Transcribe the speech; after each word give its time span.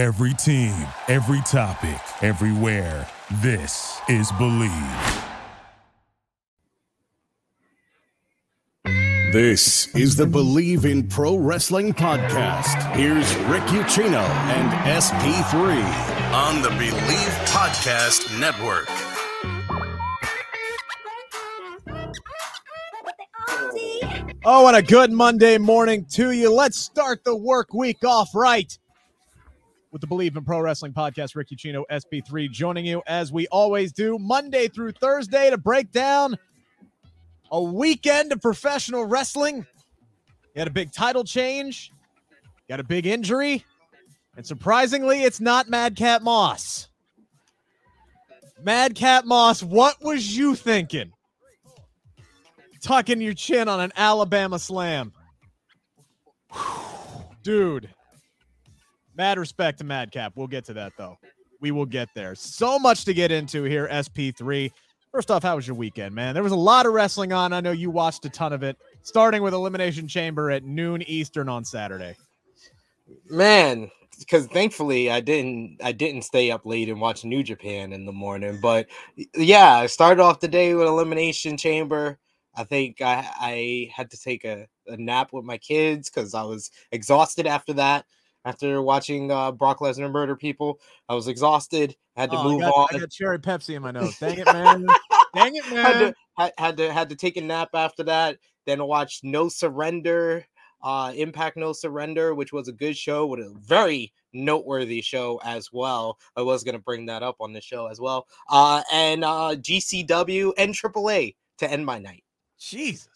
Every 0.00 0.32
team, 0.32 0.72
every 1.08 1.42
topic, 1.42 2.00
everywhere. 2.22 3.06
This 3.42 4.00
is 4.08 4.32
Bleav. 4.32 5.24
This 9.30 9.94
is 9.94 10.16
the 10.16 10.24
Bleav 10.24 10.90
in 10.90 11.06
Pro 11.06 11.36
Wrestling 11.36 11.92
podcast. 11.92 12.96
Here's 12.96 13.36
Rick 13.50 13.64
Ucchino 13.64 14.24
and 14.24 14.72
SP3 14.88 16.32
on 16.32 16.62
the 16.62 16.70
Bleav 16.70 17.46
Podcast 17.48 18.40
Network. 18.40 18.88
Oh, 24.46 24.66
and 24.66 24.78
a 24.78 24.82
good 24.82 25.12
Monday 25.12 25.58
morning 25.58 26.06
to 26.12 26.30
you. 26.30 26.50
Let's 26.50 26.78
start 26.78 27.22
the 27.24 27.36
work 27.36 27.74
week 27.74 28.02
off 28.02 28.34
right 28.34 28.78
with 29.90 30.00
the 30.00 30.06
Bleav 30.06 30.36
in 30.36 30.44
Pro 30.44 30.60
Wrestling 30.60 30.92
podcast. 30.92 31.34
Rick 31.34 31.48
Ucchino, 31.48 31.84
SP3, 31.90 32.50
joining 32.50 32.86
you 32.86 33.02
as 33.06 33.32
we 33.32 33.46
always 33.48 33.92
do, 33.92 34.18
Monday 34.18 34.68
through 34.68 34.92
Thursday 34.92 35.50
to 35.50 35.58
break 35.58 35.90
down 35.90 36.36
a 37.50 37.62
weekend 37.62 38.32
of 38.32 38.40
professional 38.40 39.04
wrestling. 39.04 39.66
You 40.54 40.58
had 40.58 40.68
a 40.68 40.72
big 40.72 40.92
title 40.92 41.24
change, 41.24 41.92
got 42.68 42.80
a 42.80 42.84
big 42.84 43.06
injury, 43.06 43.64
and 44.36 44.46
surprisingly, 44.46 45.22
it's 45.22 45.40
not 45.40 45.68
Madcap 45.68 46.22
Moss. 46.22 46.88
Madcap 48.62 49.24
Moss, 49.24 49.62
what 49.62 50.02
was 50.02 50.36
you 50.36 50.54
thinking? 50.54 51.12
Tucking 52.82 53.20
your 53.20 53.34
chin 53.34 53.68
on 53.68 53.80
an 53.80 53.92
Alabama 53.96 54.58
slam. 54.58 55.12
Dude, 57.42 57.90
mad 59.20 59.38
respect 59.38 59.76
to 59.76 59.84
Madcap. 59.84 60.32
We'll 60.34 60.46
get 60.46 60.64
to 60.64 60.72
that 60.72 60.94
though. 60.96 61.18
We 61.60 61.72
will 61.72 61.84
get 61.84 62.08
there. 62.14 62.34
So 62.34 62.78
much 62.78 63.04
to 63.04 63.12
get 63.12 63.30
into 63.30 63.64
here, 63.64 63.86
SP3. 63.92 64.70
First 65.12 65.30
off, 65.30 65.42
how 65.42 65.56
was 65.56 65.66
your 65.66 65.76
weekend, 65.76 66.14
man? 66.14 66.32
There 66.32 66.42
was 66.42 66.52
a 66.52 66.56
lot 66.56 66.86
of 66.86 66.94
wrestling 66.94 67.30
on. 67.30 67.52
I 67.52 67.60
know 67.60 67.70
you 67.70 67.90
watched 67.90 68.24
a 68.24 68.30
ton 68.30 68.54
of 68.54 68.62
it, 68.62 68.78
starting 69.02 69.42
with 69.42 69.52
Elimination 69.52 70.08
Chamber 70.08 70.50
at 70.50 70.64
noon 70.64 71.02
Eastern 71.02 71.50
on 71.50 71.66
Saturday. 71.66 72.16
Man, 73.28 73.90
because 74.18 74.46
thankfully 74.46 75.10
I 75.10 75.20
didn't 75.20 75.76
I 75.84 75.92
didn't 75.92 76.22
stay 76.22 76.50
up 76.50 76.64
late 76.64 76.88
and 76.88 76.98
watch 76.98 77.22
New 77.22 77.42
Japan 77.42 77.92
in 77.92 78.06
the 78.06 78.12
morning. 78.12 78.58
But 78.62 78.86
yeah, 79.36 79.74
I 79.74 79.86
started 79.86 80.22
off 80.22 80.40
the 80.40 80.48
day 80.48 80.72
with 80.72 80.86
Elimination 80.86 81.58
Chamber. 81.58 82.18
I 82.56 82.64
think 82.64 83.02
I, 83.02 83.28
I 83.38 83.90
had 83.94 84.10
to 84.12 84.18
take 84.18 84.46
a, 84.46 84.66
a 84.86 84.96
nap 84.96 85.34
with 85.34 85.44
my 85.44 85.58
kids 85.58 86.08
because 86.08 86.32
I 86.32 86.42
was 86.42 86.70
exhausted 86.90 87.46
after 87.46 87.74
that. 87.74 88.06
After 88.44 88.80
watching 88.80 89.30
uh, 89.30 89.52
Brock 89.52 89.80
Lesnar 89.80 90.10
murder 90.10 90.34
people, 90.34 90.80
I 91.08 91.14
was 91.14 91.28
exhausted. 91.28 91.96
Had 92.16 92.30
to 92.30 92.38
Oh, 92.38 92.44
move 92.44 92.62
I 92.62 92.64
got, 92.66 92.74
on. 92.74 92.88
I 92.94 92.98
got 93.00 93.10
cherry 93.10 93.38
Pepsi 93.38 93.74
in 93.74 93.82
my 93.82 93.90
nose. 93.90 94.16
Dang 94.18 94.38
it, 94.38 94.46
man. 94.52 94.86
Dang 95.34 95.54
it, 95.54 95.70
man. 95.70 95.84
had 95.84 95.98
to 95.98 96.14
had, 96.36 96.52
had 96.58 96.76
to 96.78 96.92
had 96.92 97.08
to 97.10 97.16
take 97.16 97.36
a 97.36 97.42
nap 97.42 97.70
after 97.74 98.02
that. 98.04 98.38
Then 98.66 98.80
I 98.80 98.84
watched 98.84 99.24
No 99.24 99.48
Surrender, 99.48 100.46
uh, 100.82 101.12
Impact 101.14 101.56
No 101.56 101.72
Surrender, 101.72 102.34
which 102.34 102.52
was 102.52 102.68
a 102.68 102.72
good 102.72 102.96
show 102.96 103.26
with 103.26 103.40
a 103.40 103.54
very 103.58 104.12
noteworthy 104.32 105.02
show 105.02 105.40
as 105.44 105.70
well. 105.72 106.18
I 106.34 106.42
was 106.42 106.64
gonna 106.64 106.78
bring 106.78 107.06
that 107.06 107.22
up 107.22 107.36
on 107.40 107.52
the 107.52 107.60
show 107.60 107.86
as 107.88 108.00
well. 108.00 108.26
Uh, 108.48 108.82
and 108.90 109.22
uh, 109.22 109.54
GCW 109.56 110.52
and 110.56 110.74
AAA 110.74 111.34
to 111.58 111.70
end 111.70 111.84
my 111.84 111.98
night. 111.98 112.24
Jesus. 112.58 113.08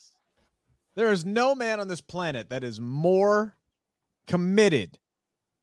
There 0.97 1.11
is 1.11 1.25
no 1.25 1.55
man 1.55 1.81
on 1.81 1.89
this 1.89 2.01
planet 2.01 2.51
that 2.51 2.63
is 2.63 2.79
more 2.79 3.57
committed 4.27 4.99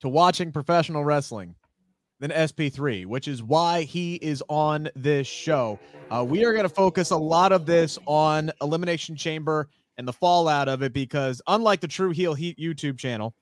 to 0.02 0.10
watching 0.10 0.52
professional 0.52 1.04
wrestling 1.04 1.56
than 2.20 2.32
SP3, 2.32 3.06
which 3.06 3.28
is 3.28 3.42
why 3.42 3.82
he 3.82 4.16
is 4.16 4.44
on 4.48 4.90
this 4.96 5.28
show. 5.28 5.80
Uh, 6.10 6.24
we 6.24 6.46
are 6.46 6.54
going 6.54 6.64
to 6.64 6.70
focus 6.70 7.12
a 7.12 7.18
lot 7.18 7.52
of 7.52 7.66
this 7.66 7.98
on 8.06 8.52
Elimination 8.62 9.16
Chamber 9.16 9.68
and 9.98 10.08
the 10.08 10.14
fallout 10.14 10.68
of 10.68 10.84
it 10.84 10.94
because, 10.94 11.42
unlike 11.48 11.80
the 11.80 11.88
True 11.88 12.12
Heel 12.12 12.34
Heat 12.34 12.58
YouTube 12.60 12.98
channel, 12.98 13.34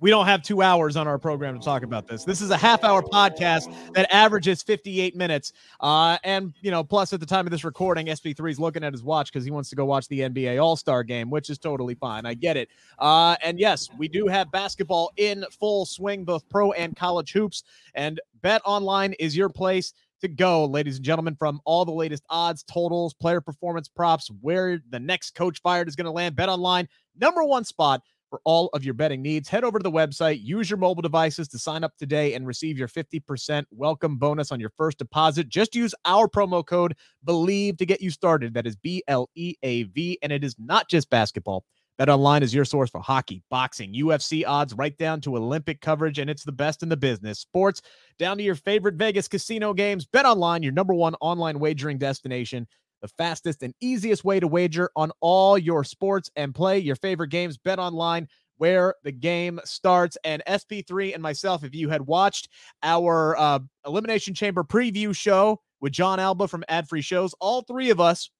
we 0.00 0.10
don't 0.10 0.26
have 0.26 0.42
two 0.42 0.60
hours 0.60 0.96
on 0.96 1.06
our 1.06 1.18
program 1.18 1.58
to 1.58 1.64
talk 1.64 1.82
about 1.82 2.06
this. 2.06 2.24
This 2.24 2.40
is 2.40 2.50
a 2.50 2.56
half 2.56 2.84
hour 2.84 3.02
podcast 3.02 3.74
that 3.94 4.12
averages 4.12 4.62
58 4.62 5.16
minutes. 5.16 5.52
Uh, 5.80 6.18
and, 6.24 6.52
you 6.60 6.70
know, 6.70 6.82
plus 6.82 7.12
at 7.12 7.20
the 7.20 7.26
time 7.26 7.46
of 7.46 7.50
this 7.50 7.64
recording, 7.64 8.06
SP3 8.06 8.50
is 8.50 8.60
looking 8.60 8.84
at 8.84 8.92
his 8.92 9.02
watch 9.02 9.32
because 9.32 9.44
he 9.44 9.50
wants 9.50 9.70
to 9.70 9.76
go 9.76 9.84
watch 9.84 10.08
the 10.08 10.20
NBA 10.20 10.62
All 10.62 10.76
Star 10.76 11.02
game, 11.04 11.30
which 11.30 11.48
is 11.48 11.58
totally 11.58 11.94
fine. 11.94 12.26
I 12.26 12.34
get 12.34 12.56
it. 12.56 12.68
Uh, 12.98 13.36
and 13.42 13.58
yes, 13.58 13.88
we 13.96 14.08
do 14.08 14.26
have 14.26 14.50
basketball 14.50 15.12
in 15.16 15.44
full 15.58 15.86
swing, 15.86 16.24
both 16.24 16.48
pro 16.48 16.72
and 16.72 16.96
college 16.96 17.32
hoops. 17.32 17.62
And 17.94 18.20
Bet 18.42 18.62
Online 18.64 19.14
is 19.14 19.36
your 19.36 19.48
place 19.48 19.94
to 20.20 20.28
go, 20.28 20.64
ladies 20.64 20.96
and 20.96 21.04
gentlemen, 21.04 21.36
from 21.36 21.60
all 21.64 21.84
the 21.84 21.92
latest 21.92 22.24
odds, 22.30 22.62
totals, 22.62 23.14
player 23.14 23.40
performance 23.40 23.88
props, 23.88 24.30
where 24.40 24.80
the 24.90 24.98
next 24.98 25.34
coach 25.34 25.60
fired 25.62 25.86
is 25.86 25.96
going 25.96 26.06
to 26.06 26.10
land. 26.10 26.34
Bet 26.34 26.48
Online, 26.48 26.88
number 27.18 27.44
one 27.44 27.64
spot 27.64 28.02
for 28.34 28.40
all 28.42 28.68
of 28.72 28.84
your 28.84 28.94
betting 28.94 29.22
needs. 29.22 29.48
Head 29.48 29.62
over 29.62 29.78
to 29.78 29.82
the 29.84 29.92
website, 29.92 30.42
use 30.42 30.68
your 30.68 30.76
mobile 30.76 31.02
devices 31.02 31.46
to 31.46 31.56
sign 31.56 31.84
up 31.84 31.96
today 31.96 32.34
and 32.34 32.44
receive 32.44 32.76
your 32.76 32.88
50% 32.88 33.64
welcome 33.70 34.16
bonus 34.16 34.50
on 34.50 34.58
your 34.58 34.72
first 34.76 34.98
deposit. 34.98 35.48
Just 35.48 35.76
use 35.76 35.94
our 36.04 36.26
promo 36.26 36.66
code 36.66 36.96
BLEAV 37.24 37.78
to 37.78 37.86
get 37.86 38.00
you 38.00 38.10
started. 38.10 38.52
That 38.52 38.66
is 38.66 38.74
B 38.74 39.04
L 39.06 39.30
E 39.36 39.54
A 39.62 39.84
V. 39.84 40.18
And 40.20 40.32
it 40.32 40.42
is 40.42 40.56
not 40.58 40.90
just 40.90 41.10
basketball. 41.10 41.64
Bet 41.96 42.08
Online 42.08 42.42
is 42.42 42.52
your 42.52 42.64
source 42.64 42.90
for 42.90 43.00
hockey, 43.00 43.40
boxing, 43.50 43.94
UFC 43.94 44.42
odds, 44.44 44.74
right 44.74 44.98
down 44.98 45.20
to 45.20 45.36
Olympic 45.36 45.80
coverage, 45.80 46.18
and 46.18 46.28
it's 46.28 46.42
the 46.42 46.50
best 46.50 46.82
in 46.82 46.88
the 46.88 46.96
business. 46.96 47.38
Sports, 47.38 47.82
down 48.18 48.36
to 48.36 48.42
your 48.42 48.56
favorite 48.56 48.96
Vegas 48.96 49.28
casino 49.28 49.72
games. 49.72 50.06
Bet 50.06 50.26
Online, 50.26 50.60
your 50.60 50.72
number 50.72 50.92
one 50.92 51.14
online 51.20 51.60
wagering 51.60 51.98
destination 51.98 52.66
the 53.04 53.08
fastest 53.18 53.62
and 53.62 53.74
easiest 53.82 54.24
way 54.24 54.40
to 54.40 54.48
wager 54.48 54.88
on 54.96 55.12
all 55.20 55.58
your 55.58 55.84
sports 55.84 56.30
and 56.36 56.54
play 56.54 56.78
your 56.78 56.96
favorite 56.96 57.28
games. 57.28 57.58
Bet 57.58 57.78
online 57.78 58.26
where 58.56 58.94
the 59.02 59.12
game 59.12 59.60
starts. 59.66 60.16
And 60.24 60.42
SP3 60.48 61.12
and 61.12 61.22
myself, 61.22 61.64
if 61.64 61.74
you 61.74 61.90
had 61.90 62.00
watched 62.00 62.48
our 62.82 63.36
uh, 63.36 63.58
Elimination 63.86 64.32
Chamber 64.32 64.64
preview 64.64 65.14
show 65.14 65.60
with 65.82 65.92
Jon 65.92 66.18
Alba 66.18 66.48
from 66.48 66.64
Ad 66.66 66.88
Free 66.88 67.02
Shows, 67.02 67.34
all 67.40 67.60
three 67.60 67.90
of 67.90 68.00
us 68.00 68.30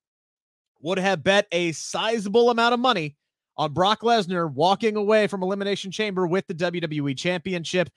would 0.81 0.99
have 0.99 1.23
bet 1.23 1.47
a 1.53 1.73
sizable 1.73 2.49
amount 2.49 2.73
of 2.73 2.81
money 2.81 3.17
on 3.59 3.75
Brock 3.75 4.01
Lesnar 4.01 4.51
walking 4.51 4.97
away 4.97 5.27
from 5.27 5.43
Elimination 5.43 5.91
Chamber 5.91 6.27
with 6.27 6.47
the 6.47 6.55
WWE 6.55 7.19
Championship. 7.19 7.91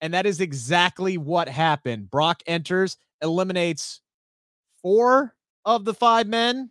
And 0.00 0.14
that 0.14 0.24
is 0.24 0.40
exactly 0.40 1.18
what 1.18 1.50
happened. 1.50 2.10
Brock 2.10 2.42
enters, 2.46 2.96
eliminates 3.20 4.00
four 4.80 5.34
of 5.64 5.84
the 5.84 5.94
five 5.94 6.26
men, 6.26 6.70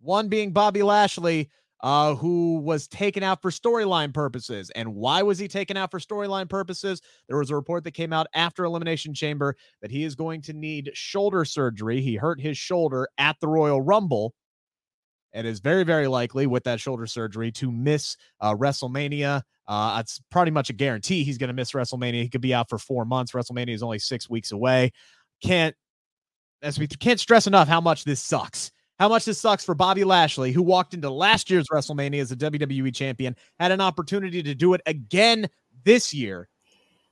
one 0.00 0.28
being 0.28 0.52
Bobby 0.52 0.82
Lashley, 0.82 1.50
uh, 1.82 2.14
who 2.14 2.58
was 2.58 2.86
taken 2.86 3.22
out 3.22 3.40
for 3.40 3.50
storyline 3.50 4.12
purposes. 4.12 4.70
And 4.74 4.94
why 4.94 5.22
was 5.22 5.38
he 5.38 5.48
taken 5.48 5.76
out 5.76 5.90
for 5.90 5.98
storyline 5.98 6.48
purposes? 6.48 7.00
There 7.28 7.38
was 7.38 7.50
a 7.50 7.56
report 7.56 7.84
that 7.84 7.92
came 7.92 8.12
out 8.12 8.26
after 8.34 8.64
Elimination 8.64 9.14
Chamber 9.14 9.56
that 9.80 9.90
he 9.90 10.04
is 10.04 10.14
going 10.14 10.42
to 10.42 10.52
need 10.52 10.90
shoulder 10.94 11.44
surgery. 11.44 12.02
He 12.02 12.16
hurt 12.16 12.40
his 12.40 12.58
shoulder 12.58 13.08
at 13.18 13.36
the 13.40 13.48
Royal 13.48 13.80
Rumble. 13.80 14.34
And 15.32 15.46
is 15.46 15.60
very, 15.60 15.84
very 15.84 16.08
likely 16.08 16.48
with 16.48 16.64
that 16.64 16.80
shoulder 16.80 17.06
surgery 17.06 17.52
to 17.52 17.70
miss 17.70 18.16
uh, 18.40 18.52
WrestleMania. 18.56 19.42
Uh, 19.68 19.98
it's 20.00 20.20
pretty 20.32 20.50
much 20.50 20.70
a 20.70 20.72
guarantee 20.72 21.22
he's 21.22 21.38
going 21.38 21.48
to 21.48 21.54
miss 21.54 21.70
WrestleMania. 21.70 22.20
He 22.20 22.28
could 22.28 22.40
be 22.40 22.52
out 22.52 22.68
for 22.68 22.78
four 22.78 23.04
months. 23.04 23.30
WrestleMania 23.30 23.72
is 23.72 23.82
only 23.84 24.00
six 24.00 24.28
weeks 24.28 24.50
away. 24.50 24.90
Can't 25.40 25.76
as 26.62 26.78
we 26.78 26.86
can't 26.86 27.20
stress 27.20 27.46
enough 27.46 27.68
how 27.68 27.80
much 27.80 28.04
this 28.04 28.20
sucks. 28.20 28.70
How 28.98 29.08
much 29.08 29.24
this 29.24 29.40
sucks 29.40 29.64
for 29.64 29.74
Bobby 29.74 30.04
Lashley, 30.04 30.52
who 30.52 30.62
walked 30.62 30.92
into 30.92 31.08
last 31.08 31.48
year's 31.50 31.66
WrestleMania 31.72 32.20
as 32.20 32.32
a 32.32 32.36
WWE 32.36 32.94
champion, 32.94 33.34
had 33.58 33.72
an 33.72 33.80
opportunity 33.80 34.42
to 34.42 34.54
do 34.54 34.74
it 34.74 34.82
again 34.84 35.48
this 35.84 36.12
year, 36.12 36.48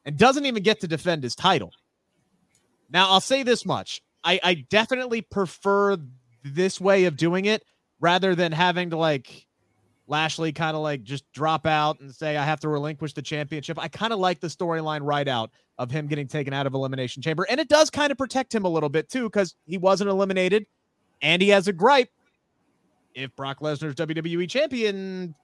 and 0.04 0.18
doesn't 0.18 0.44
even 0.44 0.62
get 0.62 0.80
to 0.80 0.86
defend 0.88 1.22
his 1.22 1.34
title. 1.34 1.72
Now, 2.90 3.10
I'll 3.10 3.22
say 3.22 3.42
this 3.42 3.64
much. 3.64 4.02
I, 4.22 4.38
I 4.42 4.54
definitely 4.68 5.22
prefer 5.22 5.96
this 6.44 6.78
way 6.78 7.06
of 7.06 7.16
doing 7.16 7.46
it 7.46 7.62
rather 8.00 8.34
than 8.34 8.52
having 8.52 8.90
to 8.90 8.96
like 8.98 9.46
Lashley 10.08 10.52
kind 10.52 10.74
of 10.74 10.82
like 10.82 11.02
just 11.02 11.30
drop 11.32 11.66
out 11.66 12.00
and 12.00 12.12
say, 12.14 12.36
I 12.36 12.44
have 12.44 12.60
to 12.60 12.68
relinquish 12.68 13.12
the 13.12 13.22
championship. 13.22 13.78
I 13.78 13.88
kind 13.88 14.12
of 14.12 14.18
like 14.18 14.40
the 14.40 14.48
storyline 14.48 15.00
right 15.02 15.28
out 15.28 15.50
of 15.78 15.90
him 15.90 16.06
getting 16.06 16.26
taken 16.26 16.52
out 16.52 16.66
of 16.66 16.74
Elimination 16.74 17.22
Chamber. 17.22 17.46
And 17.48 17.60
it 17.60 17.68
does 17.68 17.90
kind 17.90 18.10
of 18.10 18.18
protect 18.18 18.54
him 18.54 18.64
a 18.64 18.68
little 18.68 18.88
bit 18.88 19.08
too, 19.10 19.24
because 19.24 19.54
he 19.66 19.78
wasn't 19.78 20.10
eliminated 20.10 20.66
and 21.20 21.42
he 21.42 21.50
has 21.50 21.68
a 21.68 21.72
gripe. 21.72 22.10
If 23.14 23.34
Brock 23.36 23.60
Lesnar's 23.60 23.94
WWE 23.96 24.48
champion 24.48 25.34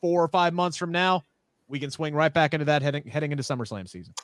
four 0.00 0.22
or 0.22 0.28
five 0.28 0.54
months 0.54 0.76
from 0.76 0.92
now, 0.92 1.24
we 1.68 1.78
can 1.78 1.90
swing 1.90 2.14
right 2.14 2.32
back 2.32 2.54
into 2.54 2.66
that 2.66 2.82
heading 2.82 3.04
heading 3.06 3.32
into 3.32 3.42
SummerSlam 3.42 3.88
season. 3.88 4.14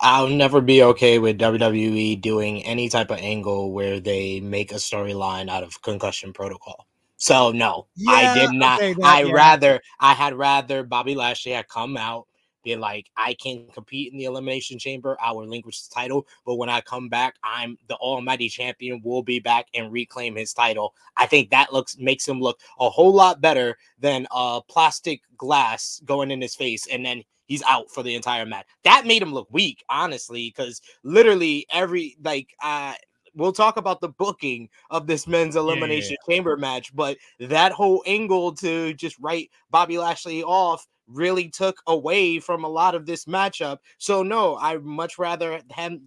I'll 0.00 0.28
never 0.28 0.60
be 0.60 0.82
okay 0.82 1.18
with 1.18 1.38
WWE 1.38 2.20
doing 2.20 2.62
any 2.64 2.88
type 2.88 3.10
of 3.10 3.18
angle 3.18 3.72
where 3.72 4.00
they 4.00 4.40
make 4.40 4.72
a 4.72 4.76
storyline 4.76 5.48
out 5.48 5.62
of 5.62 5.80
concussion 5.82 6.32
protocol. 6.32 6.86
So 7.20 7.52
no, 7.52 7.86
I 8.08 8.34
did 8.34 8.52
not. 8.52 8.80
okay, 8.80 8.94
that- 8.94 9.04
I 9.04 9.22
yeah. 9.22 9.32
rather 9.32 9.80
I 10.00 10.14
had 10.14 10.34
rather 10.34 10.82
Bobby 10.82 11.14
Lashley 11.14 11.52
had 11.52 11.68
come 11.68 11.96
out 11.96 12.26
be 12.62 12.76
like, 12.76 13.08
I 13.16 13.34
can 13.34 13.66
compete 13.72 14.12
in 14.12 14.18
the 14.18 14.24
Elimination 14.24 14.78
Chamber, 14.78 15.16
I'll 15.20 15.40
relinquish 15.40 15.82
the 15.82 15.94
title, 15.94 16.26
but 16.44 16.56
when 16.56 16.68
I 16.68 16.80
come 16.80 17.08
back, 17.08 17.36
I'm 17.42 17.78
the 17.88 17.96
Almighty 17.96 18.48
Champion. 18.48 19.00
Will 19.02 19.22
be 19.22 19.38
back 19.38 19.66
and 19.74 19.92
reclaim 19.92 20.36
his 20.36 20.52
title. 20.52 20.94
I 21.16 21.26
think 21.26 21.50
that 21.50 21.72
looks 21.72 21.96
makes 21.98 22.26
him 22.26 22.40
look 22.40 22.60
a 22.78 22.90
whole 22.90 23.14
lot 23.14 23.40
better 23.40 23.76
than 23.98 24.26
a 24.30 24.60
plastic 24.68 25.22
glass 25.36 26.00
going 26.04 26.30
in 26.30 26.40
his 26.40 26.54
face, 26.54 26.86
and 26.86 27.04
then 27.04 27.22
he's 27.46 27.62
out 27.62 27.90
for 27.90 28.02
the 28.02 28.14
entire 28.14 28.46
match. 28.46 28.66
That 28.84 29.06
made 29.06 29.22
him 29.22 29.32
look 29.32 29.48
weak, 29.50 29.82
honestly, 29.88 30.52
because 30.54 30.80
literally 31.02 31.66
every 31.72 32.16
like 32.22 32.54
uh 32.62 32.94
we'll 33.34 33.52
talk 33.52 33.76
about 33.76 34.00
the 34.00 34.08
booking 34.08 34.68
of 34.90 35.06
this 35.06 35.26
men's 35.26 35.56
elimination 35.56 36.12
yeah, 36.12 36.16
yeah. 36.28 36.34
chamber 36.34 36.56
match, 36.56 36.94
but 36.94 37.16
that 37.38 37.72
whole 37.72 38.02
angle 38.06 38.52
to 38.56 38.94
just 38.94 39.18
write 39.20 39.50
Bobby 39.70 39.98
Lashley 39.98 40.42
off 40.42 40.86
really 41.12 41.48
took 41.48 41.80
away 41.86 42.38
from 42.38 42.64
a 42.64 42.68
lot 42.68 42.94
of 42.94 43.06
this 43.06 43.24
matchup. 43.24 43.78
So 43.98 44.22
no, 44.22 44.56
I 44.58 44.78
much 44.78 45.18
rather 45.18 45.60
than 45.76 46.00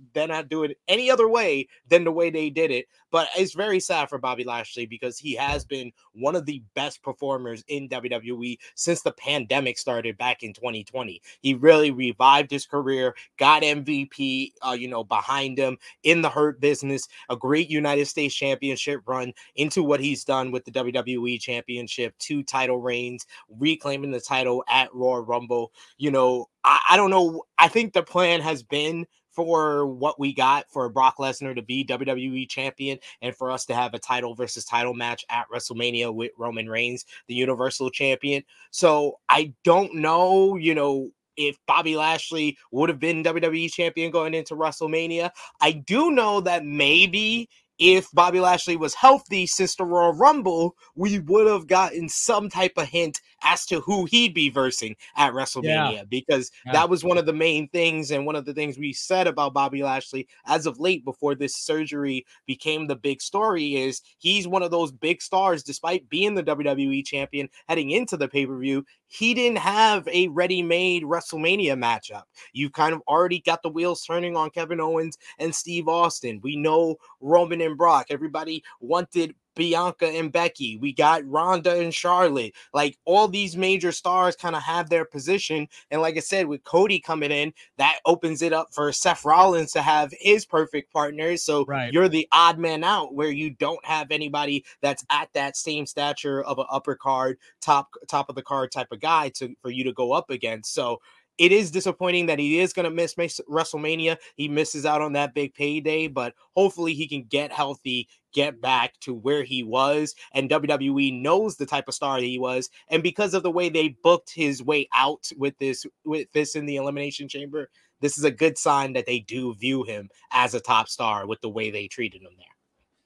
do 0.47 0.63
it 0.63 0.77
any 0.87 1.09
other 1.11 1.27
way 1.27 1.67
than 1.89 2.03
the 2.03 2.11
way 2.11 2.29
they 2.29 2.49
did 2.49 2.71
it. 2.71 2.87
But 3.11 3.27
it's 3.37 3.53
very 3.53 3.79
sad 3.79 4.09
for 4.09 4.17
Bobby 4.17 4.43
Lashley 4.43 4.87
because 4.87 5.19
he 5.19 5.35
has 5.35 5.63
been 5.63 5.91
one 6.13 6.35
of 6.35 6.47
the 6.47 6.63
best 6.73 7.03
performers 7.03 7.63
in 7.67 7.87
WWE 7.87 8.57
since 8.73 9.01
the 9.01 9.11
pandemic 9.11 9.77
started 9.77 10.17
back 10.17 10.41
in 10.41 10.51
2020. 10.51 11.21
He 11.41 11.53
really 11.53 11.91
revived 11.91 12.49
his 12.49 12.65
career, 12.65 13.15
got 13.37 13.61
MVP, 13.61 14.53
uh, 14.67 14.71
you 14.71 14.87
know, 14.87 15.03
behind 15.03 15.59
him 15.59 15.77
in 16.01 16.23
the 16.23 16.29
hurt 16.29 16.59
business, 16.59 17.07
a 17.29 17.35
great 17.35 17.69
United 17.69 18.07
States 18.07 18.33
Championship 18.33 19.01
run 19.05 19.31
into 19.55 19.83
what 19.83 19.99
he's 19.99 20.23
done 20.23 20.51
with 20.51 20.65
the 20.65 20.71
WWE 20.71 21.39
Championship, 21.39 22.15
two 22.17 22.41
title 22.41 22.81
reigns, 22.81 23.27
reclaiming 23.59 24.09
the 24.09 24.19
title 24.19 24.63
at 24.67 24.92
Royal 24.93 25.21
Rumble. 25.21 25.71
You 25.97 26.11
know, 26.11 26.47
I, 26.63 26.79
I 26.91 26.97
don't 26.97 27.09
know. 27.09 27.43
I 27.57 27.67
think 27.67 27.93
the 27.93 28.03
plan 28.03 28.41
has 28.41 28.63
been 28.63 29.05
for 29.33 29.87
what 29.87 30.19
we 30.19 30.33
got 30.33 30.69
for 30.69 30.87
Brock 30.89 31.17
Lesnar 31.17 31.55
to 31.55 31.61
be 31.61 31.83
WWE 31.83 32.47
champion 32.47 32.99
and 33.21 33.35
for 33.35 33.51
us 33.51 33.65
to 33.65 33.73
have 33.73 33.93
a 33.93 33.99
title 33.99 34.35
versus 34.35 34.63
title 34.63 34.93
match 34.93 35.25
at 35.29 35.47
WrestleMania 35.53 36.13
with 36.13 36.31
Roman 36.37 36.69
Reigns, 36.69 37.05
the 37.27 37.33
Universal 37.33 37.89
champion. 37.89 38.43
So 38.71 39.19
I 39.29 39.53
don't 39.63 39.95
know, 39.95 40.55
you 40.55 40.75
know, 40.75 41.09
if 41.35 41.57
Bobby 41.65 41.95
Lashley 41.95 42.57
would 42.71 42.89
have 42.89 42.99
been 42.99 43.23
WWE 43.23 43.71
champion 43.71 44.11
going 44.11 44.35
into 44.35 44.55
WrestleMania. 44.55 45.31
I 45.61 45.71
do 45.71 46.11
know 46.11 46.41
that 46.41 46.63
maybe 46.63 47.49
if 47.79 48.07
Bobby 48.11 48.39
Lashley 48.39 48.75
was 48.75 48.93
healthy 48.93 49.47
since 49.47 49.75
the 49.75 49.83
Royal 49.83 50.13
Rumble, 50.13 50.75
we 50.95 51.19
would 51.19 51.47
have 51.47 51.67
gotten 51.67 52.07
some 52.07 52.49
type 52.49 52.73
of 52.77 52.87
hint 52.87 53.19
as 53.43 53.65
to 53.65 53.79
who 53.81 54.05
he'd 54.05 54.33
be 54.33 54.49
versing 54.49 54.95
at 55.15 55.33
WrestleMania 55.33 55.93
yeah. 55.93 56.03
because 56.03 56.51
yeah. 56.65 56.73
that 56.73 56.89
was 56.89 57.03
one 57.03 57.17
of 57.17 57.25
the 57.25 57.33
main 57.33 57.67
things 57.69 58.11
and 58.11 58.25
one 58.25 58.35
of 58.35 58.45
the 58.45 58.53
things 58.53 58.77
we 58.77 58.93
said 58.93 59.27
about 59.27 59.53
Bobby 59.53 59.83
Lashley 59.83 60.27
as 60.45 60.65
of 60.65 60.79
late 60.79 61.05
before 61.05 61.35
this 61.35 61.55
surgery 61.55 62.25
became 62.45 62.87
the 62.87 62.95
big 62.95 63.21
story 63.21 63.75
is 63.75 64.01
he's 64.17 64.47
one 64.47 64.63
of 64.63 64.71
those 64.71 64.91
big 64.91 65.21
stars 65.21 65.63
despite 65.63 66.09
being 66.09 66.35
the 66.35 66.43
WWE 66.43 67.05
champion 67.05 67.49
heading 67.67 67.91
into 67.91 68.17
the 68.17 68.27
pay-per-view 68.27 68.85
he 69.13 69.35
didn't 69.35 69.59
have 69.59 70.07
a 70.07 70.27
ready-made 70.29 71.03
WrestleMania 71.03 71.77
matchup. 71.77 72.23
You've 72.51 72.73
kind 72.73 72.95
of 72.95 73.01
already 73.07 73.41
got 73.41 73.61
the 73.61 73.69
wheels 73.69 74.03
turning 74.03 74.35
on 74.35 74.49
Kevin 74.49 74.79
Owens 74.79 75.19
and 75.37 75.53
Steve 75.53 75.87
Austin. 75.87 76.39
We 76.41 76.55
know 76.55 76.95
Roman 77.21 77.61
and 77.61 77.77
Brock. 77.77 78.07
Everybody 78.09 78.63
wanted 78.79 79.35
Bianca 79.55 80.07
and 80.07 80.31
Becky. 80.31 80.77
We 80.77 80.93
got 80.93 81.27
Ronda 81.27 81.79
and 81.79 81.93
Charlotte. 81.93 82.53
Like 82.73 82.97
all 83.05 83.27
these 83.27 83.55
major 83.55 83.91
stars 83.91 84.35
kind 84.35 84.55
of 84.55 84.63
have 84.63 84.89
their 84.89 85.05
position. 85.05 85.67
And 85.91 86.01
like 86.01 86.17
I 86.17 86.21
said, 86.21 86.47
with 86.47 86.63
Cody 86.63 86.99
coming 86.99 87.31
in, 87.31 87.53
that 87.77 87.99
opens 88.05 88.41
it 88.41 88.53
up 88.53 88.73
for 88.73 88.91
Seth 88.91 89.25
Rollins 89.25 89.71
to 89.73 89.81
have 89.81 90.13
his 90.19 90.45
perfect 90.45 90.91
partner. 90.91 91.37
So 91.37 91.65
right. 91.65 91.91
you're 91.93 92.09
the 92.09 92.27
odd 92.31 92.57
man 92.57 92.83
out 92.83 93.13
where 93.13 93.31
you 93.31 93.51
don't 93.51 93.83
have 93.85 94.11
anybody 94.11 94.65
that's 94.81 95.05
at 95.09 95.29
that 95.33 95.55
same 95.55 95.85
stature 95.85 96.43
of 96.43 96.59
an 96.59 96.65
upper 96.69 96.95
card, 96.95 97.37
top 97.61 97.93
top 98.07 98.29
of 98.29 98.35
the 98.35 98.41
card 98.41 98.71
type 98.71 98.91
of 98.91 98.99
guy 98.99 99.29
to 99.29 99.55
for 99.61 99.69
you 99.69 99.83
to 99.83 99.93
go 99.93 100.11
up 100.11 100.29
against. 100.29 100.73
So 100.73 100.99
it 101.37 101.51
is 101.51 101.71
disappointing 101.71 102.27
that 102.27 102.39
he 102.39 102.59
is 102.59 102.73
going 102.73 102.83
to 102.85 102.91
miss 102.91 103.15
WrestleMania. 103.15 104.17
He 104.35 104.47
misses 104.47 104.85
out 104.85 105.01
on 105.01 105.13
that 105.13 105.33
big 105.33 105.53
payday, 105.53 106.07
but 106.07 106.33
hopefully 106.55 106.93
he 106.93 107.07
can 107.07 107.23
get 107.23 107.51
healthy, 107.51 108.07
get 108.33 108.61
back 108.61 108.99
to 109.01 109.13
where 109.13 109.43
he 109.43 109.63
was. 109.63 110.13
And 110.33 110.49
WWE 110.49 111.21
knows 111.21 111.55
the 111.55 111.65
type 111.65 111.87
of 111.87 111.95
star 111.95 112.19
he 112.19 112.37
was. 112.37 112.69
And 112.89 113.01
because 113.01 113.33
of 113.33 113.43
the 113.43 113.51
way 113.51 113.69
they 113.69 113.97
booked 114.03 114.31
his 114.33 114.61
way 114.61 114.87
out 114.93 115.31
with 115.37 115.57
this, 115.57 115.85
with 116.05 116.31
this 116.33 116.55
in 116.55 116.65
the 116.65 116.75
Elimination 116.75 117.27
Chamber, 117.27 117.69
this 117.99 118.17
is 118.17 118.23
a 118.25 118.31
good 118.31 118.57
sign 118.57 118.93
that 118.93 119.05
they 119.05 119.19
do 119.19 119.55
view 119.55 119.83
him 119.83 120.09
as 120.31 120.53
a 120.53 120.59
top 120.59 120.89
star 120.89 121.25
with 121.25 121.41
the 121.41 121.49
way 121.49 121.71
they 121.71 121.87
treated 121.87 122.21
him 122.21 122.33
there. 122.37 122.47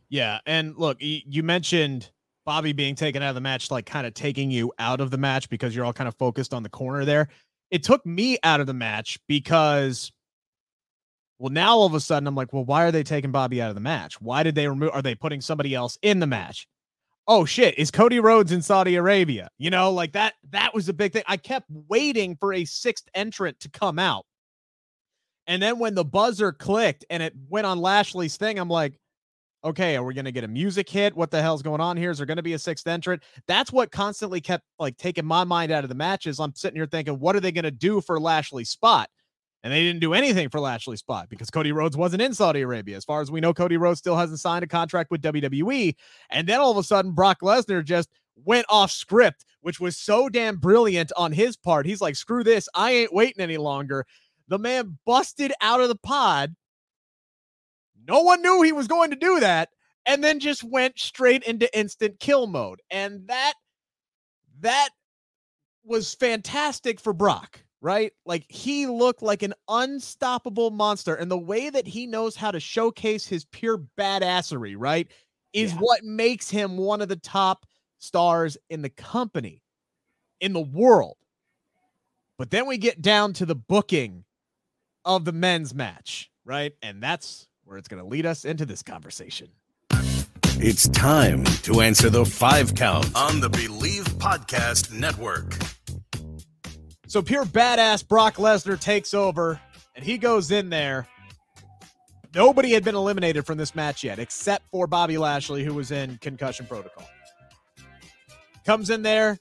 Yeah. 0.09 0.39
And 0.45 0.75
look, 0.75 0.97
you 0.99 1.43
mentioned 1.43 2.11
Bobby 2.45 2.73
being 2.73 2.95
taken 2.95 3.21
out 3.21 3.29
of 3.29 3.35
the 3.35 3.41
match, 3.41 3.71
like 3.71 3.85
kind 3.85 4.07
of 4.07 4.13
taking 4.13 4.49
you 4.49 4.71
out 4.79 5.01
of 5.01 5.11
the 5.11 5.17
match 5.17 5.49
because 5.49 5.75
you're 5.75 5.85
all 5.85 5.93
kind 5.93 6.07
of 6.07 6.15
focused 6.15 6.53
on 6.53 6.63
the 6.63 6.69
corner 6.69 7.05
there 7.05 7.27
it 7.71 7.83
took 7.83 8.05
me 8.05 8.37
out 8.43 8.59
of 8.59 8.67
the 8.67 8.73
match 8.73 9.19
because 9.27 10.11
well 11.39 11.51
now 11.51 11.75
all 11.77 11.85
of 11.85 11.93
a 11.93 11.99
sudden 11.99 12.27
i'm 12.27 12.35
like 12.35 12.53
well 12.53 12.65
why 12.65 12.83
are 12.83 12.91
they 12.91 13.03
taking 13.03 13.31
bobby 13.31 13.61
out 13.61 13.69
of 13.69 13.75
the 13.75 13.81
match? 13.81 14.19
Why 14.21 14.43
did 14.43 14.55
they 14.55 14.67
remove 14.67 14.91
are 14.93 15.01
they 15.01 15.15
putting 15.15 15.41
somebody 15.41 15.75
else 15.75 15.97
in 16.01 16.19
the 16.19 16.27
match? 16.27 16.67
Oh 17.27 17.45
shit 17.45 17.77
is 17.77 17.91
cody 17.91 18.19
rhodes 18.19 18.51
in 18.51 18.61
saudi 18.61 18.95
arabia? 18.95 19.49
You 19.57 19.69
know 19.69 19.91
like 19.91 20.13
that 20.13 20.33
that 20.51 20.73
was 20.73 20.89
a 20.89 20.93
big 20.93 21.13
thing. 21.13 21.23
I 21.27 21.37
kept 21.37 21.67
waiting 21.69 22.35
for 22.39 22.53
a 22.53 22.65
sixth 22.65 23.07
entrant 23.13 23.59
to 23.61 23.69
come 23.69 23.99
out. 23.99 24.25
And 25.45 25.61
then 25.61 25.79
when 25.79 25.95
the 25.95 26.03
buzzer 26.03 26.51
clicked 26.51 27.05
and 27.09 27.23
it 27.23 27.33
went 27.49 27.67
on 27.67 27.79
lashley's 27.79 28.37
thing 28.37 28.59
i'm 28.59 28.69
like 28.69 28.99
okay, 29.63 29.95
are 29.95 30.03
we 30.03 30.13
going 30.13 30.25
to 30.25 30.31
get 30.31 30.43
a 30.43 30.47
music 30.47 30.89
hit? 30.89 31.15
What 31.15 31.31
the 31.31 31.41
hell's 31.41 31.61
going 31.61 31.81
on 31.81 31.97
here? 31.97 32.11
Is 32.11 32.17
there 32.17 32.25
going 32.25 32.37
to 32.37 32.43
be 32.43 32.53
a 32.53 32.59
sixth 32.59 32.87
entrant? 32.87 33.23
That's 33.47 33.71
what 33.71 33.91
constantly 33.91 34.41
kept 34.41 34.63
like 34.79 34.97
taking 34.97 35.25
my 35.25 35.43
mind 35.43 35.71
out 35.71 35.83
of 35.83 35.89
the 35.89 35.95
matches. 35.95 36.39
I'm 36.39 36.55
sitting 36.55 36.77
here 36.77 36.85
thinking, 36.85 37.19
what 37.19 37.35
are 37.35 37.39
they 37.39 37.51
going 37.51 37.63
to 37.63 37.71
do 37.71 38.01
for 38.01 38.19
Lashley's 38.19 38.69
spot? 38.69 39.09
And 39.63 39.73
they 39.73 39.81
didn't 39.81 40.01
do 40.01 40.13
anything 40.13 40.49
for 40.49 40.59
Lashley's 40.59 40.99
spot 40.99 41.29
because 41.29 41.49
Cody 41.49 41.71
Rhodes 41.71 41.97
wasn't 41.97 42.21
in 42.21 42.33
Saudi 42.33 42.61
Arabia. 42.61 42.95
As 42.95 43.03
far 43.03 43.21
as 43.21 43.31
we 43.31 43.41
know, 43.41 43.53
Cody 43.53 43.77
Rhodes 43.77 43.99
still 43.99 44.15
hasn't 44.15 44.39
signed 44.39 44.63
a 44.63 44.67
contract 44.67 45.11
with 45.11 45.21
WWE. 45.21 45.95
And 46.29 46.47
then 46.47 46.59
all 46.59 46.71
of 46.71 46.77
a 46.77 46.83
sudden, 46.83 47.11
Brock 47.11 47.39
Lesnar 47.41 47.83
just 47.83 48.09
went 48.45 48.65
off 48.69 48.91
script, 48.91 49.45
which 49.61 49.79
was 49.79 49.97
so 49.97 50.29
damn 50.29 50.57
brilliant 50.57 51.11
on 51.17 51.31
his 51.31 51.57
part. 51.57 51.85
He's 51.85 52.01
like, 52.01 52.15
screw 52.15 52.43
this. 52.43 52.69
I 52.75 52.91
ain't 52.91 53.13
waiting 53.13 53.41
any 53.41 53.57
longer. 53.57 54.05
The 54.47 54.59
man 54.59 54.97
busted 55.05 55.51
out 55.59 55.81
of 55.81 55.89
the 55.89 55.97
pod 55.97 56.55
no 58.07 58.21
one 58.21 58.41
knew 58.41 58.61
he 58.61 58.71
was 58.71 58.87
going 58.87 59.09
to 59.09 59.15
do 59.15 59.39
that 59.39 59.69
and 60.05 60.23
then 60.23 60.39
just 60.39 60.63
went 60.63 60.97
straight 60.97 61.43
into 61.43 61.77
instant 61.77 62.19
kill 62.19 62.47
mode. 62.47 62.81
And 62.89 63.27
that 63.27 63.53
that 64.61 64.89
was 65.83 66.15
fantastic 66.15 66.99
for 66.99 67.13
Brock, 67.13 67.61
right? 67.81 68.13
Like 68.25 68.45
he 68.49 68.87
looked 68.87 69.21
like 69.21 69.43
an 69.43 69.53
unstoppable 69.67 70.71
monster 70.71 71.15
and 71.15 71.29
the 71.29 71.37
way 71.37 71.69
that 71.69 71.87
he 71.87 72.07
knows 72.07 72.35
how 72.35 72.51
to 72.51 72.59
showcase 72.59 73.27
his 73.27 73.45
pure 73.45 73.83
badassery, 73.97 74.75
right? 74.77 75.07
Is 75.53 75.73
yeah. 75.73 75.79
what 75.79 76.03
makes 76.03 76.49
him 76.49 76.77
one 76.77 77.01
of 77.01 77.09
the 77.09 77.15
top 77.17 77.65
stars 77.99 78.57
in 78.69 78.81
the 78.81 78.89
company 78.89 79.61
in 80.39 80.53
the 80.53 80.61
world. 80.61 81.17
But 82.37 82.51
then 82.51 82.67
we 82.67 82.77
get 82.77 83.01
down 83.01 83.33
to 83.33 83.45
the 83.45 83.55
booking 83.55 84.23
of 85.03 85.25
the 85.25 85.31
men's 85.31 85.73
match, 85.73 86.29
right? 86.45 86.73
And 86.81 87.01
that's 87.01 87.47
where 87.67 87.77
it's 87.77 87.87
going 87.87 88.01
to 88.01 88.07
lead 88.07 88.25
us 88.25 88.45
into 88.45 88.65
this 88.65 88.81
conversation. 88.81 89.49
It's 90.59 90.87
time 90.87 91.43
to 91.43 91.81
answer 91.81 92.09
the 92.09 92.25
five 92.25 92.73
count 92.73 93.13
on 93.15 93.41
the 93.41 93.49
Bleav 93.49 94.05
Podcast 94.15 94.91
Network. 94.91 95.55
So, 97.07 97.21
pure 97.21 97.45
badass 97.45 98.07
Brock 98.07 98.35
Lesnar 98.35 98.79
takes 98.79 99.13
over 99.13 99.59
and 99.95 100.03
he 100.03 100.17
goes 100.17 100.49
in 100.51 100.69
there. 100.69 101.07
Nobody 102.33 102.71
had 102.71 102.83
been 102.83 102.95
eliminated 102.95 103.45
from 103.45 103.57
this 103.57 103.75
match 103.75 104.03
yet, 104.03 104.19
except 104.19 104.65
for 104.71 104.87
Bobby 104.87 105.17
Lashley, 105.17 105.63
who 105.63 105.73
was 105.73 105.91
in 105.91 106.17
concussion 106.17 106.65
protocol. 106.65 107.07
Comes 108.65 108.89
in 108.89 109.01
there, 109.01 109.39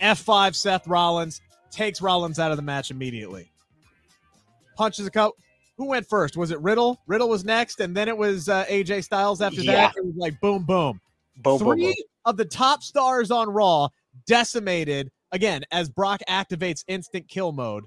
F5 0.00 0.54
Seth 0.54 0.86
Rollins, 0.86 1.40
takes 1.70 2.00
Rollins 2.00 2.38
out 2.38 2.50
of 2.50 2.56
the 2.56 2.62
match 2.62 2.90
immediately. 2.90 3.50
Punches 4.76 5.06
a 5.06 5.10
couple 5.10 5.36
who 5.78 5.86
went 5.86 6.06
first? 6.06 6.36
Was 6.36 6.50
it 6.50 6.60
Riddle? 6.60 7.00
Riddle 7.06 7.28
was 7.28 7.44
next, 7.44 7.80
and 7.80 7.96
then 7.96 8.08
it 8.08 8.18
was 8.18 8.48
uh, 8.48 8.64
AJ 8.66 9.04
Styles 9.04 9.40
after 9.40 9.62
yeah. 9.62 9.72
that. 9.72 9.96
It 9.96 10.04
was 10.04 10.16
like 10.16 10.38
boom, 10.40 10.64
boom. 10.64 11.00
boom 11.36 11.58
Three 11.58 11.66
boom, 11.66 11.78
boom. 11.84 11.94
of 12.24 12.36
the 12.36 12.44
top 12.44 12.82
stars 12.82 13.30
on 13.30 13.48
Raw 13.48 13.88
decimated 14.26 15.10
again 15.30 15.62
as 15.70 15.88
Brock 15.88 16.20
activates 16.28 16.84
instant 16.88 17.28
kill 17.28 17.52
mode. 17.52 17.84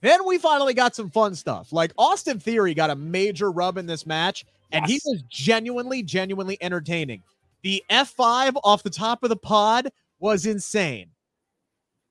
Then 0.00 0.26
we 0.26 0.38
finally 0.38 0.74
got 0.74 0.96
some 0.96 1.10
fun 1.10 1.34
stuff. 1.34 1.72
Like 1.72 1.92
Austin 1.96 2.40
Theory 2.40 2.74
got 2.74 2.90
a 2.90 2.96
major 2.96 3.52
rub 3.52 3.76
in 3.76 3.86
this 3.86 4.06
match, 4.06 4.44
and 4.72 4.88
yes. 4.88 5.02
he 5.02 5.10
was 5.10 5.22
genuinely, 5.28 6.02
genuinely 6.02 6.58
entertaining. 6.60 7.22
The 7.62 7.84
F5 7.90 8.54
off 8.64 8.82
the 8.82 8.90
top 8.90 9.22
of 9.22 9.28
the 9.28 9.36
pod 9.36 9.90
was 10.18 10.46
insane. 10.46 11.10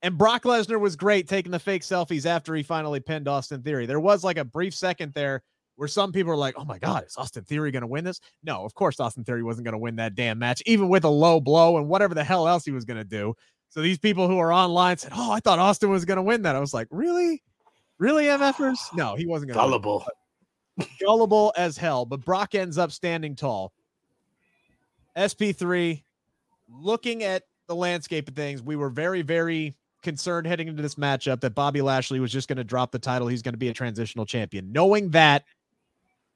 And 0.03 0.17
Brock 0.17 0.43
Lesnar 0.43 0.79
was 0.79 0.95
great 0.95 1.27
taking 1.27 1.51
the 1.51 1.59
fake 1.59 1.83
selfies 1.83 2.25
after 2.25 2.55
he 2.55 2.63
finally 2.63 2.99
pinned 2.99 3.27
Austin 3.27 3.61
Theory. 3.61 3.85
There 3.85 3.99
was 3.99 4.23
like 4.23 4.37
a 4.37 4.45
brief 4.45 4.73
second 4.73 5.13
there 5.13 5.43
where 5.75 5.87
some 5.87 6.11
people 6.11 6.31
are 6.31 6.37
like, 6.37 6.55
oh 6.57 6.65
my 6.65 6.79
God, 6.79 7.05
is 7.05 7.15
Austin 7.17 7.43
Theory 7.43 7.71
going 7.71 7.81
to 7.81 7.87
win 7.87 8.03
this? 8.03 8.19
No, 8.43 8.65
of 8.65 8.73
course, 8.73 8.99
Austin 8.99 9.23
Theory 9.23 9.43
wasn't 9.43 9.65
going 9.65 9.73
to 9.73 9.79
win 9.79 9.95
that 9.97 10.15
damn 10.15 10.39
match, 10.39 10.61
even 10.65 10.89
with 10.89 11.03
a 11.03 11.09
low 11.09 11.39
blow 11.39 11.77
and 11.77 11.87
whatever 11.87 12.15
the 12.15 12.23
hell 12.23 12.47
else 12.47 12.65
he 12.65 12.71
was 12.71 12.85
going 12.85 12.97
to 12.97 13.03
do. 13.03 13.35
So 13.69 13.81
these 13.81 13.99
people 13.99 14.27
who 14.27 14.37
are 14.39 14.51
online 14.51 14.97
said, 14.97 15.11
oh, 15.15 15.31
I 15.31 15.39
thought 15.39 15.59
Austin 15.59 15.89
was 15.89 16.03
going 16.03 16.17
to 16.17 16.23
win 16.23 16.41
that. 16.41 16.55
I 16.55 16.59
was 16.59 16.73
like, 16.73 16.87
really? 16.91 17.41
Really, 17.99 18.25
MFers? 18.25 18.77
No, 18.95 19.15
he 19.15 19.27
wasn't 19.27 19.53
going 19.53 19.57
to. 19.57 19.69
Gullible. 19.69 20.05
Gullible 20.99 21.53
as 21.55 21.77
hell. 21.77 22.05
But 22.05 22.25
Brock 22.25 22.55
ends 22.55 22.77
up 22.77 22.91
standing 22.91 23.35
tall. 23.35 23.71
SP3, 25.15 26.03
looking 26.69 27.23
at 27.23 27.43
the 27.67 27.75
landscape 27.75 28.27
of 28.27 28.35
things, 28.35 28.61
we 28.61 28.75
were 28.75 28.89
very, 28.89 29.21
very 29.21 29.75
concerned 30.01 30.47
heading 30.47 30.67
into 30.67 30.81
this 30.81 30.95
matchup 30.95 31.41
that 31.41 31.55
Bobby 31.55 31.81
Lashley 31.81 32.19
was 32.19 32.31
just 32.31 32.47
going 32.47 32.57
to 32.57 32.63
drop 32.63 32.91
the 32.91 32.99
title. 32.99 33.27
He's 33.27 33.41
going 33.41 33.53
to 33.53 33.59
be 33.59 33.69
a 33.69 33.73
transitional 33.73 34.25
champion. 34.25 34.71
Knowing 34.71 35.09
that 35.11 35.43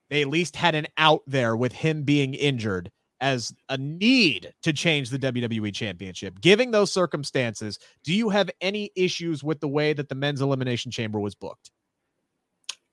they 0.09 0.21
at 0.21 0.27
least 0.27 0.55
had 0.55 0.75
an 0.75 0.87
out 0.97 1.21
there 1.27 1.55
with 1.55 1.73
him 1.73 2.03
being 2.03 2.33
injured 2.33 2.91
as 3.21 3.53
a 3.69 3.77
need 3.77 4.53
to 4.63 4.73
change 4.73 5.09
the 5.09 5.19
WWE 5.19 5.73
championship. 5.73 6.39
Giving 6.41 6.71
those 6.71 6.91
circumstances, 6.91 7.79
do 8.03 8.13
you 8.13 8.29
have 8.29 8.49
any 8.61 8.91
issues 8.95 9.43
with 9.43 9.59
the 9.59 9.67
way 9.67 9.93
that 9.93 10.09
the 10.09 10.15
men's 10.15 10.41
elimination 10.41 10.91
chamber 10.91 11.19
was 11.19 11.35
booked? 11.35 11.71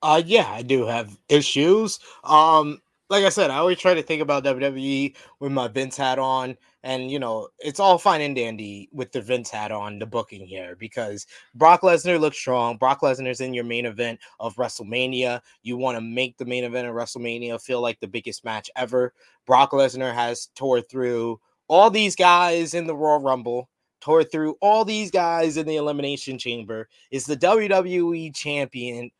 Uh 0.00 0.23
yeah, 0.25 0.50
I 0.50 0.62
do 0.62 0.87
have 0.87 1.17
issues. 1.29 1.99
Um 2.25 2.81
like 3.12 3.25
I 3.25 3.28
said, 3.28 3.50
I 3.50 3.59
always 3.59 3.78
try 3.78 3.92
to 3.92 4.02
think 4.02 4.23
about 4.23 4.42
WWE 4.42 5.14
with 5.38 5.52
my 5.52 5.69
Vince 5.69 5.99
hat 5.99 6.19
on. 6.19 6.57
And, 6.83 7.11
you 7.11 7.19
know, 7.19 7.49
it's 7.59 7.78
all 7.78 7.99
fine 7.99 8.23
and 8.23 8.35
dandy 8.35 8.88
with 8.90 9.12
the 9.12 9.21
Vince 9.21 9.50
hat 9.50 9.71
on 9.71 9.99
the 9.99 10.07
booking 10.07 10.47
here 10.47 10.76
because 10.76 11.26
Brock 11.54 11.83
Lesnar 11.83 12.19
looks 12.19 12.38
strong. 12.38 12.78
Brock 12.78 13.02
Lesnar's 13.02 13.42
in 13.42 13.52
your 13.52 13.64
main 13.64 13.85
event 13.85 14.19
of 14.40 14.57
WrestleMania. 14.57 15.42
You 15.62 15.76
want 15.76 15.99
to 15.99 16.00
make 16.00 16.38
the 16.38 16.47
main 16.47 16.64
event 16.64 16.88
of 16.88 16.95
WrestleMania 16.95 17.62
feel 17.62 17.83
like 17.83 18.00
the 18.00 18.09
biggest 18.09 18.47
match 18.47 18.71
ever. 18.76 19.12
Brock 19.47 19.73
Lesnar 19.73 20.14
has 20.14 20.49
tore 20.54 20.81
through 20.81 21.38
all 21.69 21.90
these 21.90 22.16
guys 22.16 22.73
in 22.73 22.87
the 22.87 22.97
Royal 22.97 23.21
Rumble, 23.21 23.69
tore 24.00 24.25
through 24.25 24.57
all 24.62 24.87
these 24.87 25.11
guys 25.11 25.59
in 25.59 25.66
the 25.66 25.76
Elimination 25.76 26.38
Chamber, 26.38 26.88
is 27.11 27.26
the 27.26 27.37
WWE 27.37 28.35
champion 28.35 29.11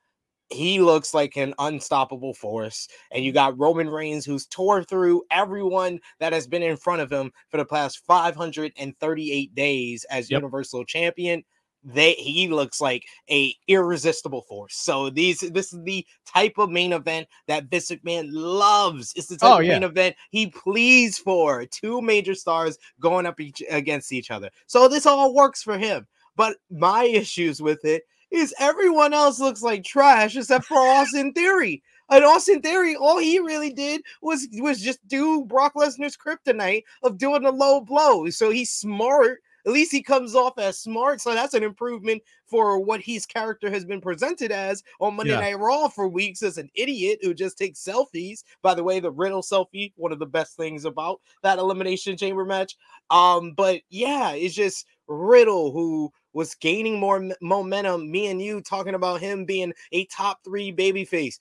he 0.53 0.81
looks 0.81 1.15
like 1.15 1.37
an 1.37 1.55
unstoppable 1.59 2.35
force. 2.35 2.89
And 3.11 3.25
you 3.25 3.33
got 3.33 3.59
Roman 3.59 3.89
Reigns, 3.89 4.25
who's 4.25 4.47
tore 4.47 4.85
through 4.85 5.25
everyone 5.31 6.01
that 6.21 6.33
has 6.33 6.47
been 6.47 6.63
in 6.63 6.77
front 6.77 7.03
of 7.03 7.11
him 7.11 7.33
for 7.51 7.57
the 7.57 7.65
past 7.65 8.05
538 8.07 9.55
days 9.55 10.05
as 10.11 10.31
yep. 10.31 10.39
Universal 10.39 10.85
Champion. 10.85 11.45
They 11.85 12.13
he 12.13 12.47
looks 12.47 12.81
like 12.81 13.05
a 13.29 13.57
irresistible 13.67 14.43
force. 14.43 14.77
So 14.77 15.11
these 15.11 15.41
this 15.41 15.73
is 15.73 15.83
the 15.83 16.07
type 16.25 16.55
of 16.59 16.71
main 16.71 16.93
event 16.93 17.27
that 17.49 17.65
Vince 17.65 17.91
McMahon 17.91 18.29
loves. 18.31 19.13
It's 19.17 19.27
the 19.27 19.37
type 19.37 19.51
oh, 19.51 19.59
of 19.59 19.65
yeah. 19.65 19.73
main 19.73 19.83
event 19.83 20.17
he 20.31 20.47
pleads 20.47 21.19
for. 21.19 21.67
Two 21.67 22.01
major 22.01 22.37
stars 22.37 22.79
going 23.01 23.27
up 23.27 23.41
each, 23.41 23.65
against 23.69 24.13
each 24.13 24.31
other. 24.31 24.49
So 24.67 24.87
this 24.87 25.07
all 25.07 25.35
works 25.35 25.61
for 25.61 25.77
him. 25.77 26.07
But 26.37 26.57
my 26.71 27.05
issues 27.13 27.61
with 27.61 27.85
it 27.85 28.05
is 28.33 28.55
everyone 28.59 29.13
else 29.13 29.39
looks 29.39 29.63
like 29.63 29.85
trash 29.85 30.37
except 30.37 30.65
for 30.65 30.79
Austin 30.79 31.33
Theory. 31.33 31.83
And 32.11 32.25
Austin 32.25 32.61
Theory, 32.61 32.97
all 32.97 33.19
he 33.19 33.39
really 33.39 33.73
did 33.73 34.03
was 34.21 34.47
was 34.55 34.81
just 34.81 35.07
do 35.09 35.45
Brock 35.45 35.75
Lesnar's 35.75 36.17
kryptonite 36.17 36.83
of 37.03 37.19
doing 37.19 37.45
a 37.45 37.51
low 37.51 37.81
blow. 37.81 38.29
So 38.31 38.51
he's 38.51 38.71
smart. 38.71 39.41
At 39.65 39.73
least 39.73 39.93
he 39.93 40.03
comes 40.03 40.35
off 40.35 40.59
as 40.59 40.79
smart. 40.79 41.21
So 41.21 41.33
that's 41.33 41.55
an 41.55 41.63
improvement 41.63 42.23
for 42.47 42.81
what 42.81 43.01
his 43.01 43.25
character 43.25 43.71
has 43.71 43.85
been 43.85 44.01
presented 44.01 44.51
as 44.51 44.83
on 45.01 45.15
Monday 45.15 45.33
yeah. 45.33 45.41
Night 45.41 45.59
Raw 45.59 45.89
for 45.89 46.09
weeks 46.09 46.43
as 46.43 46.59
an 46.59 46.69
idiot 46.75 47.21
who 47.23 47.33
just 47.33 47.57
takes 47.57 47.83
selfies. 47.83 48.43
By 48.61 48.75
the 48.75 48.83
way, 48.83 48.99
the 48.99 49.13
Riddle 49.13 49.43
selfie, 49.43 49.93
one 49.97 50.13
of 50.13 50.19
the 50.19 50.27
best 50.27 50.57
things 50.57 50.85
about 50.85 51.21
that 51.43 51.59
Elimination 51.59 52.17
Chamber 52.17 52.45
match. 52.45 52.77
Um, 53.11 53.53
but 53.57 53.83
yeah, 53.89 54.33
it's 54.33 54.55
just 54.55 54.87
Riddle 55.07 55.71
who 55.71 56.13
was 56.33 56.55
gaining 56.55 56.99
more 56.99 57.31
momentum. 57.41 58.11
Me 58.11 58.29
and 58.29 58.41
you 58.41 58.61
talking 58.61 58.95
about 58.95 59.21
him 59.21 59.45
being 59.45 59.73
a 59.93 60.05
top 60.07 60.41
three 60.45 60.73
babyface. 60.73 61.39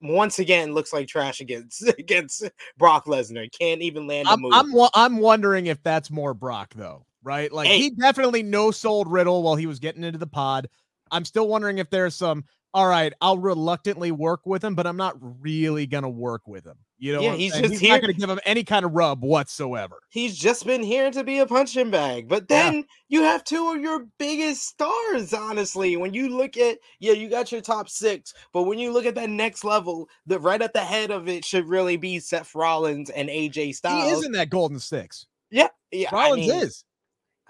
Once 0.00 0.38
again, 0.38 0.74
looks 0.74 0.92
like 0.92 1.08
trash 1.08 1.40
against 1.40 1.86
against 1.98 2.50
Brock 2.76 3.06
Lesnar. 3.06 3.48
Can't 3.58 3.82
even 3.82 4.06
land 4.06 4.28
a 4.28 4.32
I'm, 4.32 4.40
move. 4.40 4.52
I'm 4.54 4.72
I'm 4.94 5.18
wondering 5.18 5.66
if 5.66 5.82
that's 5.82 6.10
more 6.10 6.34
Brock 6.34 6.74
though, 6.74 7.06
right? 7.22 7.50
Like 7.52 7.68
hey. 7.68 7.78
he 7.78 7.90
definitely 7.90 8.42
no 8.42 8.70
sold 8.70 9.10
Riddle 9.10 9.42
while 9.42 9.56
he 9.56 9.66
was 9.66 9.78
getting 9.78 10.04
into 10.04 10.18
the 10.18 10.26
pod. 10.26 10.68
I'm 11.10 11.24
still 11.24 11.48
wondering 11.48 11.78
if 11.78 11.90
there's 11.90 12.14
some 12.14 12.44
all 12.74 12.88
right, 12.88 13.12
I'll 13.20 13.38
reluctantly 13.38 14.10
work 14.10 14.40
with 14.44 14.64
him, 14.64 14.74
but 14.74 14.84
I'm 14.84 14.96
not 14.96 15.16
really 15.20 15.86
gonna 15.86 16.10
work 16.10 16.42
with 16.48 16.66
him. 16.66 16.74
You 16.98 17.12
know, 17.12 17.20
yeah, 17.20 17.34
he's 17.34 17.52
just 17.52 17.70
he's 17.70 17.80
here. 17.80 17.92
not 17.92 18.00
gonna 18.00 18.14
give 18.14 18.28
him 18.28 18.40
any 18.44 18.64
kind 18.64 18.84
of 18.84 18.92
rub 18.92 19.22
whatsoever. 19.22 20.00
He's 20.10 20.36
just 20.36 20.66
been 20.66 20.82
here 20.82 21.12
to 21.12 21.22
be 21.22 21.38
a 21.38 21.46
punching 21.46 21.92
bag. 21.92 22.28
But 22.28 22.48
then 22.48 22.74
yeah. 22.74 22.82
you 23.08 23.22
have 23.22 23.44
two 23.44 23.70
of 23.70 23.80
your 23.80 24.06
biggest 24.18 24.66
stars, 24.66 25.32
honestly. 25.32 25.96
When 25.96 26.14
you 26.14 26.36
look 26.36 26.56
at 26.56 26.78
yeah, 26.98 27.12
you 27.12 27.30
got 27.30 27.52
your 27.52 27.60
top 27.60 27.88
six, 27.88 28.34
but 28.52 28.64
when 28.64 28.80
you 28.80 28.92
look 28.92 29.06
at 29.06 29.14
that 29.14 29.30
next 29.30 29.62
level, 29.62 30.08
the 30.26 30.40
right 30.40 30.60
at 30.60 30.72
the 30.72 30.80
head 30.80 31.12
of 31.12 31.28
it 31.28 31.44
should 31.44 31.68
really 31.68 31.96
be 31.96 32.18
Seth 32.18 32.56
Rollins 32.56 33.08
and 33.10 33.28
AJ 33.28 33.76
Styles. 33.76 34.02
He 34.02 34.10
is 34.10 34.24
in 34.26 34.32
that 34.32 34.50
golden 34.50 34.80
six. 34.80 35.26
Yeah, 35.52 35.68
yeah. 35.92 36.12
Rollins 36.12 36.50
I 36.50 36.54
mean, 36.54 36.62
is. 36.64 36.84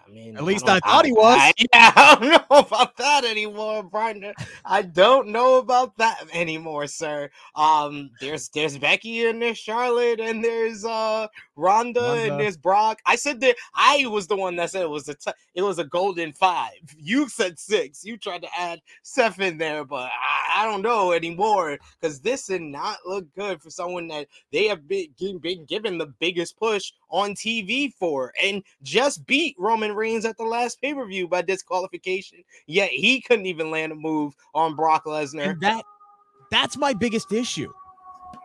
I 0.06 0.10
mean, 0.10 0.36
at 0.36 0.44
least 0.44 0.68
I, 0.68 0.76
I 0.76 0.80
thought 0.80 1.06
he 1.06 1.12
was. 1.12 1.38
I, 1.38 1.52
yeah, 1.58 1.92
I 1.96 2.16
don't 2.20 2.30
know 2.30 2.58
about 2.58 2.96
that 2.98 3.24
anymore, 3.24 3.82
Brian. 3.82 4.32
I 4.64 4.82
don't 4.82 5.28
know 5.28 5.56
about 5.58 5.96
that 5.98 6.26
anymore, 6.32 6.86
sir. 6.86 7.30
Um, 7.54 8.10
there's 8.20 8.48
there's 8.50 8.76
Becky 8.76 9.26
and 9.26 9.40
there's 9.40 9.58
Charlotte 9.58 10.20
and 10.20 10.44
there's 10.44 10.84
uh 10.84 11.28
Ronda, 11.56 12.00
Ronda. 12.00 12.32
and 12.32 12.40
there's 12.40 12.56
Brock. 12.56 13.00
I 13.06 13.16
said 13.16 13.40
that 13.40 13.56
I 13.74 14.06
was 14.06 14.26
the 14.26 14.36
one 14.36 14.56
that 14.56 14.70
said 14.70 14.82
it 14.82 14.90
was 14.90 15.08
a 15.08 15.14
t- 15.14 15.32
it 15.54 15.62
was 15.62 15.78
a 15.78 15.84
golden 15.84 16.32
five. 16.32 16.72
You 16.96 17.28
said 17.28 17.58
six. 17.58 18.04
You 18.04 18.16
tried 18.16 18.42
to 18.42 18.48
add 18.58 18.80
Seth 19.02 19.40
in 19.40 19.58
there, 19.58 19.84
but 19.84 20.10
I, 20.10 20.62
I 20.62 20.64
don't 20.66 20.82
know 20.82 21.12
anymore 21.12 21.78
because 22.00 22.20
this 22.20 22.46
did 22.46 22.62
not 22.62 22.98
look 23.06 23.26
good 23.34 23.62
for 23.62 23.70
someone 23.70 24.08
that 24.08 24.26
they 24.52 24.66
have 24.66 24.86
been, 24.88 25.08
been 25.40 25.64
given 25.64 25.98
the 25.98 26.06
biggest 26.06 26.56
push 26.56 26.92
on 27.10 27.34
TV 27.34 27.92
for 27.94 28.32
and 28.42 28.62
just 28.82 29.26
beat 29.26 29.54
Roman 29.58 29.94
Reigns 29.94 30.24
at 30.24 30.36
the 30.36 30.44
last 30.44 30.80
pay 30.80 30.94
per 30.94 31.06
view 31.06 31.28
by 31.28 31.42
disqualification. 31.42 32.42
Yet 32.66 32.90
he 32.90 33.20
couldn't 33.20 33.46
even 33.46 33.70
land 33.70 33.92
a 33.92 33.96
move 33.96 34.34
on 34.54 34.74
Brock 34.74 35.04
Lesnar. 35.04 35.50
And 35.50 35.60
that 35.60 35.84
that's 36.50 36.76
my 36.76 36.92
biggest 36.92 37.32
issue. 37.32 37.72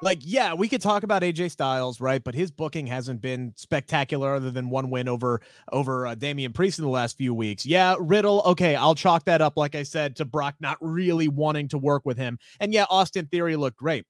Like, 0.02 0.20
yeah, 0.22 0.54
we 0.54 0.68
could 0.68 0.82
talk 0.82 1.04
about 1.04 1.22
AJ 1.22 1.52
Styles, 1.52 2.00
right? 2.00 2.24
But 2.24 2.36
his 2.36 2.52
booking 2.52 2.88
hasn't 2.88 3.22
been 3.22 3.54
spectacular, 3.56 4.36
other 4.36 4.52
than 4.52 4.70
one 4.70 4.90
win 4.90 5.08
over 5.08 5.42
over 5.72 6.08
uh, 6.08 6.16
Damian 6.16 6.54
Priest 6.54 6.80
in 6.80 6.86
the 6.86 6.92
last 6.92 7.18
few 7.18 7.34
weeks. 7.34 7.66
Yeah, 7.66 7.96
Riddle. 8.00 8.42
Okay, 8.46 8.76
I'll 8.76 8.96
chalk 8.96 9.26
that 9.26 9.42
up, 9.42 9.58
like 9.58 9.76
I 9.76 9.84
said, 9.84 10.16
to 10.18 10.26
Brock 10.26 10.56
not 10.60 10.78
really 10.82 11.28
wanting 11.28 11.68
to 11.70 11.78
work 11.78 12.06
with 12.06 12.18
him. 12.18 12.40
And 12.60 12.74
yeah, 12.74 12.86
Austin 12.90 13.28
Theory 13.28 13.56
looked 13.56 13.78
great. 13.78 14.06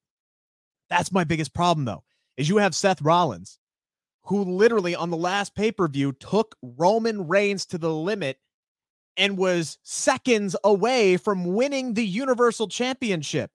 That's 0.89 1.11
my 1.11 1.23
biggest 1.23 1.53
problem, 1.53 1.85
though, 1.85 2.03
is 2.37 2.49
you 2.49 2.57
have 2.57 2.73
Seth 2.75 3.01
Rollins, 3.01 3.59
who 4.23 4.43
literally 4.43 4.95
on 4.95 5.09
the 5.09 5.17
last 5.17 5.55
pay 5.55 5.71
per 5.71 5.87
view 5.87 6.13
took 6.13 6.55
Roman 6.61 7.27
Reigns 7.27 7.65
to 7.67 7.77
the 7.77 7.93
limit 7.93 8.37
and 9.17 9.37
was 9.37 9.77
seconds 9.83 10.55
away 10.63 11.17
from 11.17 11.53
winning 11.53 11.93
the 11.93 12.05
Universal 12.05 12.69
Championship. 12.69 13.51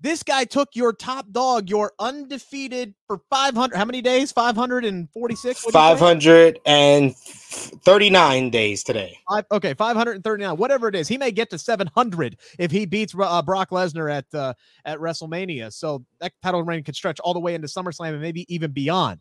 This 0.00 0.22
guy 0.22 0.44
took 0.44 0.76
your 0.76 0.92
top 0.92 1.26
dog, 1.32 1.68
your 1.68 1.90
undefeated 1.98 2.94
for 3.08 3.20
500. 3.30 3.76
How 3.76 3.84
many 3.84 4.00
days? 4.00 4.30
546? 4.30 5.64
539 5.72 8.50
days 8.50 8.84
today. 8.84 9.18
Five, 9.28 9.44
okay, 9.50 9.74
539, 9.74 10.56
whatever 10.56 10.86
it 10.86 10.94
is. 10.94 11.08
He 11.08 11.18
may 11.18 11.32
get 11.32 11.50
to 11.50 11.58
700 11.58 12.36
if 12.60 12.70
he 12.70 12.86
beats 12.86 13.12
uh, 13.18 13.42
Brock 13.42 13.70
Lesnar 13.70 14.12
at 14.12 14.32
uh, 14.32 14.54
at 14.84 15.00
WrestleMania. 15.00 15.72
So 15.72 16.04
that 16.20 16.32
title 16.44 16.62
reign 16.62 16.84
could 16.84 16.94
stretch 16.94 17.18
all 17.18 17.34
the 17.34 17.40
way 17.40 17.56
into 17.56 17.66
SummerSlam 17.66 18.10
and 18.10 18.22
maybe 18.22 18.46
even 18.54 18.70
beyond. 18.70 19.18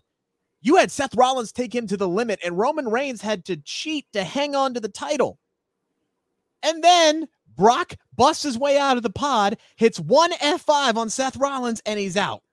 You 0.62 0.76
had 0.76 0.92
Seth 0.92 1.16
Rollins 1.16 1.52
take 1.52 1.74
him 1.74 1.88
to 1.88 1.98
the 1.98 2.08
limit, 2.08 2.40
and 2.46 2.56
Roman 2.56 2.88
Reigns 2.88 3.22
had 3.22 3.46
to 3.46 3.58
cheat 3.58 4.06
to 4.14 4.24
hang 4.24 4.56
on 4.56 4.76
to 4.76 4.80
the 4.80 4.90
title. 4.90 5.40
And 6.62 6.84
then 6.84 7.28
Brock 7.58 7.96
busts 8.16 8.44
his 8.44 8.58
way 8.58 8.78
out 8.78 8.96
of 8.96 9.04
the 9.04 9.10
pod, 9.10 9.58
hits 9.76 10.00
one 10.00 10.32
F5 10.34 10.96
on 10.96 11.10
Seth 11.10 11.36
Rollins, 11.36 11.82
and 11.86 12.00
he's 12.00 12.16
out. 12.16 12.44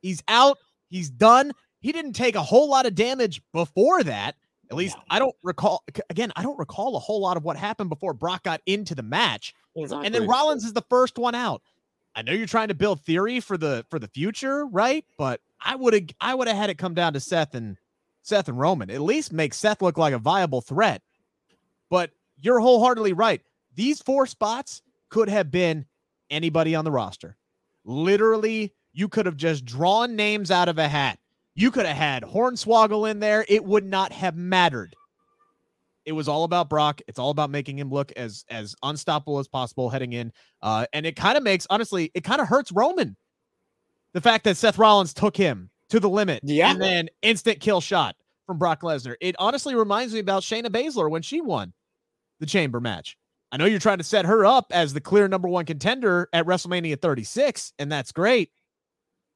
He's 0.00 0.22
out. 0.26 0.58
He's 0.88 1.10
done. 1.10 1.52
He 1.80 1.92
didn't 1.92 2.14
take 2.14 2.34
a 2.34 2.42
whole 2.42 2.68
lot 2.68 2.86
of 2.86 2.94
damage 2.94 3.42
before 3.52 4.02
that. 4.02 4.34
At 4.70 4.76
least 4.76 4.96
I 5.08 5.18
don't 5.18 5.34
recall. 5.42 5.82
Again, 6.10 6.32
I 6.36 6.42
don't 6.42 6.58
recall 6.58 6.96
a 6.96 7.00
whole 7.00 7.20
lot 7.20 7.36
of 7.36 7.44
what 7.44 7.56
happened 7.56 7.90
before 7.90 8.12
Brock 8.14 8.44
got 8.44 8.60
into 8.66 8.94
the 8.94 9.02
match. 9.02 9.54
Exactly. 9.76 10.06
And 10.06 10.14
then 10.14 10.28
Rollins 10.28 10.64
is 10.64 10.72
the 10.72 10.84
first 10.88 11.18
one 11.18 11.34
out. 11.34 11.62
I 12.14 12.22
know 12.22 12.32
you're 12.32 12.46
trying 12.46 12.68
to 12.68 12.74
build 12.74 13.00
theory 13.00 13.40
for 13.40 13.56
the 13.56 13.84
for 13.90 13.98
the 13.98 14.08
future, 14.08 14.66
right? 14.66 15.04
But 15.18 15.40
I 15.60 15.74
would 15.76 15.94
have 15.94 16.04
I 16.20 16.34
would 16.34 16.48
have 16.48 16.56
had 16.56 16.70
it 16.70 16.78
come 16.78 16.94
down 16.94 17.14
to 17.14 17.20
Seth 17.20 17.54
and 17.54 17.76
Seth 18.22 18.48
and 18.48 18.58
Roman. 18.58 18.90
At 18.90 19.00
least 19.00 19.32
make 19.32 19.54
Seth 19.54 19.82
look 19.82 19.98
like 19.98 20.14
a 20.14 20.18
viable 20.18 20.60
threat. 20.60 21.02
But 21.88 22.10
you're 22.40 22.60
wholeheartedly 22.60 23.12
right. 23.12 23.42
These 23.80 24.02
four 24.02 24.26
spots 24.26 24.82
could 25.08 25.30
have 25.30 25.50
been 25.50 25.86
anybody 26.28 26.74
on 26.74 26.84
the 26.84 26.90
roster. 26.90 27.38
Literally, 27.86 28.74
you 28.92 29.08
could 29.08 29.24
have 29.24 29.38
just 29.38 29.64
drawn 29.64 30.14
names 30.16 30.50
out 30.50 30.68
of 30.68 30.76
a 30.76 30.86
hat. 30.86 31.18
You 31.54 31.70
could 31.70 31.86
have 31.86 31.96
had 31.96 32.22
Hornswoggle 32.22 33.10
in 33.10 33.20
there. 33.20 33.46
It 33.48 33.64
would 33.64 33.86
not 33.86 34.12
have 34.12 34.36
mattered. 34.36 34.94
It 36.04 36.12
was 36.12 36.28
all 36.28 36.44
about 36.44 36.68
Brock. 36.68 37.00
It's 37.08 37.18
all 37.18 37.30
about 37.30 37.48
making 37.48 37.78
him 37.78 37.88
look 37.90 38.12
as 38.16 38.44
as 38.50 38.74
unstoppable 38.82 39.38
as 39.38 39.48
possible 39.48 39.88
heading 39.88 40.12
in. 40.12 40.30
Uh, 40.60 40.84
and 40.92 41.06
it 41.06 41.16
kind 41.16 41.38
of 41.38 41.42
makes 41.42 41.66
honestly, 41.70 42.10
it 42.12 42.22
kind 42.22 42.42
of 42.42 42.48
hurts 42.48 42.70
Roman. 42.72 43.16
The 44.12 44.20
fact 44.20 44.44
that 44.44 44.58
Seth 44.58 44.76
Rollins 44.76 45.14
took 45.14 45.38
him 45.38 45.70
to 45.88 45.98
the 46.00 46.10
limit, 46.10 46.40
Yeah. 46.44 46.70
and 46.70 46.82
then 46.82 47.08
instant 47.22 47.60
kill 47.60 47.80
shot 47.80 48.14
from 48.46 48.58
Brock 48.58 48.82
Lesnar. 48.82 49.14
It 49.22 49.36
honestly 49.38 49.74
reminds 49.74 50.12
me 50.12 50.20
about 50.20 50.42
Shayna 50.42 50.66
Baszler 50.66 51.10
when 51.10 51.22
she 51.22 51.40
won 51.40 51.72
the 52.40 52.46
Chamber 52.46 52.78
match. 52.78 53.16
I 53.52 53.56
know 53.56 53.64
you're 53.64 53.80
trying 53.80 53.98
to 53.98 54.04
set 54.04 54.26
her 54.26 54.46
up 54.46 54.66
as 54.70 54.92
the 54.92 55.00
clear 55.00 55.26
number 55.26 55.48
one 55.48 55.64
contender 55.64 56.28
at 56.32 56.46
WrestleMania 56.46 57.00
36, 57.00 57.72
and 57.78 57.90
that's 57.90 58.12
great. 58.12 58.50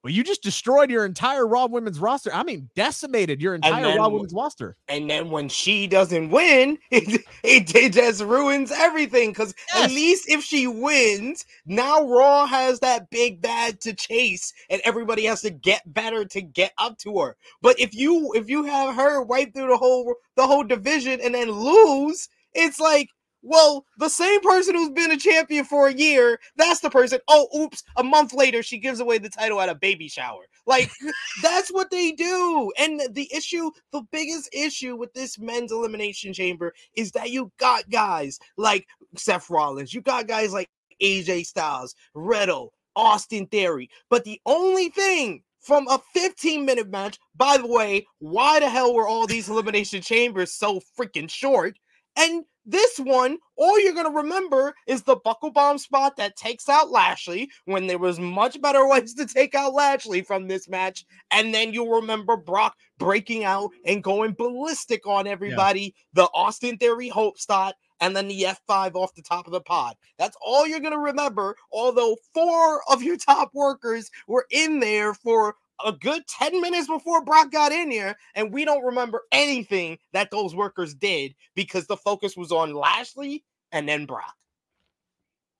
But 0.04 0.12
you 0.12 0.22
just 0.22 0.42
destroyed 0.42 0.90
your 0.90 1.06
entire 1.06 1.46
Raw 1.46 1.64
Women's 1.64 1.98
roster. 1.98 2.30
I 2.32 2.42
mean, 2.42 2.68
decimated 2.76 3.40
your 3.40 3.54
entire 3.54 3.82
then 3.82 3.96
Raw 3.96 4.10
Women's 4.10 4.34
roster. 4.34 4.76
And 4.86 5.08
then 5.08 5.30
when 5.30 5.48
she 5.48 5.86
doesn't 5.86 6.28
win, 6.28 6.78
it, 6.90 7.22
it, 7.42 7.74
it 7.74 7.92
just 7.94 8.20
ruins 8.20 8.70
everything. 8.70 9.30
Because 9.30 9.54
Yes. 9.74 9.84
at 9.86 9.90
least 9.92 10.28
if 10.28 10.44
she 10.44 10.66
wins, 10.66 11.46
now 11.64 12.06
Raw 12.06 12.44
has 12.44 12.80
that 12.80 13.08
big 13.08 13.40
bad 13.40 13.80
to 13.80 13.94
chase, 13.94 14.52
and 14.68 14.82
everybody 14.84 15.24
has 15.24 15.40
to 15.40 15.50
get 15.50 15.80
better 15.86 16.26
to 16.26 16.42
get 16.42 16.74
up 16.76 16.98
to 16.98 17.18
her. 17.20 17.36
But 17.62 17.80
if 17.80 17.94
you 17.94 18.30
if 18.34 18.50
you 18.50 18.64
have 18.64 18.94
her 18.94 19.22
wipe 19.22 19.54
through 19.54 19.68
the 19.68 19.78
whole 19.78 20.14
the 20.36 20.46
whole 20.46 20.64
division 20.64 21.18
and 21.20 21.34
then 21.34 21.50
lose, 21.50 22.28
it's 22.52 22.78
like. 22.78 23.08
Well, 23.46 23.84
the 23.98 24.08
same 24.08 24.40
person 24.40 24.74
who's 24.74 24.88
been 24.90 25.10
a 25.10 25.18
champion 25.18 25.66
for 25.66 25.88
a 25.88 25.92
year, 25.92 26.40
that's 26.56 26.80
the 26.80 26.88
person. 26.88 27.18
Oh, 27.28 27.46
oops, 27.54 27.82
a 27.96 28.02
month 28.02 28.32
later, 28.32 28.62
she 28.62 28.78
gives 28.78 29.00
away 29.00 29.18
the 29.18 29.28
title 29.28 29.60
at 29.60 29.68
a 29.68 29.74
baby 29.74 30.08
shower. 30.08 30.44
Like, 30.66 30.90
that's 31.42 31.68
what 31.68 31.90
they 31.90 32.12
do. 32.12 32.72
And 32.78 33.02
the 33.10 33.28
issue, 33.34 33.70
the 33.92 34.00
biggest 34.10 34.48
issue 34.54 34.96
with 34.96 35.12
this 35.12 35.38
men's 35.38 35.72
elimination 35.72 36.32
chamber 36.32 36.72
is 36.96 37.12
that 37.12 37.30
you 37.30 37.52
got 37.58 37.90
guys 37.90 38.38
like 38.56 38.86
Seth 39.14 39.50
Rollins, 39.50 39.92
you 39.92 40.00
got 40.00 40.26
guys 40.26 40.54
like 40.54 40.70
AJ 41.02 41.44
Styles, 41.44 41.94
Riddle, 42.14 42.72
Austin 42.96 43.46
Theory. 43.48 43.90
But 44.08 44.24
the 44.24 44.40
only 44.46 44.88
thing 44.88 45.42
from 45.60 45.86
a 45.88 46.00
15 46.14 46.64
minute 46.64 46.88
match, 46.88 47.18
by 47.36 47.58
the 47.58 47.66
way, 47.66 48.06
why 48.20 48.60
the 48.60 48.70
hell 48.70 48.94
were 48.94 49.06
all 49.06 49.26
these 49.26 49.48
elimination 49.50 50.00
chambers 50.00 50.54
so 50.54 50.80
freaking 50.98 51.28
short? 51.28 51.78
And 52.16 52.44
this 52.66 52.98
one, 52.98 53.38
all 53.56 53.78
you're 53.80 53.94
gonna 53.94 54.10
remember 54.10 54.74
is 54.86 55.02
the 55.02 55.16
buckle 55.16 55.50
bomb 55.50 55.78
spot 55.78 56.16
that 56.16 56.36
takes 56.36 56.68
out 56.68 56.90
Lashley 56.90 57.50
when 57.66 57.86
there 57.86 57.98
was 57.98 58.18
much 58.18 58.60
better 58.60 58.86
ways 58.88 59.14
to 59.14 59.26
take 59.26 59.54
out 59.54 59.74
Lashley 59.74 60.22
from 60.22 60.48
this 60.48 60.68
match. 60.68 61.04
And 61.30 61.52
then 61.54 61.72
you'll 61.72 62.00
remember 62.00 62.36
Brock 62.36 62.76
breaking 62.98 63.44
out 63.44 63.70
and 63.84 64.02
going 64.02 64.34
ballistic 64.34 65.06
on 65.06 65.26
everybody. 65.26 65.94
The 66.14 66.28
Austin 66.34 66.78
Theory 66.78 67.08
Hope 67.08 67.38
spot, 67.38 67.74
and 68.00 68.16
then 68.16 68.28
the 68.28 68.42
F5 68.42 68.94
off 68.94 69.14
the 69.14 69.22
top 69.22 69.46
of 69.46 69.52
the 69.52 69.60
pod. 69.60 69.96
That's 70.18 70.36
all 70.44 70.66
you're 70.66 70.80
gonna 70.80 70.98
remember. 70.98 71.56
Although 71.72 72.16
four 72.32 72.80
of 72.90 73.02
your 73.02 73.16
top 73.18 73.50
workers 73.54 74.10
were 74.26 74.46
in 74.50 74.80
there 74.80 75.14
for 75.14 75.56
a 75.84 75.92
good 75.92 76.26
10 76.26 76.60
minutes 76.60 76.86
before 76.86 77.24
Brock 77.24 77.50
got 77.50 77.72
in 77.72 77.90
here, 77.90 78.16
and 78.34 78.52
we 78.52 78.64
don't 78.64 78.84
remember 78.84 79.22
anything 79.32 79.98
that 80.12 80.30
those 80.30 80.54
workers 80.54 80.94
did 80.94 81.34
because 81.54 81.86
the 81.86 81.96
focus 81.96 82.36
was 82.36 82.52
on 82.52 82.74
Lashley 82.74 83.44
and 83.72 83.88
then 83.88 84.06
Brock. 84.06 84.34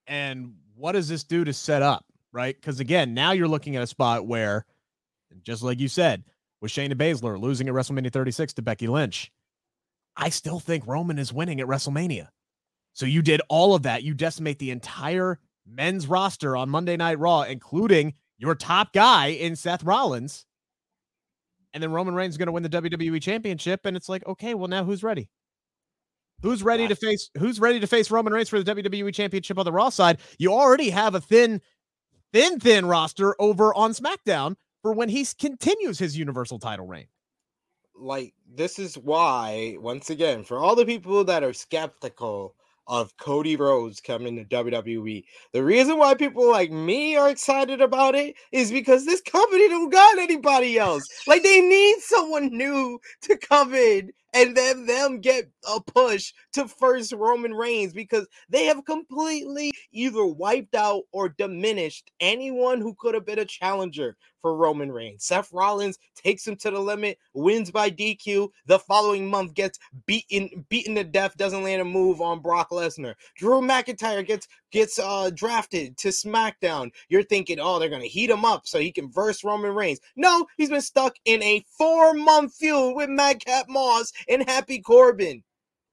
And 0.06 0.54
what 0.76 0.92
does 0.92 1.08
this 1.08 1.24
do 1.24 1.44
to 1.44 1.52
set 1.52 1.82
up, 1.82 2.04
right? 2.32 2.54
Because 2.54 2.80
again, 2.80 3.14
now 3.14 3.32
you're 3.32 3.48
looking 3.48 3.76
at 3.76 3.82
a 3.82 3.86
spot 3.86 4.26
where, 4.26 4.66
just 5.42 5.62
like 5.62 5.80
you 5.80 5.88
said, 5.88 6.24
with 6.60 6.70
Shayna 6.70 6.94
Baszler 6.94 7.40
losing 7.40 7.68
at 7.68 7.74
WrestleMania 7.74 8.12
36 8.12 8.54
to 8.54 8.62
Becky 8.62 8.86
Lynch, 8.86 9.32
I 10.16 10.28
still 10.28 10.60
think 10.60 10.86
Roman 10.86 11.18
is 11.18 11.32
winning 11.32 11.60
at 11.60 11.66
WrestleMania. 11.66 12.28
So 12.92 13.06
you 13.06 13.22
did 13.22 13.40
all 13.48 13.74
of 13.74 13.82
that. 13.82 14.04
You 14.04 14.14
decimate 14.14 14.58
the 14.58 14.70
entire 14.70 15.40
men's 15.66 16.06
roster 16.06 16.56
on 16.56 16.70
Monday 16.70 16.96
Night 16.96 17.18
Raw, 17.18 17.42
including 17.42 18.14
your 18.38 18.54
top 18.54 18.92
guy 18.92 19.28
in 19.28 19.56
Seth 19.56 19.84
Rollins. 19.84 20.46
And 21.72 21.82
then 21.82 21.92
Roman 21.92 22.14
Reigns 22.14 22.34
is 22.34 22.38
going 22.38 22.46
to 22.46 22.52
win 22.52 22.62
the 22.62 22.68
WWE 22.68 23.20
Championship. 23.20 23.84
And 23.84 23.96
it's 23.96 24.08
like, 24.08 24.26
okay, 24.26 24.54
well, 24.54 24.68
now 24.68 24.84
who's 24.84 25.02
ready? 25.02 25.28
Who's 26.42 26.62
ready 26.62 26.86
to 26.88 26.94
face 26.94 27.30
who's 27.38 27.58
ready 27.58 27.80
to 27.80 27.86
face 27.86 28.10
Roman 28.10 28.32
Reigns 28.32 28.48
for 28.48 28.62
the 28.62 28.74
WWE 28.74 29.14
Championship 29.14 29.58
on 29.58 29.64
the 29.64 29.72
Raw 29.72 29.88
side? 29.88 30.18
You 30.38 30.52
already 30.52 30.90
have 30.90 31.14
a 31.14 31.20
thin, 31.20 31.60
thin, 32.32 32.60
thin 32.60 32.86
roster 32.86 33.34
over 33.40 33.74
on 33.74 33.92
SmackDown 33.92 34.56
for 34.82 34.92
when 34.92 35.08
he 35.08 35.26
continues 35.38 35.98
his 35.98 36.16
Universal 36.18 36.58
title 36.58 36.86
reign. 36.86 37.06
like 37.96 38.34
this 38.52 38.78
is 38.78 38.96
why 38.98 39.76
once 39.80 40.10
again 40.10 40.42
for 40.44 40.58
all 40.58 40.74
the 40.74 40.84
people 40.84 41.24
that 41.24 41.44
are 41.44 41.52
skeptical 41.52 42.56
of 42.86 43.16
Cody 43.16 43.56
Rhodes 43.56 44.00
coming 44.00 44.36
to 44.36 44.44
WWE 44.44 45.24
the 45.52 45.62
reason 45.62 45.98
why 45.98 46.14
people 46.14 46.50
like 46.50 46.70
me 46.70 47.16
are 47.16 47.28
excited 47.30 47.80
about 47.80 48.14
it 48.14 48.34
is 48.52 48.72
because 48.72 49.04
this 49.04 49.20
company 49.20 49.68
don't 49.68 49.90
got 49.90 50.18
anybody 50.18 50.78
else. 50.78 51.04
Like 51.26 51.42
they 51.42 51.60
need 51.60 52.00
someone 52.00 52.48
new 52.56 53.00
to 53.22 53.36
come 53.36 53.74
in 53.74 54.10
and 54.34 54.56
then 54.56 54.86
them 54.86 55.20
get 55.20 55.50
a 55.68 55.80
push 55.82 56.32
to 56.54 56.68
first 56.68 57.12
Roman 57.14 57.54
Reigns 57.54 57.94
because 57.94 58.28
they 58.50 58.66
have 58.66 58.84
completely 58.86 59.72
either 59.92 60.26
wiped 60.26 60.76
out 60.76 61.04
or 61.12 61.30
diminished 61.30 62.12
anyone 62.20 62.80
who 62.82 62.94
could 62.98 63.14
have 63.14 63.26
been 63.26 63.40
a 63.40 63.46
challenger 63.46 64.16
for 64.42 64.56
Roman 64.56 64.92
Reigns. 64.92 65.24
Seth 65.24 65.50
Rollins 65.52 65.98
takes 66.16 66.46
him 66.46 66.56
to 66.56 66.70
the 66.70 66.80
limit, 66.80 67.18
wins 67.34 67.70
by 67.70 67.90
DQ. 67.90 68.50
The 68.66 68.80
following 68.80 69.28
month 69.30 69.54
gets 69.54 69.78
beaten 70.06 70.66
beaten 70.68 70.96
to 70.96 71.04
death, 71.04 71.36
doesn't 71.36 71.64
land 71.64 71.82
a 71.82 71.86
move 71.86 72.20
on 72.20 72.40
Brock 72.40 72.70
Lesnar. 72.70 73.14
Drew 73.36 73.60
McIntyre 73.62 74.26
gets 74.26 74.48
gets 74.72 74.98
uh 74.98 75.30
drafted 75.34 75.96
to 75.98 76.08
SmackDown. 76.08 76.92
You're 77.08 77.24
thinking, 77.24 77.58
oh, 77.60 77.78
they're 77.78 77.88
gonna 77.90 78.04
heat 78.06 78.30
him 78.30 78.44
up 78.44 78.66
so 78.66 78.78
he 78.80 78.92
can 78.92 79.10
verse 79.10 79.44
Roman 79.44 79.72
Reigns. 79.74 80.00
No, 80.16 80.46
he's 80.56 80.70
been 80.70 80.82
stuck 80.82 81.16
in 81.24 81.42
a 81.42 81.64
four 81.78 82.14
month 82.14 82.54
feud 82.54 82.96
with 82.96 83.10
Madcap 83.10 83.68
Moss 83.68 84.12
and 84.28 84.48
Happy 84.48 84.80
Corbin. 84.80 85.42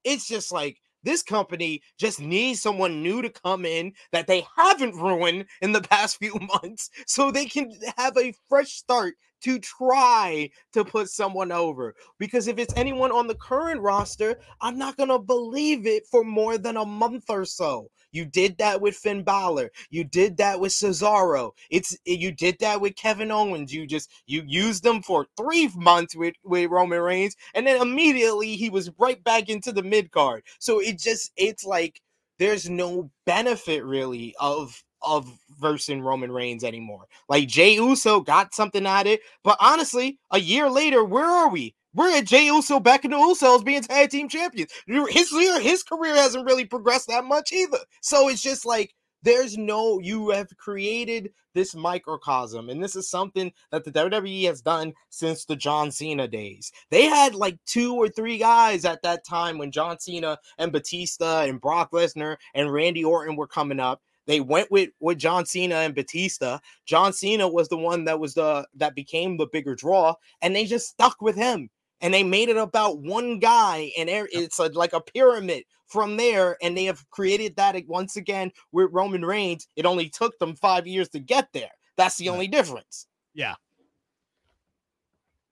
It's 0.04 0.28
just 0.28 0.52
like 0.52 0.78
this 1.04 1.24
company 1.24 1.82
just 1.98 2.20
needs 2.20 2.62
someone 2.62 3.02
new 3.02 3.22
to 3.22 3.30
come 3.30 3.66
in 3.66 3.94
that 4.12 4.28
they 4.28 4.46
haven't 4.58 4.96
ruined 4.96 5.46
in 5.62 5.72
the 5.72 5.82
past 5.90 6.18
few 6.18 6.36
months 6.36 6.90
so 7.06 7.32
they 7.32 7.46
can 7.46 7.72
have 7.98 8.18
a 8.18 8.34
fresh 8.50 8.72
start 8.74 9.16
to 9.42 9.60
try 9.60 10.50
to 10.74 10.86
put 10.86 11.10
someone 11.10 11.52
over. 11.52 11.96
Because 12.20 12.48
if 12.48 12.58
it's 12.58 12.74
anyone 12.76 13.12
on 13.12 13.28
the 13.28 13.36
current 13.36 13.82
roster, 13.82 14.40
I'm 14.62 14.78
not 14.78 14.98
going 14.98 15.10
to 15.10 15.20
believe 15.20 15.86
it 15.86 16.06
for 16.08 16.24
more 16.24 16.58
than 16.58 16.78
a 16.78 16.86
month 16.86 17.26
or 17.30 17.46
so. 17.46 17.90
You 18.12 18.26
did 18.26 18.58
that 18.58 18.82
with 18.82 18.96
Finn 18.96 19.24
Balor. 19.24 19.72
You 19.90 20.04
did 20.04 20.38
that 20.38 20.60
with 20.60 20.72
Cesaro. 20.74 21.52
It's 21.70 21.94
eh, 22.08 22.18
you 22.20 22.32
did 22.32 22.58
that 22.60 22.82
with 22.82 22.96
Kevin 22.96 23.32
Owens. 23.32 23.74
You 23.74 23.88
just 23.88 24.10
you 24.26 24.44
used 24.46 24.84
them 24.84 25.02
for 25.02 25.28
three 25.38 25.70
months 25.76 26.16
with 26.16 26.36
with 26.44 26.70
Roman 26.70 27.00
Reigns, 27.00 27.36
and 27.54 27.66
then 27.66 27.82
immediately 27.82 28.56
he 28.56 28.70
was 28.70 28.92
right 28.98 29.24
back 29.24 29.50
into 29.50 29.72
the 29.72 29.84
mid 29.84 30.12
card. 30.12 30.44
So 30.60 30.80
it 30.80 31.00
just 31.00 31.32
it's 31.38 31.64
like 31.66 32.02
there's 32.38 32.70
no 32.70 33.12
benefit 33.26 33.84
really 33.86 34.36
of 34.40 34.84
of 35.04 35.32
versing 35.60 36.02
Roman 36.02 36.32
Reigns 36.32 36.64
anymore. 36.64 37.06
Like 37.30 37.48
Jay 37.48 37.76
Uso 37.76 38.20
got 38.20 38.54
something 38.54 38.86
out 38.86 39.06
of 39.06 39.14
it, 39.14 39.22
but 39.44 39.58
honestly, 39.60 40.20
a 40.32 40.40
year 40.40 40.70
later, 40.70 41.04
where 41.04 41.26
are 41.26 41.50
we? 41.50 41.76
We're 41.94 42.18
at 42.18 42.26
Jay 42.26 42.46
Uso 42.46 42.80
back 42.80 43.04
in 43.04 43.12
the 43.12 43.18
Usos 43.18 43.66
being 43.66 43.82
tag 43.82 44.10
team 44.10 44.30
champions. 44.30 44.72
His 44.88 45.30
his 45.62 45.84
career 45.84 46.16
hasn't 46.16 46.46
really 46.46 46.66
progressed 46.66 47.10
that 47.10 47.26
much 47.26 47.52
either. 47.52 47.80
So 48.02 48.30
it's 48.30 48.42
just 48.42 48.66
like 48.66 48.94
there's 49.24 49.58
no 49.58 50.00
you 50.00 50.30
have 50.30 50.48
created 50.58 51.32
this 51.54 51.76
microcosm 51.76 52.70
and 52.70 52.82
this 52.82 52.96
is 52.96 53.10
something 53.10 53.52
that 53.72 53.84
the 53.84 53.92
WWE 53.92 54.46
has 54.46 54.62
done 54.62 54.94
since 55.10 55.44
the 55.44 55.56
John 55.56 55.92
Cena 55.92 56.28
days. 56.28 56.72
They 56.90 57.06
had 57.06 57.36
like 57.36 57.58
two 57.66 57.96
or 57.96 58.08
three 58.08 58.38
guys 58.38 58.86
at 58.86 59.02
that 59.04 59.26
time 59.26 59.58
when 59.58 59.72
John 59.72 60.00
Cena 60.00 60.40
and 60.58 60.72
Batista 60.72 61.42
and 61.42 61.60
Brock 61.60 61.92
Lesnar 61.92 62.38
and 62.56 62.72
Randy 62.72 63.04
Orton 63.04 63.36
were 63.36 63.48
coming 63.48 63.80
up. 63.82 64.02
They 64.28 64.40
went 64.40 64.72
with 64.72 64.90
with 65.00 65.18
John 65.18 65.46
Cena 65.46 65.76
and 65.76 65.96
Batista. 65.96 66.60
John 66.86 67.14
Cena 67.14 67.48
was 67.48 67.70
the 67.70 67.78
one 67.78 68.06
that 68.06 68.20
was 68.20 68.34
the 68.34 68.68
that 68.76 68.96
became 68.96 69.38
the 69.38 69.48
bigger 69.48 69.76
draw 69.76 70.16
and 70.42 70.56
they 70.56 70.66
just 70.66 70.90
stuck 70.90 71.22
with 71.22 71.36
him 71.36 71.70
and 72.02 72.14
they 72.14 72.24
made 72.24 72.50
it 72.50 72.58
about 72.58 73.00
one 73.00 73.40
guy 73.40 73.92
and 73.98 74.10
it's 74.10 74.60
a, 74.60 74.66
like 74.70 74.94
a 74.94 75.02
pyramid 75.02 75.64
from 75.88 76.18
there 76.18 76.58
and 76.62 76.78
they 76.78 76.86
have 76.86 77.08
created 77.10 77.56
that 77.56 77.76
once 77.88 78.16
again 78.16 78.52
with 78.72 78.90
roman 78.92 79.26
reigns. 79.26 79.68
It 79.76 79.86
only 79.86 80.10
took 80.10 80.38
them 80.40 80.56
five 80.56 80.88
years 80.88 81.10
to 81.10 81.20
get 81.20 81.50
there. 81.54 81.72
That's 81.98 82.18
the 82.18 82.30
only 82.30 82.48
difference. 82.48 83.08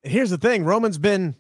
And 0.04 0.14
here's 0.14 0.30
the 0.30 0.38
thing 0.38 0.64
Roman's 0.64 0.98
been, 0.98 1.36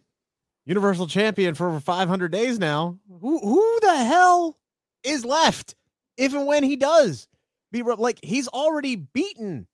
Universal 0.65 1.07
Champion 1.07 1.55
for 1.55 1.69
over 1.69 1.79
500 1.79 2.31
days 2.31 2.59
now. 2.59 2.99
Who 3.09 3.39
who 3.39 3.79
the 3.81 3.95
hell 3.95 4.57
is 5.03 5.23
left 5.23 5.75
if 6.19 6.33
and 6.33 6.45
when 6.45 6.63
he 6.63 6.75
does 6.75 7.27
be 7.71 7.81
like 7.81 8.19
he's 8.21 8.47
already 8.47 8.95
beaten 8.95 9.67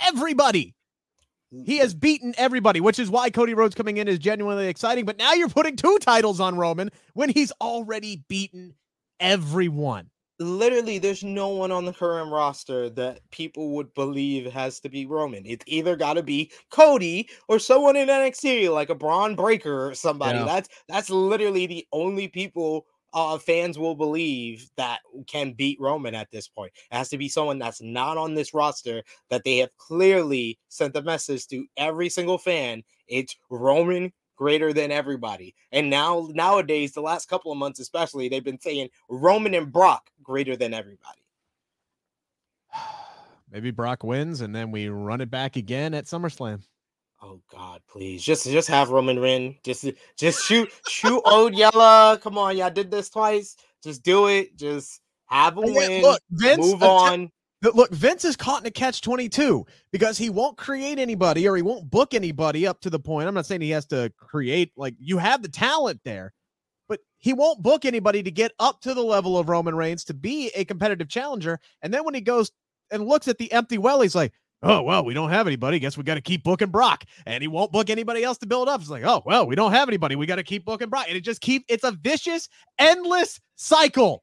everybody. 0.00 0.74
Mm, 1.54 1.66
he 1.66 1.78
has 1.78 1.94
beaten 1.94 2.34
everybody, 2.36 2.80
which 2.80 2.98
is 2.98 3.10
why 3.10 3.30
Cody 3.30 3.54
Rhodes 3.54 3.74
coming 3.74 3.96
in 3.96 4.08
is 4.08 4.18
genuinely 4.18 4.68
exciting. 4.68 5.04
But 5.04 5.18
now 5.18 5.32
you're 5.32 5.48
putting 5.48 5.76
two 5.76 5.98
titles 6.00 6.40
on 6.40 6.56
Roman 6.56 6.90
when 7.14 7.30
he's 7.30 7.52
already 7.60 8.22
beaten 8.28 8.74
everyone. 9.18 10.10
Literally, 10.40 10.98
there's 10.98 11.24
no 11.24 11.48
one 11.48 11.72
on 11.72 11.84
the 11.84 11.92
current 11.92 12.30
roster 12.30 12.88
that 12.90 13.18
people 13.32 13.70
would 13.70 13.92
believe 13.94 14.52
has 14.52 14.78
to 14.80 14.88
be 14.88 15.04
Roman. 15.04 15.42
It's 15.44 15.64
either 15.66 15.96
got 15.96 16.14
to 16.14 16.22
be 16.22 16.52
Cody 16.70 17.28
or 17.48 17.58
someone 17.58 17.96
in 17.96 18.06
NXT, 18.06 18.72
like 18.72 18.88
a 18.88 18.94
Bron 18.94 19.34
Breakker 19.34 19.88
or 19.88 19.94
somebody. 19.94 20.38
Yeah. 20.38 20.44
That's 20.44 20.68
that's 20.88 21.10
literally 21.10 21.66
the 21.66 21.86
only 21.92 22.28
people 22.28 22.86
uh, 23.12 23.38
fans 23.38 23.78
will 23.78 23.94
believe 23.94 24.68
that 24.76 25.00
can 25.26 25.52
beat 25.52 25.80
Roman 25.80 26.14
at 26.14 26.30
this 26.30 26.48
point. 26.48 26.72
It 26.90 26.96
has 26.96 27.08
to 27.10 27.18
be 27.18 27.28
someone 27.28 27.58
that's 27.58 27.80
not 27.80 28.18
on 28.18 28.34
this 28.34 28.52
roster 28.52 29.02
that 29.30 29.44
they 29.44 29.58
have 29.58 29.76
clearly 29.78 30.58
sent 30.68 30.92
the 30.92 31.02
message 31.02 31.46
to 31.48 31.66
every 31.76 32.08
single 32.08 32.38
fan. 32.38 32.82
It's 33.06 33.36
Roman 33.50 34.12
greater 34.36 34.72
than 34.72 34.92
everybody. 34.92 35.54
And 35.72 35.90
now 35.90 36.28
nowadays, 36.32 36.92
the 36.92 37.00
last 37.00 37.28
couple 37.28 37.50
of 37.50 37.58
months 37.58 37.80
especially, 37.80 38.28
they've 38.28 38.44
been 38.44 38.60
saying 38.60 38.88
Roman 39.08 39.54
and 39.54 39.72
Brock 39.72 40.10
greater 40.22 40.56
than 40.56 40.74
everybody. 40.74 41.24
Maybe 43.50 43.70
Brock 43.70 44.04
wins 44.04 44.42
and 44.42 44.54
then 44.54 44.70
we 44.70 44.88
run 44.88 45.20
it 45.20 45.30
back 45.30 45.56
again 45.56 45.94
at 45.94 46.04
SummerSlam. 46.04 46.62
Oh 47.20 47.40
God, 47.52 47.80
please 47.88 48.22
just 48.22 48.46
just 48.46 48.68
have 48.68 48.90
Roman 48.90 49.20
win. 49.20 49.56
Just 49.64 49.88
just 50.16 50.44
shoot 50.44 50.70
shoot 50.88 51.20
old 51.24 51.54
Yella. 51.54 52.18
Come 52.22 52.38
on, 52.38 52.56
y'all 52.56 52.70
did 52.70 52.90
this 52.90 53.10
twice. 53.10 53.56
Just 53.82 54.02
do 54.02 54.28
it. 54.28 54.56
Just 54.56 55.00
have 55.26 55.56
a 55.56 55.60
win. 55.60 56.02
Look, 56.02 56.20
Vince, 56.30 56.58
move 56.58 56.82
on. 56.82 57.30
Look, 57.62 57.90
Vince 57.90 58.24
is 58.24 58.36
caught 58.36 58.60
in 58.60 58.66
a 58.66 58.70
catch 58.70 59.00
22 59.00 59.66
because 59.90 60.16
he 60.16 60.30
won't 60.30 60.56
create 60.56 61.00
anybody 61.00 61.48
or 61.48 61.56
he 61.56 61.62
won't 61.62 61.90
book 61.90 62.14
anybody 62.14 62.68
up 62.68 62.80
to 62.82 62.90
the 62.90 63.00
point. 63.00 63.26
I'm 63.26 63.34
not 63.34 63.46
saying 63.46 63.62
he 63.62 63.70
has 63.70 63.86
to 63.86 64.12
create, 64.16 64.70
like, 64.76 64.94
you 65.00 65.18
have 65.18 65.42
the 65.42 65.48
talent 65.48 66.00
there, 66.04 66.32
but 66.88 67.00
he 67.16 67.32
won't 67.32 67.60
book 67.60 67.84
anybody 67.84 68.22
to 68.22 68.30
get 68.30 68.52
up 68.60 68.80
to 68.82 68.94
the 68.94 69.02
level 69.02 69.36
of 69.36 69.48
Roman 69.48 69.74
Reigns 69.74 70.04
to 70.04 70.14
be 70.14 70.52
a 70.54 70.64
competitive 70.64 71.08
challenger. 71.08 71.58
And 71.82 71.92
then 71.92 72.04
when 72.04 72.14
he 72.14 72.20
goes 72.20 72.52
and 72.92 73.08
looks 73.08 73.26
at 73.26 73.38
the 73.38 73.50
empty 73.50 73.76
well, 73.76 74.02
he's 74.02 74.14
like, 74.14 74.32
oh 74.62 74.82
well 74.82 75.04
we 75.04 75.14
don't 75.14 75.30
have 75.30 75.46
anybody. 75.46 75.78
Guess 75.78 75.96
we 75.96 76.04
got 76.04 76.14
to 76.14 76.20
keep 76.20 76.44
booking 76.44 76.70
brock. 76.70 77.04
And 77.26 77.42
he 77.42 77.48
won't 77.48 77.72
book 77.72 77.90
anybody 77.90 78.24
else 78.24 78.38
to 78.38 78.46
build 78.46 78.68
up. 78.68 78.80
It's 78.80 78.90
like 78.90 79.04
oh 79.04 79.22
well 79.24 79.46
we 79.46 79.54
don't 79.54 79.72
have 79.72 79.88
anybody. 79.88 80.16
We 80.16 80.26
got 80.26 80.36
to 80.36 80.42
keep 80.42 80.64
booking 80.64 80.88
brock. 80.88 81.06
And 81.08 81.16
it 81.16 81.22
just 81.22 81.40
keep 81.40 81.64
it's 81.68 81.84
a 81.84 81.92
vicious 81.92 82.48
endless 82.78 83.40
cycle. 83.56 84.22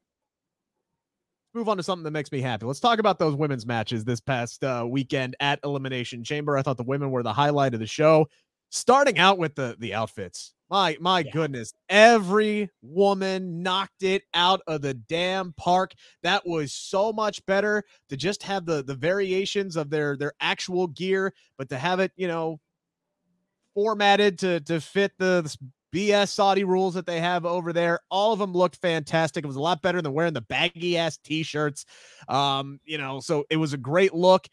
Move 1.54 1.68
on 1.70 1.78
to 1.78 1.82
something 1.82 2.04
that 2.04 2.10
makes 2.10 2.30
me 2.30 2.42
happy. 2.42 2.66
Let's 2.66 2.80
talk 2.80 2.98
about 2.98 3.18
those 3.18 3.34
women's 3.34 3.64
matches 3.64 4.04
this 4.04 4.20
past 4.20 4.62
uh, 4.62 4.86
weekend 4.86 5.36
at 5.40 5.58
elimination 5.64 6.22
chamber. 6.22 6.58
I 6.58 6.62
thought 6.62 6.76
the 6.76 6.82
women 6.82 7.10
were 7.10 7.22
the 7.22 7.32
highlight 7.32 7.72
of 7.72 7.80
the 7.80 7.86
show 7.86 8.26
starting 8.70 9.18
out 9.18 9.38
with 9.38 9.54
the 9.54 9.76
the 9.78 9.94
outfits 9.94 10.52
my 10.70 10.96
my 11.00 11.20
yeah. 11.20 11.30
goodness, 11.30 11.72
every 11.88 12.70
woman 12.82 13.62
knocked 13.62 14.02
it 14.02 14.22
out 14.34 14.60
of 14.66 14.82
the 14.82 14.94
damn 14.94 15.52
park. 15.54 15.92
That 16.22 16.46
was 16.46 16.72
so 16.72 17.12
much 17.12 17.44
better 17.46 17.84
to 18.08 18.16
just 18.16 18.42
have 18.42 18.66
the 18.66 18.82
the 18.82 18.94
variations 18.94 19.76
of 19.76 19.90
their 19.90 20.16
their 20.16 20.32
actual 20.40 20.88
gear, 20.88 21.32
but 21.58 21.68
to 21.70 21.78
have 21.78 22.00
it, 22.00 22.12
you 22.16 22.28
know, 22.28 22.60
formatted 23.74 24.38
to 24.40 24.60
to 24.60 24.80
fit 24.80 25.12
the, 25.18 25.56
BS 25.94 26.28
Saudi 26.28 26.64
rules 26.64 26.92
that 26.92 27.06
they 27.06 27.20
have 27.20 27.46
over 27.46 27.72
there. 27.72 28.00
All 28.10 28.34
of 28.34 28.38
them 28.38 28.52
looked 28.52 28.76
fantastic. 28.76 29.44
It 29.44 29.46
was 29.46 29.56
a 29.56 29.60
lot 29.60 29.80
better 29.80 30.02
than 30.02 30.12
wearing 30.12 30.34
the 30.34 30.42
baggy 30.42 30.98
ass 30.98 31.16
t-shirts. 31.16 31.86
Um, 32.28 32.80
you 32.84 32.98
know, 32.98 33.20
so 33.20 33.46
it 33.48 33.56
was 33.56 33.72
a 33.72 33.78
great 33.78 34.12
look 34.12 34.46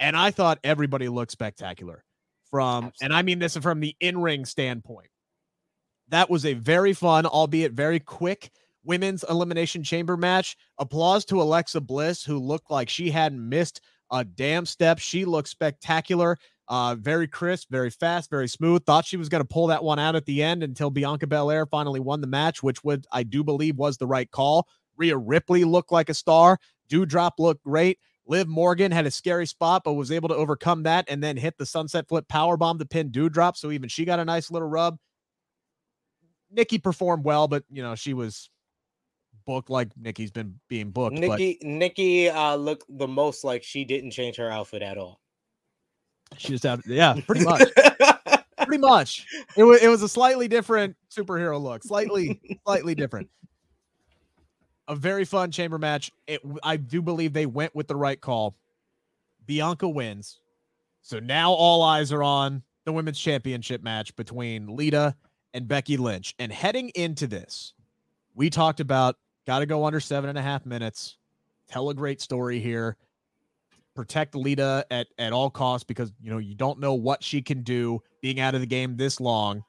and 0.00 0.16
I 0.16 0.30
thought 0.32 0.58
everybody 0.64 1.08
looked 1.08 1.30
spectacular 1.30 2.02
from 2.50 2.86
Absolutely. 2.86 3.04
and 3.04 3.14
I 3.14 3.22
mean 3.22 3.38
this 3.38 3.56
from 3.56 3.78
the 3.78 3.94
in-ring 4.00 4.44
standpoint 4.46 5.08
that 6.10 6.30
was 6.30 6.44
a 6.44 6.54
very 6.54 6.92
fun, 6.92 7.26
albeit 7.26 7.72
very 7.72 8.00
quick 8.00 8.50
women's 8.84 9.24
elimination 9.28 9.82
chamber 9.82 10.16
match. 10.16 10.56
Applause 10.78 11.24
to 11.26 11.40
Alexa 11.40 11.80
Bliss, 11.80 12.24
who 12.24 12.38
looked 12.38 12.70
like 12.70 12.88
she 12.88 13.10
hadn't 13.10 13.46
missed 13.46 13.80
a 14.10 14.24
damn 14.24 14.66
step. 14.66 14.98
She 14.98 15.24
looked 15.24 15.48
spectacular. 15.48 16.36
Uh, 16.68 16.94
very 16.94 17.26
crisp, 17.26 17.68
very 17.70 17.90
fast, 17.90 18.30
very 18.30 18.48
smooth. 18.48 18.84
Thought 18.84 19.04
she 19.04 19.16
was 19.16 19.28
going 19.28 19.42
to 19.42 19.48
pull 19.48 19.66
that 19.68 19.82
one 19.82 19.98
out 19.98 20.14
at 20.14 20.24
the 20.24 20.42
end 20.42 20.62
until 20.62 20.88
Bianca 20.88 21.26
Belair 21.26 21.66
finally 21.66 21.98
won 21.98 22.20
the 22.20 22.28
match, 22.28 22.62
which 22.62 22.84
would 22.84 23.06
I 23.10 23.24
do 23.24 23.42
believe 23.42 23.76
was 23.76 23.96
the 23.96 24.06
right 24.06 24.30
call. 24.30 24.68
Rhea 24.96 25.16
Ripley 25.16 25.64
looked 25.64 25.90
like 25.90 26.08
a 26.08 26.14
star. 26.14 26.58
Doudrop 26.88 27.32
looked 27.38 27.64
great. 27.64 27.98
Liv 28.26 28.46
Morgan 28.46 28.92
had 28.92 29.06
a 29.06 29.10
scary 29.10 29.46
spot, 29.46 29.82
but 29.84 29.94
was 29.94 30.12
able 30.12 30.28
to 30.28 30.36
overcome 30.36 30.84
that 30.84 31.06
and 31.08 31.22
then 31.24 31.36
hit 31.36 31.58
the 31.58 31.66
sunset 31.66 32.06
flip 32.06 32.28
power 32.28 32.56
bomb 32.56 32.78
to 32.78 32.86
pin 32.86 33.10
Doudrop. 33.10 33.56
So 33.56 33.72
even 33.72 33.88
she 33.88 34.04
got 34.04 34.20
a 34.20 34.24
nice 34.24 34.50
little 34.50 34.68
rub. 34.68 34.96
Nikki 36.50 36.78
performed 36.78 37.24
well, 37.24 37.48
but 37.48 37.64
you 37.70 37.82
know, 37.82 37.94
she 37.94 38.14
was 38.14 38.50
booked 39.46 39.70
like 39.70 39.88
Nikki's 39.96 40.30
been 40.30 40.58
being 40.68 40.90
booked. 40.90 41.16
Nikki 41.16 41.58
but 41.60 41.68
Nikki 41.68 42.28
uh 42.28 42.54
looked 42.56 42.84
the 42.88 43.08
most 43.08 43.44
like 43.44 43.62
she 43.62 43.84
didn't 43.84 44.10
change 44.10 44.36
her 44.36 44.50
outfit 44.50 44.82
at 44.82 44.98
all. 44.98 45.20
She 46.38 46.48
just 46.48 46.64
had 46.64 46.80
yeah, 46.86 47.16
pretty 47.26 47.44
much. 47.44 47.68
pretty 48.64 48.80
much. 48.80 49.26
It 49.56 49.64
was 49.64 49.82
it 49.82 49.88
was 49.88 50.02
a 50.02 50.08
slightly 50.08 50.48
different 50.48 50.96
superhero 51.10 51.60
look, 51.60 51.82
slightly, 51.82 52.40
slightly 52.66 52.94
different. 52.94 53.28
A 54.88 54.94
very 54.94 55.24
fun 55.24 55.50
chamber 55.50 55.78
match. 55.78 56.10
It 56.26 56.40
I 56.62 56.76
do 56.76 57.02
believe 57.02 57.32
they 57.32 57.46
went 57.46 57.74
with 57.74 57.88
the 57.88 57.96
right 57.96 58.20
call. 58.20 58.56
Bianca 59.46 59.88
wins. 59.88 60.40
So 61.02 61.18
now 61.18 61.52
all 61.52 61.82
eyes 61.82 62.12
are 62.12 62.22
on 62.22 62.62
the 62.84 62.92
women's 62.92 63.18
championship 63.18 63.82
match 63.82 64.14
between 64.16 64.76
Lita 64.76 65.16
and 65.54 65.66
Becky 65.68 65.96
Lynch. 65.96 66.34
And 66.38 66.52
heading 66.52 66.90
into 66.94 67.26
this, 67.26 67.74
we 68.34 68.50
talked 68.50 68.80
about 68.80 69.16
got 69.46 69.60
to 69.60 69.66
go 69.66 69.84
under 69.84 70.00
seven 70.00 70.30
and 70.30 70.38
a 70.38 70.42
half 70.42 70.64
minutes, 70.66 71.16
tell 71.68 71.90
a 71.90 71.94
great 71.94 72.20
story 72.20 72.60
here, 72.60 72.96
protect 73.94 74.34
Lita 74.34 74.86
at, 74.90 75.08
at 75.18 75.32
all 75.32 75.50
costs 75.50 75.84
because, 75.84 76.12
you 76.20 76.30
know, 76.30 76.38
you 76.38 76.54
don't 76.54 76.78
know 76.78 76.94
what 76.94 77.22
she 77.22 77.42
can 77.42 77.62
do 77.62 78.00
being 78.22 78.40
out 78.40 78.54
of 78.54 78.60
the 78.60 78.66
game 78.66 78.96
this 78.96 79.20
long. 79.20 79.64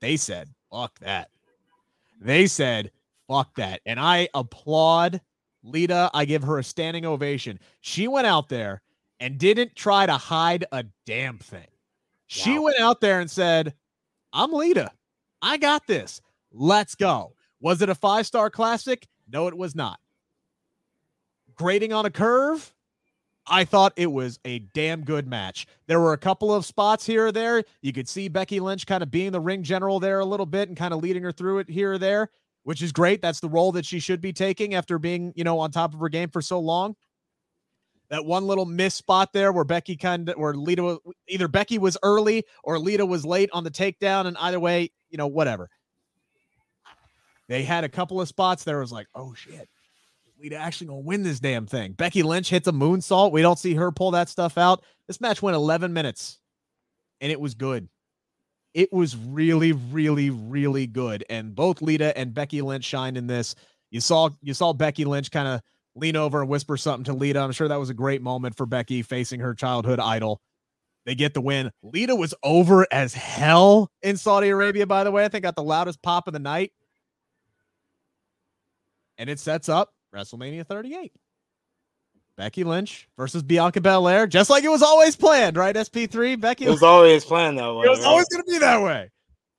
They 0.00 0.16
said, 0.16 0.48
fuck 0.70 0.98
that. 1.00 1.30
They 2.20 2.46
said, 2.46 2.90
fuck 3.28 3.54
that. 3.56 3.80
And 3.86 3.98
I 3.98 4.28
applaud 4.34 5.20
Lita. 5.62 6.10
I 6.14 6.24
give 6.24 6.42
her 6.42 6.58
a 6.58 6.64
standing 6.64 7.04
ovation. 7.04 7.58
She 7.80 8.08
went 8.08 8.26
out 8.26 8.48
there 8.48 8.82
and 9.20 9.38
didn't 9.38 9.74
try 9.74 10.06
to 10.06 10.12
hide 10.12 10.64
a 10.72 10.84
damn 11.06 11.38
thing. 11.38 11.66
She 12.26 12.58
went 12.58 12.80
out 12.80 13.00
there 13.00 13.20
and 13.20 13.30
said, 13.30 13.74
I'm 14.34 14.52
Lita. 14.52 14.90
I 15.40 15.58
got 15.58 15.86
this. 15.86 16.20
Let's 16.52 16.96
go. 16.96 17.34
Was 17.60 17.80
it 17.82 17.88
a 17.88 17.94
five 17.94 18.26
star 18.26 18.50
classic? 18.50 19.06
No, 19.32 19.46
it 19.46 19.56
was 19.56 19.76
not. 19.76 20.00
Grading 21.54 21.92
on 21.92 22.04
a 22.04 22.10
curve? 22.10 22.74
I 23.46 23.64
thought 23.64 23.92
it 23.96 24.10
was 24.10 24.40
a 24.44 24.58
damn 24.58 25.04
good 25.04 25.28
match. 25.28 25.66
There 25.86 26.00
were 26.00 26.14
a 26.14 26.18
couple 26.18 26.52
of 26.52 26.64
spots 26.64 27.06
here 27.06 27.26
or 27.26 27.32
there. 27.32 27.62
You 27.80 27.92
could 27.92 28.08
see 28.08 28.26
Becky 28.28 28.58
Lynch 28.58 28.86
kind 28.86 29.02
of 29.02 29.10
being 29.10 29.30
the 29.30 29.40
ring 29.40 29.62
general 29.62 30.00
there 30.00 30.18
a 30.18 30.24
little 30.24 30.46
bit 30.46 30.68
and 30.68 30.76
kind 30.76 30.92
of 30.92 31.00
leading 31.00 31.22
her 31.22 31.32
through 31.32 31.60
it 31.60 31.68
here 31.68 31.92
or 31.92 31.98
there, 31.98 32.30
which 32.64 32.82
is 32.82 32.90
great. 32.90 33.22
That's 33.22 33.40
the 33.40 33.48
role 33.48 33.70
that 33.72 33.86
she 33.86 34.00
should 34.00 34.20
be 34.20 34.32
taking 34.32 34.74
after 34.74 34.98
being, 34.98 35.32
you 35.36 35.44
know, 35.44 35.60
on 35.60 35.70
top 35.70 35.94
of 35.94 36.00
her 36.00 36.08
game 36.08 36.30
for 36.30 36.42
so 36.42 36.58
long 36.58 36.96
that 38.10 38.24
one 38.24 38.46
little 38.46 38.66
miss 38.66 38.94
spot 38.94 39.32
there 39.32 39.52
where 39.52 39.64
Becky 39.64 39.96
kind 39.96 40.28
of 40.28 40.36
where 40.36 40.54
Lita 40.54 40.98
either 41.28 41.48
Becky 41.48 41.78
was 41.78 41.96
early 42.02 42.44
or 42.62 42.78
Lita 42.78 43.04
was 43.06 43.24
late 43.24 43.50
on 43.52 43.64
the 43.64 43.70
takedown, 43.70 44.26
and 44.26 44.36
either 44.38 44.60
way, 44.60 44.90
you 45.10 45.18
know, 45.18 45.26
whatever. 45.26 45.70
They 47.48 47.62
had 47.62 47.84
a 47.84 47.88
couple 47.88 48.20
of 48.20 48.28
spots 48.28 48.64
there 48.64 48.80
was 48.80 48.92
like, 48.92 49.06
oh 49.14 49.34
shit, 49.34 49.68
Lita 50.40 50.56
actually 50.56 50.88
gonna 50.88 51.00
win 51.00 51.22
this 51.22 51.40
damn 51.40 51.66
thing. 51.66 51.92
Becky 51.92 52.22
Lynch 52.22 52.50
hits 52.50 52.68
a 52.68 52.72
moonsault. 52.72 53.32
We 53.32 53.42
don't 53.42 53.58
see 53.58 53.74
her 53.74 53.92
pull 53.92 54.12
that 54.12 54.28
stuff 54.28 54.58
out. 54.58 54.82
This 55.06 55.20
match 55.20 55.42
went 55.42 55.54
11 55.54 55.92
minutes, 55.92 56.38
and 57.20 57.30
it 57.30 57.40
was 57.40 57.54
good. 57.54 57.88
It 58.72 58.92
was 58.92 59.16
really, 59.16 59.72
really, 59.72 60.30
really 60.30 60.86
good. 60.86 61.24
And 61.30 61.54
both 61.54 61.80
Lita 61.80 62.16
and 62.18 62.34
Becky 62.34 62.60
Lynch 62.60 62.84
shined 62.84 63.16
in 63.16 63.26
this. 63.26 63.54
You 63.90 64.00
saw 64.00 64.30
you 64.42 64.54
saw 64.54 64.72
Becky 64.72 65.04
Lynch 65.04 65.30
kind 65.30 65.46
of 65.46 65.62
lean 65.96 66.16
over 66.16 66.40
and 66.40 66.48
whisper 66.48 66.76
something 66.76 67.04
to 67.04 67.12
Lita. 67.12 67.40
I'm 67.40 67.52
sure 67.52 67.68
that 67.68 67.78
was 67.78 67.90
a 67.90 67.94
great 67.94 68.22
moment 68.22 68.56
for 68.56 68.66
Becky 68.66 69.02
facing 69.02 69.40
her 69.40 69.54
childhood 69.54 70.00
idol. 70.00 70.40
They 71.06 71.14
get 71.14 71.34
the 71.34 71.40
win. 71.40 71.70
Lita 71.82 72.16
was 72.16 72.34
over 72.42 72.86
as 72.90 73.12
hell 73.12 73.90
in 74.02 74.16
Saudi 74.16 74.48
Arabia, 74.48 74.86
by 74.86 75.04
the 75.04 75.10
way. 75.10 75.24
I 75.24 75.28
think 75.28 75.42
got 75.42 75.54
the 75.54 75.62
loudest 75.62 76.02
pop 76.02 76.26
of 76.26 76.32
the 76.32 76.38
night. 76.38 76.72
And 79.18 79.28
it 79.28 79.38
sets 79.38 79.68
up 79.68 79.92
WrestleMania 80.14 80.66
38. 80.66 81.12
Becky 82.36 82.64
Lynch 82.64 83.08
versus 83.16 83.42
Bianca 83.44 83.80
Belair, 83.80 84.26
just 84.26 84.50
like 84.50 84.64
it 84.64 84.68
was 84.68 84.82
always 84.82 85.14
planned, 85.14 85.56
right? 85.56 85.76
SP3, 85.76 86.40
Becky. 86.40 86.66
It 86.66 86.70
was 86.70 86.82
always 86.82 87.24
planned 87.24 87.58
that 87.58 87.72
way. 87.74 87.86
It 87.86 87.90
was 87.90 88.00
right? 88.00 88.08
always 88.08 88.26
going 88.28 88.44
to 88.44 88.50
be 88.50 88.58
that 88.58 88.82
way. 88.82 89.10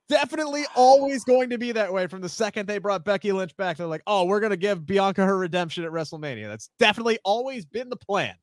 Definitely 0.09 0.63
always 0.75 1.23
going 1.23 1.49
to 1.49 1.57
be 1.57 1.71
that 1.71 1.91
way 1.91 2.07
from 2.07 2.21
the 2.21 2.29
second 2.29 2.67
they 2.67 2.77
brought 2.77 3.03
Becky 3.05 3.31
Lynch 3.31 3.55
back. 3.57 3.77
They're 3.77 3.87
like, 3.87 4.03
oh, 4.07 4.25
we're 4.25 4.39
going 4.39 4.51
to 4.51 4.57
give 4.57 4.85
Bianca 4.85 5.25
her 5.25 5.37
redemption 5.37 5.83
at 5.83 5.91
WrestleMania. 5.91 6.47
That's 6.47 6.69
definitely 6.79 7.19
always 7.23 7.65
been 7.65 7.89
the 7.89 7.95
plan. 7.95 8.35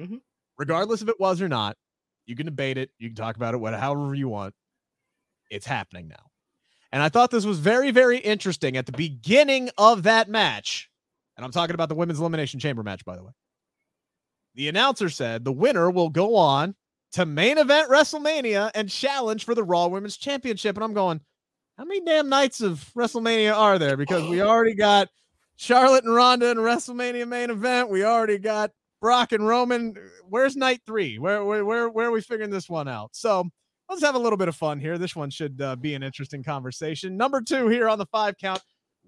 Mm-hmm. 0.00 0.16
Regardless 0.58 1.02
if 1.02 1.08
it 1.08 1.20
was 1.20 1.40
or 1.40 1.48
not, 1.48 1.76
you 2.26 2.36
can 2.36 2.46
debate 2.46 2.78
it. 2.78 2.90
You 2.98 3.08
can 3.08 3.16
talk 3.16 3.36
about 3.36 3.54
it 3.54 3.58
whatever 3.58 3.80
however 3.80 4.14
you 4.14 4.28
want. 4.28 4.54
It's 5.50 5.66
happening 5.66 6.08
now. 6.08 6.30
And 6.92 7.02
I 7.02 7.08
thought 7.08 7.30
this 7.30 7.44
was 7.44 7.58
very, 7.58 7.90
very 7.90 8.18
interesting 8.18 8.76
at 8.76 8.86
the 8.86 8.92
beginning 8.92 9.70
of 9.78 10.02
that 10.04 10.28
match. 10.28 10.90
And 11.36 11.44
I'm 11.44 11.52
talking 11.52 11.74
about 11.74 11.88
the 11.88 11.94
women's 11.94 12.20
elimination 12.20 12.60
chamber 12.60 12.82
match, 12.82 13.04
by 13.04 13.16
the 13.16 13.22
way. 13.22 13.32
The 14.54 14.68
announcer 14.68 15.08
said 15.08 15.44
the 15.44 15.52
winner 15.52 15.90
will 15.90 16.08
go 16.08 16.36
on 16.36 16.74
to 17.12 17.26
main 17.26 17.58
event 17.58 17.90
WrestleMania 17.90 18.70
and 18.74 18.88
challenge 18.88 19.44
for 19.44 19.54
the 19.54 19.64
Raw 19.64 19.88
Women's 19.88 20.16
Championship. 20.16 20.76
And 20.76 20.84
I'm 20.84 20.94
going, 20.94 21.20
how 21.76 21.84
many 21.84 22.00
damn 22.02 22.28
nights 22.28 22.60
of 22.60 22.90
WrestleMania 22.96 23.56
are 23.56 23.78
there? 23.78 23.96
Because 23.96 24.28
we 24.28 24.42
already 24.42 24.74
got 24.74 25.08
Charlotte 25.56 26.04
and 26.04 26.14
Ronda 26.14 26.50
in 26.50 26.58
WrestleMania 26.58 27.26
main 27.26 27.50
event. 27.50 27.90
We 27.90 28.04
already 28.04 28.38
got 28.38 28.70
Brock 29.00 29.32
and 29.32 29.46
Roman. 29.46 29.94
Where's 30.28 30.56
night 30.56 30.82
three? 30.86 31.18
Where 31.18 31.44
where 31.44 31.64
where, 31.64 31.88
where 31.88 32.08
are 32.08 32.12
we 32.12 32.20
figuring 32.20 32.50
this 32.50 32.68
one 32.68 32.86
out? 32.86 33.10
So 33.12 33.48
let's 33.88 34.02
have 34.02 34.14
a 34.14 34.18
little 34.18 34.36
bit 34.36 34.48
of 34.48 34.56
fun 34.56 34.78
here. 34.78 34.98
This 34.98 35.16
one 35.16 35.30
should 35.30 35.60
uh, 35.60 35.76
be 35.76 35.94
an 35.94 36.02
interesting 36.02 36.42
conversation. 36.42 37.16
Number 37.16 37.40
two 37.40 37.68
here 37.68 37.88
on 37.88 37.98
the 37.98 38.06
five 38.06 38.36
count. 38.38 38.60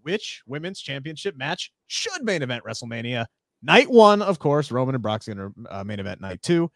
Which 0.03 0.43
women's 0.47 0.81
championship 0.81 1.37
match 1.37 1.71
should 1.87 2.25
main 2.25 2.43
event 2.43 2.65
WrestleMania? 2.65 3.27
Night 3.63 3.89
one, 3.89 4.21
of 4.21 4.41
course, 4.41 4.73
Roman 4.73 4.97
and 4.97 5.03
Brock's 5.03 5.29
going 5.29 5.39
to 5.39 5.53
uh, 5.71 5.85
main 5.85 6.01
event 6.01 6.21
night 6.21 6.43
two. 6.43 6.71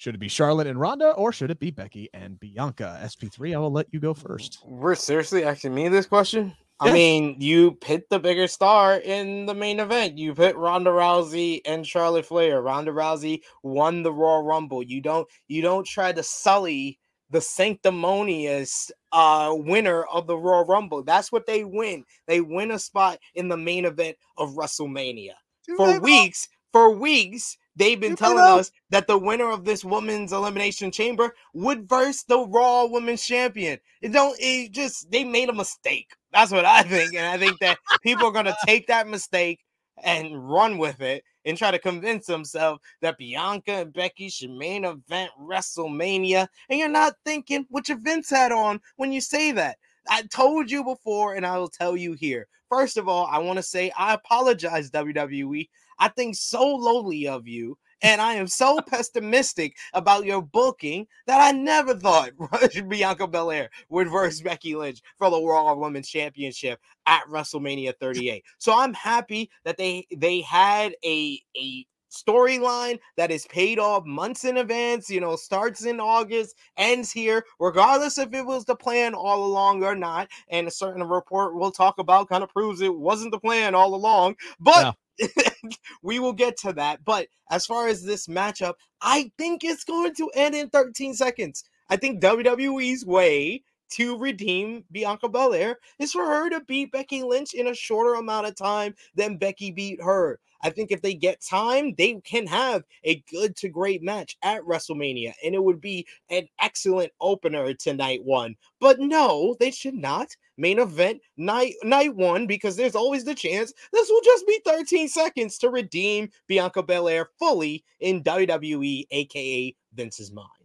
Should 0.00 0.14
it 0.14 0.18
be 0.18 0.28
Charlotte 0.28 0.66
and 0.66 0.80
Ronda 0.80 1.10
or 1.10 1.30
should 1.30 1.50
it 1.50 1.60
be 1.60 1.70
Becky 1.70 2.08
and 2.14 2.40
Bianca? 2.40 2.98
SP3, 3.02 3.54
I 3.54 3.58
will 3.58 3.70
let 3.70 3.92
you 3.92 4.00
go 4.00 4.14
first. 4.14 4.62
We're 4.64 4.94
seriously 4.94 5.44
asking 5.44 5.74
me 5.74 5.88
this 5.88 6.06
question? 6.06 6.56
I 6.80 6.90
mean, 6.90 7.36
you 7.38 7.72
pit 7.72 8.08
the 8.08 8.18
bigger 8.18 8.46
star 8.46 8.96
in 8.96 9.44
the 9.44 9.52
main 9.52 9.78
event. 9.78 10.16
You 10.16 10.32
put 10.32 10.56
Ronda 10.56 10.88
Rousey 10.88 11.60
and 11.66 11.86
Charlotte 11.86 12.24
Flair. 12.24 12.62
Ronda 12.62 12.92
Rousey 12.92 13.42
won 13.62 14.02
the 14.02 14.10
Royal 14.10 14.42
Rumble. 14.42 14.82
You 14.82 15.02
don't 15.02 15.28
you 15.48 15.60
don't 15.60 15.86
try 15.86 16.12
to 16.12 16.22
sully 16.22 16.98
the 17.28 17.42
sanctimonious 17.42 18.90
uh 19.12 19.52
winner 19.54 20.04
of 20.04 20.26
the 20.26 20.38
Royal 20.38 20.64
Rumble. 20.64 21.02
That's 21.02 21.30
what 21.30 21.44
they 21.44 21.62
win. 21.62 22.04
They 22.26 22.40
win 22.40 22.70
a 22.70 22.78
spot 22.78 23.18
in 23.34 23.48
the 23.48 23.58
main 23.58 23.84
event 23.84 24.16
of 24.38 24.54
WrestleMania. 24.54 25.34
Do 25.66 25.76
For 25.76 26.00
weeks, 26.00 26.48
for 26.72 26.90
weeks, 26.90 27.58
they've 27.80 28.00
been 28.00 28.14
telling 28.14 28.38
us 28.38 28.70
that 28.90 29.06
the 29.06 29.18
winner 29.18 29.50
of 29.50 29.64
this 29.64 29.84
women's 29.84 30.32
elimination 30.32 30.90
chamber 30.90 31.34
would 31.54 31.88
verse 31.88 32.22
the 32.22 32.38
Raw 32.38 32.84
Women's 32.84 33.24
Champion. 33.24 33.78
It 34.02 34.12
don't. 34.12 34.36
It 34.38 34.72
just 34.72 35.10
they 35.10 35.24
made 35.24 35.48
a 35.48 35.54
mistake. 35.54 36.10
That's 36.32 36.52
what 36.52 36.64
I 36.64 36.82
think, 36.84 37.14
and 37.14 37.26
I 37.26 37.38
think 37.38 37.58
that 37.60 37.78
people 38.02 38.26
are 38.26 38.32
gonna 38.32 38.56
take 38.66 38.86
that 38.88 39.08
mistake 39.08 39.60
and 40.02 40.48
run 40.50 40.78
with 40.78 41.00
it 41.00 41.24
and 41.44 41.56
try 41.56 41.70
to 41.70 41.78
convince 41.78 42.26
themselves 42.26 42.80
that 43.02 43.18
Bianca 43.18 43.72
and 43.72 43.92
Becky 43.92 44.28
should 44.28 44.50
main 44.50 44.84
event 44.84 45.30
WrestleMania. 45.40 46.46
And 46.68 46.78
you're 46.78 46.88
not 46.88 47.14
thinking 47.24 47.66
what 47.70 47.88
your 47.88 47.98
Vince 47.98 48.30
hat 48.30 48.52
on 48.52 48.80
when 48.96 49.12
you 49.12 49.20
say 49.20 49.52
that. 49.52 49.78
I 50.08 50.22
told 50.22 50.70
you 50.70 50.84
before, 50.84 51.34
and 51.34 51.46
I 51.46 51.58
will 51.58 51.68
tell 51.68 51.96
you 51.96 52.14
here. 52.14 52.46
First 52.68 52.96
of 52.96 53.08
all, 53.08 53.26
I 53.26 53.38
want 53.38 53.58
to 53.58 53.62
say 53.62 53.90
I 53.98 54.14
apologize, 54.14 54.90
WWE. 54.90 55.68
I 56.00 56.08
think 56.08 56.34
so 56.34 56.66
lowly 56.66 57.28
of 57.28 57.46
you, 57.46 57.78
and 58.02 58.20
I 58.20 58.34
am 58.34 58.46
so 58.46 58.80
pessimistic 58.88 59.76
about 59.92 60.24
your 60.24 60.42
booking 60.42 61.06
that 61.26 61.40
I 61.40 61.52
never 61.52 61.94
thought 61.94 62.32
Bianca 62.88 63.26
Belair 63.26 63.70
would 63.90 64.10
verse 64.10 64.40
Becky 64.40 64.74
Lynch 64.74 65.02
for 65.18 65.30
the 65.30 65.40
Raw 65.40 65.74
Women's 65.74 66.08
Championship 66.08 66.80
at 67.06 67.22
WrestleMania 67.28 67.94
38. 68.00 68.42
So 68.58 68.76
I'm 68.76 68.94
happy 68.94 69.50
that 69.64 69.76
they 69.76 70.06
they 70.16 70.40
had 70.40 70.94
a 71.04 71.40
a 71.56 71.86
storyline 72.10 72.98
that 73.16 73.30
is 73.30 73.46
paid 73.46 73.78
off 73.78 74.04
months 74.04 74.44
in 74.44 74.56
advance, 74.56 75.08
you 75.08 75.20
know, 75.20 75.36
starts 75.36 75.84
in 75.84 76.00
August, 76.00 76.56
ends 76.76 77.12
here, 77.12 77.44
regardless 77.60 78.18
if 78.18 78.34
it 78.34 78.44
was 78.44 78.64
the 78.64 78.74
plan 78.74 79.14
all 79.14 79.44
along 79.44 79.84
or 79.84 79.94
not. 79.94 80.28
And 80.48 80.66
a 80.66 80.72
certain 80.72 81.04
report 81.04 81.54
we'll 81.54 81.70
talk 81.70 81.98
about 81.98 82.28
kind 82.28 82.42
of 82.42 82.50
proves 82.50 82.80
it 82.80 82.94
wasn't 82.94 83.32
the 83.32 83.38
plan 83.38 83.74
all 83.74 83.94
along. 83.94 84.36
But 84.58 84.96
we 86.02 86.18
will 86.18 86.32
get 86.32 86.56
to 86.58 86.72
that. 86.74 87.04
But 87.04 87.28
as 87.50 87.66
far 87.66 87.88
as 87.88 88.02
this 88.02 88.26
matchup, 88.26 88.74
I 89.02 89.30
think 89.38 89.64
it's 89.64 89.84
going 89.84 90.14
to 90.14 90.30
end 90.34 90.54
in 90.54 90.68
13 90.70 91.14
seconds. 91.14 91.64
I 91.88 91.96
think 91.96 92.22
WWE's 92.22 93.04
way 93.04 93.62
to 93.90 94.18
redeem 94.18 94.84
Bianca 94.90 95.28
Belair 95.28 95.78
is 95.98 96.12
for 96.12 96.24
her 96.24 96.50
to 96.50 96.60
beat 96.60 96.92
Becky 96.92 97.22
Lynch 97.22 97.54
in 97.54 97.68
a 97.68 97.74
shorter 97.74 98.14
amount 98.14 98.46
of 98.46 98.56
time 98.56 98.94
than 99.14 99.36
Becky 99.36 99.70
beat 99.70 100.02
her. 100.02 100.38
I 100.62 100.70
think 100.70 100.90
if 100.90 101.00
they 101.00 101.14
get 101.14 101.40
time, 101.40 101.94
they 101.96 102.20
can 102.24 102.46
have 102.46 102.84
a 103.04 103.22
good 103.30 103.56
to 103.56 103.68
great 103.68 104.02
match 104.02 104.36
at 104.42 104.62
WrestleMania, 104.62 105.32
and 105.42 105.54
it 105.54 105.62
would 105.62 105.80
be 105.80 106.06
an 106.28 106.48
excellent 106.60 107.12
opener 107.20 107.72
to 107.72 107.94
night 107.94 108.22
one. 108.24 108.56
But 108.78 109.00
no, 109.00 109.56
they 109.58 109.70
should 109.70 109.94
not 109.94 110.36
main 110.56 110.78
event 110.78 111.22
night 111.38 111.74
night 111.82 112.14
one 112.14 112.46
because 112.46 112.76
there's 112.76 112.94
always 112.94 113.24
the 113.24 113.34
chance 113.34 113.72
this 113.92 114.10
will 114.10 114.20
just 114.22 114.46
be 114.46 114.60
13 114.66 115.08
seconds 115.08 115.56
to 115.58 115.70
redeem 115.70 116.28
Bianca 116.46 116.82
Belair 116.82 117.30
fully 117.38 117.82
in 118.00 118.22
WWE, 118.22 119.06
aka 119.10 119.74
Vince's 119.94 120.30
mind. 120.32 120.59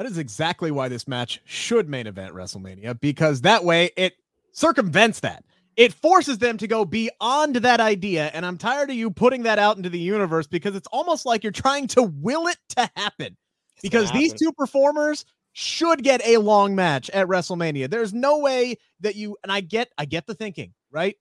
That 0.00 0.06
is 0.06 0.16
exactly 0.16 0.70
why 0.70 0.88
this 0.88 1.06
match 1.06 1.42
should 1.44 1.86
main 1.86 2.06
event 2.06 2.34
WrestleMania 2.34 2.98
because 3.02 3.42
that 3.42 3.66
way 3.66 3.90
it 3.98 4.14
circumvents 4.50 5.20
that. 5.20 5.44
It 5.76 5.92
forces 5.92 6.38
them 6.38 6.56
to 6.56 6.66
go 6.66 6.86
beyond 6.86 7.56
that 7.56 7.80
idea. 7.80 8.30
And 8.32 8.46
I'm 8.46 8.56
tired 8.56 8.88
of 8.88 8.96
you 8.96 9.10
putting 9.10 9.42
that 9.42 9.58
out 9.58 9.76
into 9.76 9.90
the 9.90 9.98
universe 9.98 10.46
because 10.46 10.74
it's 10.74 10.86
almost 10.86 11.26
like 11.26 11.44
you're 11.44 11.52
trying 11.52 11.86
to 11.88 12.02
will 12.02 12.46
it 12.46 12.56
to 12.78 12.90
happen. 12.96 13.36
It's 13.74 13.82
Because 13.82 14.10
these 14.12 14.32
two 14.32 14.52
performers 14.52 15.26
should 15.52 16.02
get 16.02 16.24
a 16.24 16.38
long 16.38 16.74
match 16.74 17.10
at 17.10 17.26
WrestleMania. 17.26 17.90
There's 17.90 18.14
no 18.14 18.38
way 18.38 18.76
that 19.00 19.16
you 19.16 19.36
and 19.42 19.52
I 19.52 19.60
get 19.60 19.90
I 19.98 20.06
get 20.06 20.26
the 20.26 20.34
thinking, 20.34 20.72
right? 20.90 21.16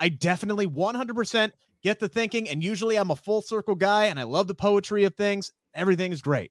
I 0.00 0.08
definitely 0.08 0.66
100% 0.66 1.52
get 1.84 2.00
the 2.00 2.08
thinking 2.08 2.48
and 2.48 2.64
usually 2.64 2.96
I'm 2.96 3.12
a 3.12 3.16
full 3.16 3.42
circle 3.42 3.76
guy 3.76 4.06
and 4.06 4.18
I 4.18 4.24
love 4.24 4.48
the 4.48 4.56
poetry 4.56 5.04
of 5.04 5.14
things. 5.14 5.52
Everything 5.72 6.10
is 6.10 6.20
great. 6.20 6.50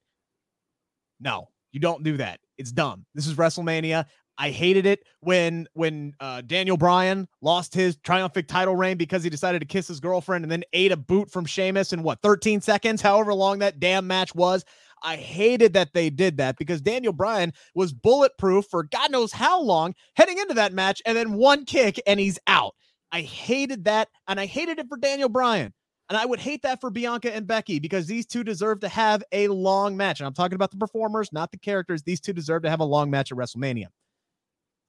No, 1.19 1.49
you 1.71 1.79
don't 1.79 2.03
do 2.03 2.17
that. 2.17 2.39
It's 2.57 2.71
dumb. 2.71 3.05
This 3.13 3.27
is 3.27 3.35
WrestleMania. 3.35 4.05
I 4.37 4.51
hated 4.51 4.85
it 4.85 5.03
when 5.21 5.67
when 5.73 6.13
uh, 6.19 6.41
Daniel 6.41 6.77
Bryan 6.77 7.27
lost 7.41 7.73
his 7.73 7.97
triumphant 7.97 8.47
title 8.47 8.75
reign 8.75 8.97
because 8.97 9.23
he 9.23 9.29
decided 9.29 9.59
to 9.59 9.65
kiss 9.65 9.87
his 9.87 9.99
girlfriend 9.99 10.45
and 10.45 10.51
then 10.51 10.63
ate 10.73 10.91
a 10.91 10.97
boot 10.97 11.31
from 11.31 11.45
Sheamus 11.45 11.91
in 11.91 12.03
what 12.03 12.21
13 12.21 12.61
seconds, 12.61 13.01
however 13.01 13.33
long 13.33 13.59
that 13.59 13.79
damn 13.79 14.05
match 14.05 14.35
was. 14.35 14.63
I 15.03 15.15
hated 15.15 15.73
that 15.73 15.93
they 15.93 16.09
did 16.09 16.37
that 16.37 16.57
because 16.57 16.81
Daniel 16.81 17.13
Bryan 17.13 17.53
was 17.75 17.93
bulletproof 17.93 18.65
for 18.65 18.83
God 18.83 19.11
knows 19.11 19.31
how 19.31 19.61
long 19.61 19.93
heading 20.15 20.37
into 20.37 20.55
that 20.55 20.73
match, 20.73 21.01
and 21.05 21.17
then 21.17 21.33
one 21.33 21.65
kick 21.65 22.01
and 22.05 22.19
he's 22.19 22.39
out. 22.47 22.75
I 23.11 23.21
hated 23.21 23.85
that, 23.85 24.09
and 24.27 24.39
I 24.39 24.45
hated 24.45 24.79
it 24.79 24.87
for 24.89 24.97
Daniel 24.97 25.29
Bryan. 25.29 25.73
And 26.09 26.17
I 26.17 26.25
would 26.25 26.39
hate 26.39 26.61
that 26.61 26.79
for 26.79 26.89
Bianca 26.89 27.35
and 27.35 27.45
Becky 27.45 27.79
because 27.79 28.07
these 28.07 28.25
two 28.25 28.43
deserve 28.43 28.79
to 28.79 28.87
have 28.87 29.23
a 29.33 29.49
long 29.49 29.97
match. 29.97 30.19
And 30.19 30.27
I'm 30.27 30.33
talking 30.33 30.55
about 30.55 30.71
the 30.71 30.77
performers, 30.77 31.33
not 31.33 31.51
the 31.51 31.57
characters. 31.57 32.01
These 32.03 32.21
two 32.21 32.33
deserve 32.33 32.63
to 32.63 32.69
have 32.69 32.79
a 32.79 32.85
long 32.85 33.09
match 33.09 33.31
at 33.31 33.37
WrestleMania. 33.37 33.87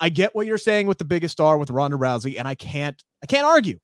I 0.01 0.11
get 0.11 0.35
what 0.35 0.47
you're 0.47 0.59
saying 0.59 0.87
with 0.87 0.99
the 0.99 1.05
biggest 1.05 1.33
star 1.33 1.59
with 1.59 1.71
Ronda 1.71 1.97
Rousey, 1.97 2.39
and 2.39 2.47
I 2.47 2.55
can't 2.55 3.03
I 3.23 3.27
can't 3.27 3.47
argue. 3.47 3.81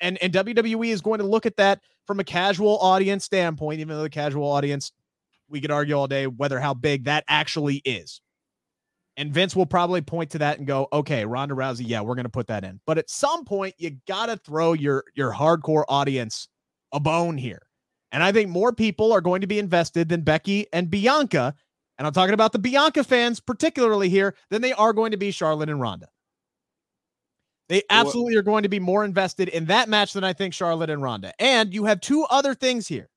And 0.00 0.16
and 0.22 0.32
WWE 0.32 0.88
is 0.88 1.00
going 1.00 1.18
to 1.18 1.26
look 1.26 1.44
at 1.44 1.56
that 1.56 1.80
from 2.06 2.20
a 2.20 2.24
casual 2.24 2.78
audience 2.78 3.24
standpoint, 3.24 3.80
even 3.80 3.96
though 3.96 4.02
the 4.04 4.10
casual 4.10 4.46
audience, 4.46 4.92
we 5.48 5.60
could 5.60 5.72
argue 5.72 5.96
all 5.96 6.06
day 6.06 6.28
whether 6.28 6.60
how 6.60 6.74
big 6.74 7.04
that 7.04 7.24
actually 7.26 7.76
is. 7.84 8.20
And 9.16 9.32
Vince 9.32 9.56
will 9.56 9.66
probably 9.66 10.02
point 10.02 10.30
to 10.32 10.38
that 10.38 10.58
and 10.58 10.66
go, 10.66 10.88
okay, 10.92 11.24
Ronda 11.24 11.54
Rousey, 11.54 11.84
yeah, 11.86 12.00
we're 12.02 12.14
gonna 12.14 12.28
put 12.28 12.46
that 12.46 12.62
in. 12.62 12.80
But 12.86 12.98
at 12.98 13.10
some 13.10 13.44
point, 13.44 13.74
you 13.76 13.96
gotta 14.06 14.36
throw 14.36 14.74
your 14.74 15.02
your 15.16 15.32
hardcore 15.32 15.84
audience 15.88 16.46
a 16.92 17.00
bone 17.00 17.38
here. 17.38 17.62
And 18.12 18.22
I 18.22 18.32
think 18.32 18.48
more 18.48 18.72
people 18.72 19.12
are 19.12 19.20
going 19.20 19.40
to 19.40 19.46
be 19.46 19.58
invested 19.58 20.08
than 20.08 20.22
Becky 20.22 20.66
and 20.72 20.90
Bianca. 20.90 21.54
And 21.98 22.06
I'm 22.06 22.12
talking 22.12 22.34
about 22.34 22.52
the 22.52 22.58
Bianca 22.58 23.04
fans, 23.04 23.40
particularly 23.40 24.08
here, 24.08 24.34
than 24.50 24.62
they 24.62 24.72
are 24.72 24.92
going 24.92 25.10
to 25.10 25.16
be 25.16 25.30
Charlotte 25.30 25.68
and 25.68 25.80
Ronda. 25.80 26.08
They 27.68 27.82
absolutely 27.90 28.36
are 28.36 28.42
going 28.42 28.62
to 28.62 28.68
be 28.68 28.78
more 28.78 29.04
invested 29.04 29.48
in 29.48 29.66
that 29.66 29.88
match 29.88 30.12
than 30.12 30.22
I 30.22 30.32
think 30.32 30.54
Charlotte 30.54 30.90
and 30.90 31.02
Ronda. 31.02 31.32
And 31.40 31.74
you 31.74 31.84
have 31.86 32.00
two 32.00 32.24
other 32.24 32.54
things 32.54 32.86
here. 32.86 33.08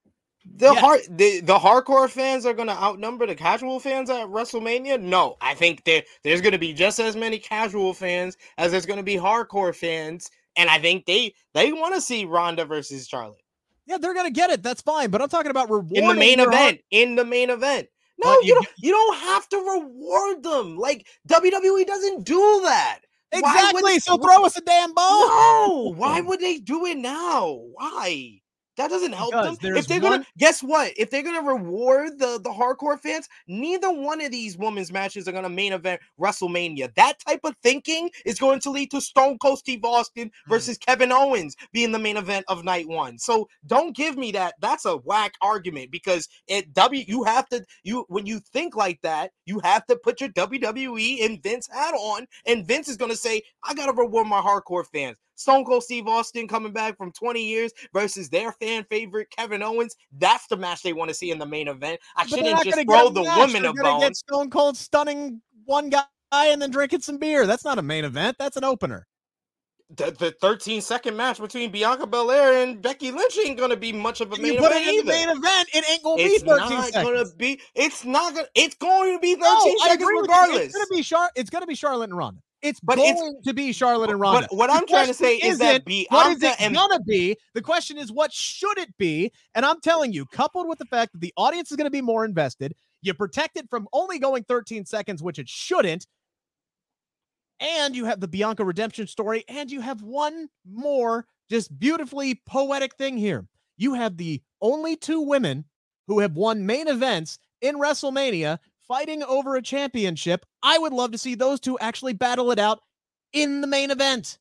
The 0.45 0.73
Yes. 0.73 0.79
hard 0.79 1.01
the, 1.09 1.41
the 1.41 1.59
hardcore 1.59 2.09
fans 2.09 2.45
are 2.45 2.53
gonna 2.53 2.71
outnumber 2.71 3.27
the 3.27 3.35
casual 3.35 3.79
fans 3.79 4.09
at 4.09 4.27
WrestleMania? 4.27 4.99
No, 4.99 5.35
I 5.41 5.53
think 5.53 5.83
there 5.83 6.03
there's 6.23 6.41
gonna 6.41 6.57
be 6.57 6.73
just 6.73 6.97
as 6.99 7.15
many 7.15 7.37
casual 7.37 7.93
fans 7.93 8.37
as 8.57 8.71
there's 8.71 8.85
gonna 8.85 9.03
be 9.03 9.15
hardcore 9.15 9.75
fans, 9.75 10.31
and 10.55 10.69
I 10.69 10.79
think 10.79 11.05
they 11.05 11.35
they 11.53 11.73
want 11.73 11.93
to 11.93 12.01
see 12.01 12.25
Ronda 12.25 12.65
versus 12.65 13.07
Charlotte 13.07 13.41
Yeah, 13.89 13.97
they're 13.97 14.13
going 14.13 14.27
to 14.27 14.31
get 14.31 14.51
it. 14.51 14.61
That's 14.61 14.81
fine. 14.81 15.09
But 15.09 15.21
I'm 15.21 15.29
talking 15.29 15.49
about 15.49 15.69
rewarding 15.69 16.03
in 16.03 16.07
the 16.07 16.13
main 16.13 16.39
event. 16.39 16.79
In 16.91 17.15
the 17.15 17.25
main 17.25 17.49
event, 17.49 17.87
No, 18.23 18.31
you, 18.41 18.49
you 18.49 18.53
don't. 18.53 18.67
You 18.77 18.91
don't 18.91 19.17
have 19.17 19.49
to 19.49 19.57
reward 19.57 20.43
them. 20.43 20.77
Like 20.77 21.07
WWE 21.27 21.87
doesn't 21.87 22.23
do 22.23 22.61
that. 22.65 22.99
Exactly. 23.31 23.99
So 23.99 24.17
throw 24.17 24.45
us 24.45 24.57
a 24.57 24.61
damn 24.61 24.93
bone. 24.93 25.05
No. 25.05 25.93
Why 25.95 26.21
would 26.25 26.39
they 26.39 26.59
do 26.59 26.85
it 26.85 26.97
now? 26.97 27.61
Why? 27.73 28.39
That 28.79 28.89
doesn't 28.89 29.11
help 29.11 29.31
because 29.31 29.57
them. 29.57 29.75
If 29.75 29.87
they're 29.87 29.99
one... 29.99 30.11
gonna 30.11 30.25
guess 30.37 30.63
what? 30.63 30.93
If 30.95 31.09
they're 31.09 31.21
gonna 31.21 31.45
reward 31.45 32.17
the 32.17 32.39
the 32.41 32.49
hardcore 32.49 32.97
fans, 32.97 33.27
neither 33.45 33.91
one 33.91 34.21
of 34.21 34.31
these 34.31 34.57
women's 34.57 34.89
matches 34.89 35.27
are 35.27 35.33
gonna 35.33 35.49
main 35.49 35.73
event 35.73 35.99
WrestleMania. 36.17 36.95
That 36.95 37.19
type 37.19 37.41
of 37.43 37.55
thinking 37.61 38.09
is 38.25 38.39
going 38.39 38.61
to 38.61 38.69
lead 38.69 38.89
to 38.91 39.01
Stone 39.01 39.39
Cold 39.39 39.59
Steve 39.59 39.83
Austin 39.83 40.29
mm. 40.29 40.31
versus 40.47 40.77
mm. 40.77 40.85
Kevin 40.85 41.11
Owens 41.11 41.57
being 41.73 41.91
the 41.91 41.99
main 41.99 42.15
event 42.15 42.45
of 42.47 42.63
night 42.63 42.87
one. 42.87 43.17
So 43.17 43.49
don't 43.67 43.93
give 43.93 44.17
me 44.17 44.31
that. 44.31 44.53
That's 44.61 44.85
a 44.85 44.95
whack 44.95 45.33
argument 45.41 45.91
because 45.91 46.29
at 46.49 46.71
W 46.73 47.03
you 47.05 47.25
have 47.25 47.49
to 47.49 47.65
you 47.83 48.05
when 48.07 48.25
you 48.25 48.39
think 48.39 48.77
like 48.77 49.01
that, 49.01 49.31
you 49.45 49.59
have 49.59 49.85
to 49.87 49.97
put 49.97 50.21
your 50.21 50.29
WWE 50.29 51.25
and 51.25 51.43
Vince 51.43 51.67
hat 51.67 51.95
on, 51.95 52.27
and 52.45 52.65
Vince 52.65 52.87
is 52.87 52.95
gonna 52.95 53.17
say, 53.17 53.41
I 53.61 53.73
gotta 53.73 53.91
reward 53.91 54.27
my 54.27 54.39
hardcore 54.39 54.85
fans. 54.85 55.17
Stone 55.39 55.63
Cold 55.63 55.83
Steve 55.83 56.05
Austin 56.05 56.49
coming 56.49 56.73
back 56.73 56.97
from 56.97 57.13
20 57.13 57.41
years 57.41 57.71
versus 57.93 58.29
their 58.29 58.51
fan 58.51 58.83
favorite 58.89 59.29
Kevin 59.31 59.63
Owens. 59.63 59.95
That's 60.17 60.45
the 60.47 60.57
match 60.57 60.83
they 60.83 60.91
want 60.91 61.07
to 61.07 61.13
see 61.13 61.31
in 61.31 61.39
the 61.39 61.45
main 61.45 61.69
event. 61.69 62.01
I 62.17 62.23
but 62.23 62.29
shouldn't 62.29 62.63
just 62.63 62.77
throw 62.85 63.09
the 63.09 63.23
match. 63.23 63.37
women 63.37 63.61
They're 63.61 63.71
a 63.71 63.73
bone. 63.73 64.01
Get 64.01 64.17
Stone 64.17 64.49
Cold 64.49 64.75
stunning 64.75 65.41
one 65.63 65.89
guy 65.89 66.03
and 66.33 66.61
then 66.61 66.71
drinking 66.71 67.01
some 67.01 67.17
beer. 67.17 67.47
That's 67.47 67.63
not 67.63 67.79
a 67.79 67.81
main 67.81 68.03
event. 68.03 68.35
That's 68.37 68.57
an 68.57 68.65
opener. 68.65 69.07
The, 69.95 70.11
the 70.11 70.35
13 70.41 70.81
second 70.81 71.15
match 71.15 71.39
between 71.39 71.71
Bianca 71.71 72.05
Belair 72.05 72.61
and 72.61 72.81
Becky 72.81 73.09
Lynch 73.09 73.39
ain't 73.43 73.57
gonna 73.57 73.77
be 73.77 73.93
much 73.93 74.19
of 74.19 74.33
a 74.33 74.37
main 74.37 74.53
you 74.53 74.59
event. 74.59 74.75
It 74.75 75.05
main 75.05 75.29
event, 75.29 75.69
it 75.73 75.89
ain't 75.89 76.03
gonna 76.03 76.21
it's 76.21 76.43
be 76.43 76.49
13 76.49 76.69
not 76.69 76.85
seconds. 76.85 77.09
gonna 77.09 77.35
be. 77.37 77.61
It's 77.75 78.03
not 78.03 78.35
gonna. 78.35 78.47
It's 78.55 78.75
going 78.75 79.15
to 79.15 79.19
be 79.19 79.35
13 79.35 79.43
no, 79.45 79.77
seconds 79.87 80.09
regardless. 80.21 80.65
It's 80.65 80.75
gonna 80.75 80.85
be 80.91 81.01
Char- 81.01 81.31
It's 81.35 81.49
gonna 81.49 81.65
be 81.65 81.75
Charlotte 81.75 82.09
and 82.09 82.17
Ronda. 82.17 82.41
It's 82.61 82.79
but 82.81 82.97
going 82.97 83.35
it's, 83.37 83.47
to 83.47 83.53
be 83.53 83.71
Charlotte 83.71 84.09
and 84.09 84.19
Ronda. 84.19 84.47
But 84.49 84.57
what 84.57 84.69
I'm 84.69 84.85
trying 84.85 85.07
to 85.07 85.13
say 85.13 85.37
is 85.37 85.59
that 85.59 85.85
Bianca 85.85 86.13
what 86.13 86.31
is 86.31 86.43
it 86.43 86.59
and 86.59 86.75
gonna 86.75 86.99
be? 86.99 87.37
The 87.53 87.61
question 87.61 87.97
is, 87.97 88.11
what 88.11 88.33
should 88.33 88.77
it 88.77 88.95
be? 88.97 89.31
And 89.55 89.65
I'm 89.65 89.79
telling 89.79 90.11
you, 90.11 90.25
coupled 90.25 90.67
with 90.67 90.77
the 90.77 90.85
fact 90.85 91.13
that 91.13 91.21
the 91.21 91.33
audience 91.37 91.71
is 91.71 91.77
going 91.77 91.85
to 91.85 91.91
be 91.91 92.01
more 92.01 92.25
invested, 92.25 92.75
you 93.01 93.13
protect 93.13 93.57
it 93.57 93.69
from 93.69 93.87
only 93.93 94.19
going 94.19 94.43
13 94.43 94.85
seconds, 94.85 95.23
which 95.23 95.39
it 95.39 95.47
shouldn't. 95.47 96.05
And 97.61 97.95
you 97.95 98.05
have 98.05 98.19
the 98.19 98.27
Bianca 98.27 98.63
redemption 98.63 99.07
story, 99.07 99.43
and 99.47 99.71
you 99.71 99.81
have 99.81 100.01
one 100.01 100.49
more 100.69 101.25
just 101.49 101.77
beautifully 101.79 102.41
poetic 102.45 102.95
thing 102.95 103.17
here. 103.17 103.45
You 103.77 103.93
have 103.93 104.17
the 104.17 104.41
only 104.61 104.95
two 104.95 105.21
women 105.21 105.65
who 106.07 106.19
have 106.19 106.35
won 106.35 106.65
main 106.65 106.87
events 106.87 107.39
in 107.61 107.75
WrestleMania 107.75 108.59
fighting 108.89 109.23
over 109.23 109.55
a 109.55 109.61
championship. 109.61 110.45
I 110.61 110.77
would 110.77 110.91
love 110.91 111.13
to 111.13 111.17
see 111.17 111.35
those 111.35 111.61
two 111.61 111.79
actually 111.79 112.13
battle 112.13 112.51
it 112.51 112.59
out 112.59 112.81
in 113.31 113.61
the 113.61 113.67
main 113.67 113.91
event. 113.91 114.39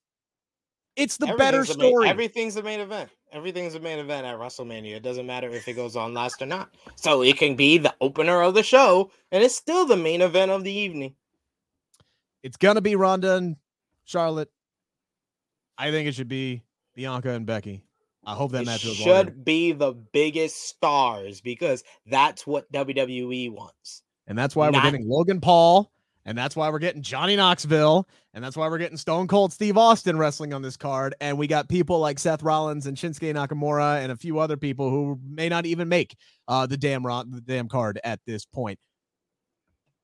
It's 0.96 1.18
the 1.18 1.28
better 1.38 1.64
story. 1.64 2.06
Main, 2.06 2.10
everything's 2.10 2.56
the 2.56 2.62
main 2.64 2.80
event. 2.80 3.10
Everything's 3.30 3.74
the 3.74 3.80
main 3.80 4.00
event 4.00 4.26
at 4.26 4.36
WrestleMania. 4.36 4.96
It 4.96 5.02
doesn't 5.04 5.26
matter 5.26 5.48
if 5.48 5.68
it 5.68 5.74
goes 5.74 5.94
on 5.94 6.12
last 6.12 6.42
or 6.42 6.46
not. 6.46 6.74
So 6.96 7.22
it 7.22 7.36
can 7.36 7.54
be 7.54 7.78
the 7.78 7.94
opener 8.00 8.42
of 8.42 8.54
the 8.54 8.64
show, 8.64 9.12
and 9.30 9.44
it's 9.44 9.54
still 9.54 9.86
the 9.86 9.96
main 9.96 10.22
event 10.22 10.50
of 10.50 10.64
the 10.64 10.72
evening. 10.72 11.14
It's 12.42 12.56
gonna 12.56 12.80
be 12.80 12.96
Ronda 12.96 13.36
and 13.36 13.56
Charlotte. 14.06 14.50
I 15.76 15.92
think 15.92 16.08
it 16.08 16.14
should 16.16 16.28
be 16.28 16.62
Bianca 16.96 17.30
and 17.30 17.46
Becky. 17.46 17.84
I 18.24 18.34
hope 18.34 18.52
that 18.52 18.62
it 18.62 18.66
match 18.66 18.80
should 18.80 19.06
longer. 19.06 19.30
be 19.30 19.72
the 19.72 19.92
biggest 19.92 20.68
stars 20.68 21.40
because 21.40 21.84
that's 22.06 22.46
what 22.46 22.70
WWE 22.72 23.52
wants. 23.52 24.02
And 24.28 24.38
that's 24.38 24.54
why 24.54 24.70
Not- 24.70 24.84
we're 24.84 24.90
getting 24.90 25.08
Logan 25.08 25.40
Paul. 25.40 25.90
And 26.24 26.36
that's 26.36 26.54
why 26.54 26.68
we're 26.68 26.78
getting 26.78 27.00
Johnny 27.00 27.36
Knoxville. 27.36 28.06
And 28.34 28.44
that's 28.44 28.54
why 28.54 28.68
we're 28.68 28.76
getting 28.76 28.98
Stone 28.98 29.28
Cold 29.28 29.50
Steve 29.50 29.78
Austin 29.78 30.18
wrestling 30.18 30.52
on 30.52 30.60
this 30.60 30.76
card. 30.76 31.14
And 31.22 31.38
we 31.38 31.46
got 31.46 31.70
people 31.70 32.00
like 32.00 32.18
Seth 32.18 32.42
Rollins 32.42 32.86
and 32.86 32.98
Shinsuke 32.98 33.34
Nakamura 33.34 34.02
and 34.02 34.12
a 34.12 34.16
few 34.16 34.38
other 34.38 34.58
people 34.58 34.90
who 34.90 35.18
may 35.26 35.48
not 35.48 35.64
even 35.64 35.88
make 35.88 36.14
uh, 36.46 36.66
the 36.66 36.76
damn 36.76 37.02
the 37.02 37.42
damn 37.42 37.66
card 37.66 37.98
at 38.04 38.20
this 38.26 38.44
point. 38.44 38.78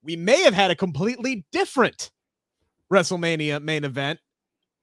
We 0.02 0.16
may 0.16 0.42
have 0.44 0.54
had 0.54 0.70
a 0.70 0.74
completely 0.74 1.44
different 1.52 2.10
WrestleMania 2.90 3.62
main 3.62 3.84
event. 3.84 4.18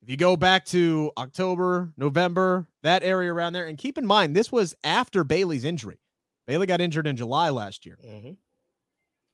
If 0.03 0.11
you 0.11 0.17
go 0.17 0.37
back 0.37 0.65
to 0.65 1.11
October, 1.17 1.91
November, 1.97 2.67
that 2.83 3.01
area 3.03 3.33
around 3.33 3.53
there, 3.53 3.65
and 3.65 3.79
keep 3.79 3.97
in 3.97 4.05
mind, 4.05 4.35
this 4.35 4.51
was 4.51 4.75
after 4.83 5.23
Bayley's 5.23 5.63
injury. 5.63 5.99
Bayley 6.45 6.67
got 6.67 6.81
injured 6.81 7.07
in 7.07 7.15
July 7.15 7.49
last 7.49 7.85
year. 7.85 7.97
Mm-hmm. 8.05 8.31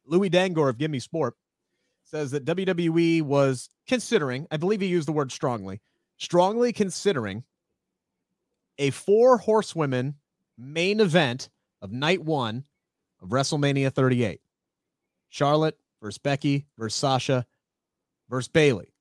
Louis 0.08 0.30
Dangoor 0.30 0.70
of 0.70 0.78
Give 0.78 0.90
Me 0.90 1.00
Sport 1.00 1.36
says 2.04 2.32
that 2.32 2.46
WWE 2.46 3.22
was 3.22 3.70
considering, 3.88 4.48
I 4.50 4.58
believe 4.58 4.82
he 4.82 4.88
used 4.88 5.08
the 5.08 5.14
word 5.14 5.32
strongly, 5.32 5.82
strongly 6.18 6.72
considering 6.72 7.44
a 8.78 8.92
four 8.92 9.38
horsewomen 9.38 10.16
main 10.58 11.00
event 11.00 11.50
of 11.82 11.92
night 11.92 12.24
one 12.24 12.64
of 13.22 13.30
WrestleMania 13.30 13.92
38. 13.92 14.40
Charlotte 15.30 15.78
versus 16.02 16.18
Becky 16.18 16.66
versus 16.78 16.98
Sasha 16.98 17.46
versus 18.30 18.48
Bayley, 18.48 18.94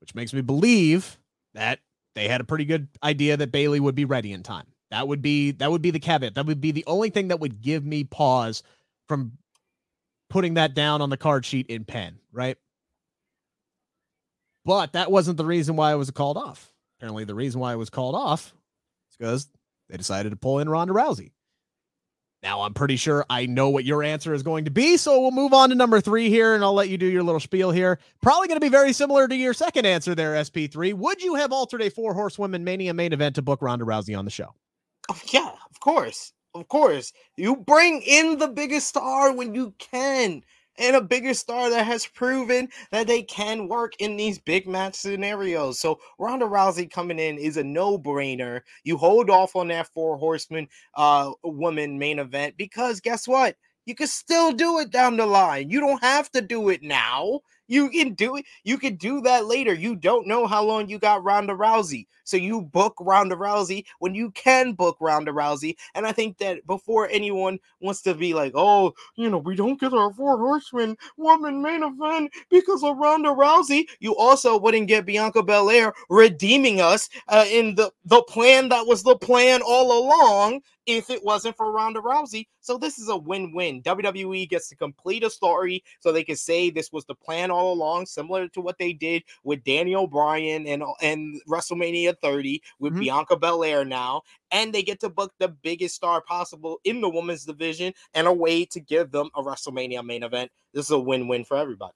which 0.00 0.14
makes 0.14 0.32
me 0.32 0.40
believe 0.40 1.18
that 1.54 1.80
they 2.14 2.28
had 2.28 2.40
a 2.40 2.44
pretty 2.44 2.64
good 2.64 2.88
idea 3.02 3.36
that 3.36 3.52
Bayley 3.52 3.80
would 3.80 3.94
be 3.94 4.04
ready 4.04 4.32
in 4.32 4.42
time. 4.42 4.66
That 4.90 5.08
would 5.08 5.20
be 5.20 5.50
that 5.52 5.70
would 5.70 5.82
be 5.82 5.90
the 5.90 5.98
caveat. 5.98 6.34
That 6.34 6.46
would 6.46 6.60
be 6.60 6.70
the 6.70 6.84
only 6.86 7.10
thing 7.10 7.28
that 7.28 7.40
would 7.40 7.60
give 7.60 7.84
me 7.84 8.04
pause 8.04 8.62
from 9.08 9.32
putting 10.28 10.54
that 10.54 10.74
down 10.74 11.02
on 11.02 11.10
the 11.10 11.16
card 11.16 11.44
sheet 11.44 11.66
in 11.68 11.84
pen, 11.84 12.18
right? 12.32 12.56
But 14.64 14.94
that 14.94 15.10
wasn't 15.10 15.36
the 15.36 15.44
reason 15.44 15.76
why 15.76 15.92
it 15.92 15.96
was 15.96 16.10
called 16.10 16.36
off. 16.36 16.72
Apparently, 16.98 17.24
the 17.24 17.34
reason 17.34 17.60
why 17.60 17.72
it 17.72 17.76
was 17.76 17.90
called 17.90 18.14
off 18.14 18.54
is 19.10 19.16
because 19.16 19.48
they 19.88 19.96
decided 19.96 20.30
to 20.30 20.36
pull 20.36 20.58
in 20.58 20.68
Ronda 20.68 20.92
Rousey. 20.92 21.32
Now, 22.42 22.62
I'm 22.62 22.74
pretty 22.74 22.96
sure 22.96 23.24
I 23.30 23.46
know 23.46 23.70
what 23.70 23.84
your 23.84 24.02
answer 24.02 24.34
is 24.34 24.42
going 24.42 24.66
to 24.66 24.70
be, 24.70 24.96
so 24.98 25.20
we'll 25.20 25.30
move 25.30 25.52
on 25.54 25.70
to 25.70 25.74
number 25.74 26.00
three 26.00 26.28
here, 26.28 26.54
and 26.54 26.62
I'll 26.62 26.74
let 26.74 26.88
you 26.88 26.98
do 26.98 27.06
your 27.06 27.22
little 27.22 27.40
spiel 27.40 27.70
here. 27.70 27.98
Probably 28.22 28.46
going 28.46 28.60
to 28.60 28.64
be 28.64 28.70
very 28.70 28.92
similar 28.92 29.26
to 29.26 29.34
your 29.34 29.54
second 29.54 29.86
answer 29.86 30.14
there, 30.14 30.34
SP3. 30.34 30.94
Would 30.94 31.22
you 31.22 31.34
have 31.36 31.52
altered 31.52 31.82
a 31.82 31.90
four 31.90 32.14
horsewomen 32.14 32.62
Mania 32.62 32.94
main 32.94 33.12
event 33.12 33.36
to 33.36 33.42
book 33.42 33.62
Ronda 33.62 33.84
Rousey 33.84 34.16
on 34.16 34.24
the 34.24 34.30
show? 34.30 34.54
Oh, 35.08 35.20
yeah, 35.32 35.50
of 35.70 35.80
course. 35.80 36.32
Of 36.60 36.68
course, 36.68 37.12
you 37.36 37.56
bring 37.56 38.00
in 38.02 38.38
the 38.38 38.48
biggest 38.48 38.88
star 38.88 39.32
when 39.32 39.54
you 39.54 39.74
can, 39.78 40.42
and 40.78 40.96
a 40.96 41.00
bigger 41.02 41.34
star 41.34 41.68
that 41.70 41.84
has 41.86 42.06
proven 42.06 42.68
that 42.90 43.06
they 43.06 43.22
can 43.22 43.68
work 43.68 43.94
in 43.98 44.16
these 44.16 44.38
big 44.38 44.66
match 44.66 44.94
scenarios. 44.94 45.78
So 45.78 46.00
Ronda 46.18 46.46
Rousey 46.46 46.90
coming 46.90 47.18
in 47.18 47.36
is 47.38 47.56
a 47.58 47.64
no-brainer. 47.64 48.62
You 48.84 48.96
hold 48.96 49.28
off 49.30 49.54
on 49.54 49.68
that 49.68 49.88
four 49.88 50.16
horseman 50.16 50.68
uh 50.94 51.32
woman 51.44 51.98
main 51.98 52.18
event 52.18 52.56
because 52.56 53.00
guess 53.00 53.28
what? 53.28 53.56
You 53.84 53.94
can 53.94 54.08
still 54.08 54.52
do 54.52 54.78
it 54.80 54.90
down 54.90 55.16
the 55.16 55.26
line. 55.26 55.70
You 55.70 55.80
don't 55.80 56.02
have 56.02 56.30
to 56.32 56.40
do 56.40 56.70
it 56.70 56.82
now. 56.82 57.40
You 57.68 57.90
can 57.90 58.14
do 58.14 58.36
it. 58.36 58.44
You 58.64 58.78
can 58.78 58.96
do 58.96 59.20
that 59.22 59.46
later. 59.46 59.74
You 59.74 59.96
don't 59.96 60.26
know 60.26 60.46
how 60.46 60.64
long 60.64 60.88
you 60.88 60.98
got 60.98 61.24
Ronda 61.24 61.54
Rousey. 61.54 62.06
So 62.24 62.36
you 62.36 62.62
book 62.62 62.94
Ronda 63.00 63.36
Rousey 63.36 63.84
when 64.00 64.14
you 64.14 64.30
can 64.32 64.72
book 64.72 64.96
Ronda 65.00 65.32
Rousey. 65.32 65.76
And 65.94 66.06
I 66.06 66.12
think 66.12 66.38
that 66.38 66.66
before 66.66 67.08
anyone 67.08 67.58
wants 67.80 68.02
to 68.02 68.14
be 68.14 68.34
like, 68.34 68.52
oh, 68.54 68.94
you 69.14 69.30
know, 69.30 69.38
we 69.38 69.54
don't 69.54 69.78
get 69.78 69.92
our 69.92 70.12
four 70.12 70.36
horsemen 70.36 70.96
woman 71.16 71.62
main 71.62 71.82
event 71.82 72.32
because 72.50 72.82
of 72.82 72.98
Ronda 72.98 73.28
Rousey, 73.28 73.86
you 74.00 74.16
also 74.16 74.58
wouldn't 74.58 74.88
get 74.88 75.06
Bianca 75.06 75.42
Belair 75.42 75.92
redeeming 76.08 76.80
us 76.80 77.08
uh, 77.28 77.44
in 77.48 77.74
the, 77.76 77.92
the 78.04 78.22
plan 78.22 78.68
that 78.70 78.86
was 78.86 79.02
the 79.02 79.16
plan 79.16 79.60
all 79.62 80.04
along 80.06 80.62
if 80.86 81.10
it 81.10 81.24
wasn't 81.24 81.56
for 81.56 81.72
Ronda 81.72 82.00
Rousey. 82.00 82.46
So 82.60 82.78
this 82.78 82.98
is 82.98 83.08
a 83.08 83.16
win-win. 83.16 83.82
WWE 83.82 84.48
gets 84.48 84.68
to 84.68 84.76
complete 84.76 85.24
a 85.24 85.30
story 85.30 85.82
so 86.00 86.12
they 86.12 86.24
can 86.24 86.36
say 86.36 86.70
this 86.70 86.92
was 86.92 87.04
the 87.04 87.14
plan 87.14 87.50
all 87.50 87.72
along, 87.72 88.06
similar 88.06 88.48
to 88.48 88.60
what 88.60 88.78
they 88.78 88.92
did 88.92 89.24
with 89.42 89.64
Daniel 89.64 90.06
Bryan 90.06 90.66
and 90.66 90.82
and 91.02 91.40
WrestleMania 91.48 92.14
30 92.22 92.62
with 92.78 92.92
mm-hmm. 92.92 93.00
Bianca 93.00 93.36
Belair 93.36 93.84
now, 93.84 94.22
and 94.50 94.72
they 94.72 94.82
get 94.82 95.00
to 95.00 95.08
book 95.08 95.32
the 95.38 95.48
biggest 95.48 95.96
star 95.96 96.22
possible 96.22 96.80
in 96.84 97.00
the 97.00 97.08
women's 97.08 97.44
division 97.44 97.92
and 98.14 98.26
a 98.26 98.32
way 98.32 98.64
to 98.66 98.80
give 98.80 99.10
them 99.10 99.30
a 99.34 99.42
WrestleMania 99.42 100.04
main 100.04 100.22
event. 100.22 100.50
This 100.72 100.86
is 100.86 100.92
a 100.92 100.98
win-win 100.98 101.44
for 101.44 101.56
everybody. 101.56 101.94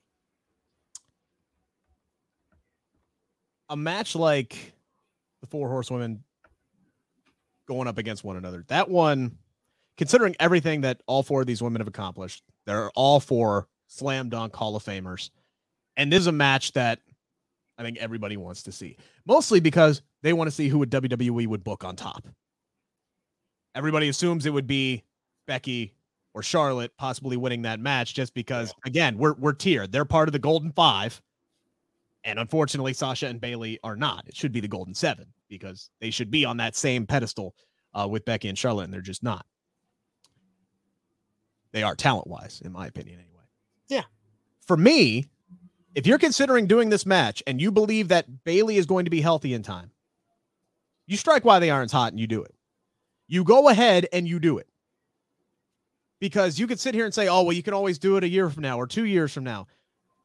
A 3.69 3.77
match 3.77 4.17
like 4.17 4.75
the 5.41 5.47
Four 5.47 5.69
Horsewomen 5.69 6.25
going 7.71 7.87
up 7.87 7.99
against 7.99 8.25
one 8.25 8.37
another. 8.37 8.65
That 8.67 8.91
one, 8.91 9.39
considering 9.97 10.35
everything 10.41 10.81
that 10.81 11.01
all 11.07 11.23
four 11.23 11.43
of 11.43 11.47
these 11.47 11.63
women 11.63 11.81
have 11.81 11.87
accomplished, 11.87 12.43
they're 12.67 12.91
all 12.97 13.21
four 13.21 13.69
slam 13.87 14.29
dunk 14.29 14.57
Hall 14.57 14.75
of 14.75 14.83
Famers. 14.83 15.31
And 15.97 16.13
this 16.13 16.19
is 16.19 16.27
a 16.27 16.33
match 16.33 16.73
that 16.73 16.99
I 17.79 17.85
think 17.85 17.99
everybody 17.99 18.37
wants 18.37 18.65
to 18.65 18.73
see, 18.73 18.97
mostly 19.25 19.61
because 19.61 20.03
they 20.23 20.33
want 20.33 20.49
to 20.49 20.55
see 20.55 20.69
who 20.69 20.83
a 20.83 20.87
WWE 20.87 21.47
would 21.47 21.63
book 21.63 21.85
on 21.85 21.95
top. 21.95 22.27
Everybody 23.77 24.09
assumes 24.09 24.47
it 24.47 24.53
would 24.53 24.67
be 24.67 25.05
Becky 25.47 25.95
or 26.35 26.43
Charlotte 26.43 26.91
possibly 26.99 27.37
winning 27.37 27.63
that 27.63 27.79
match 27.79 28.15
just 28.15 28.35
because 28.35 28.75
again, 28.85 29.17
we're 29.17 29.35
we're 29.35 29.53
tiered. 29.53 29.93
They're 29.93 30.05
part 30.05 30.29
of 30.29 30.33
the 30.33 30.41
Golden 30.41 30.73
5. 30.73 31.23
And 32.25 32.39
unfortunately, 32.39 32.95
Sasha 32.95 33.29
and 33.29 33.41
Bayley 33.41 33.79
are 33.85 33.97
not. 33.97 34.25
It 34.27 34.37
should 34.37 34.53
be 34.53 34.61
the 34.61 34.69
Golden 34.69 34.93
7 34.93 35.25
because 35.51 35.91
they 36.01 36.11
should 36.11 36.31
be 36.31 36.47
on 36.47 36.57
that 36.57 36.75
same 36.75 37.07
pedestal 37.07 37.55
uh, 37.93 38.09
with 38.09 38.25
Becky 38.25 38.49
and 38.49 38.57
Charlotte 38.57 38.85
and 38.85 38.95
they're 38.95 39.03
just 39.03 39.23
not. 39.23 39.45
They 41.73 41.83
are 41.83 41.95
talent-wise 41.95 42.63
in 42.65 42.73
my 42.73 42.87
opinion 42.87 43.19
anyway. 43.19 43.45
Yeah. 43.89 44.05
For 44.67 44.77
me, 44.77 45.27
if 45.95 46.07
you're 46.07 46.19
considering 46.19 46.67
doing 46.67 46.89
this 46.89 47.05
match 47.05 47.43
and 47.47 47.61
you 47.61 47.71
believe 47.71 48.09
that 48.09 48.45
Bayley 48.45 48.77
is 48.77 48.87
going 48.87 49.05
to 49.05 49.11
be 49.11 49.21
healthy 49.21 49.53
in 49.53 49.63
time, 49.63 49.91
you 51.07 51.17
strike 51.17 51.45
while 51.45 51.61
the 51.61 51.71
iron's 51.71 51.93
hot 51.93 52.13
and 52.13 52.21
you 52.21 52.27
do 52.27 52.43
it. 52.43 52.55
You 53.27 53.45
go 53.45 53.69
ahead 53.69 54.07
and 54.13 54.27
you 54.27 54.39
do 54.39 54.59
it. 54.59 54.69
Because 56.21 56.59
you 56.59 56.67
could 56.67 56.79
sit 56.79 56.95
here 56.95 57.05
and 57.05 57.15
say, 57.15 57.29
oh, 57.29 57.43
well, 57.43 57.53
you 57.53 57.63
can 57.63 57.75
always 57.75 57.99
do 57.99 58.17
it 58.17 58.25
a 58.25 58.29
year 58.29 58.51
from 58.51 58.63
now 58.63 58.79
or 58.79 58.87
two 58.87 59.07
years 59.07 59.33
from 59.33 59.43
now. 59.43 59.67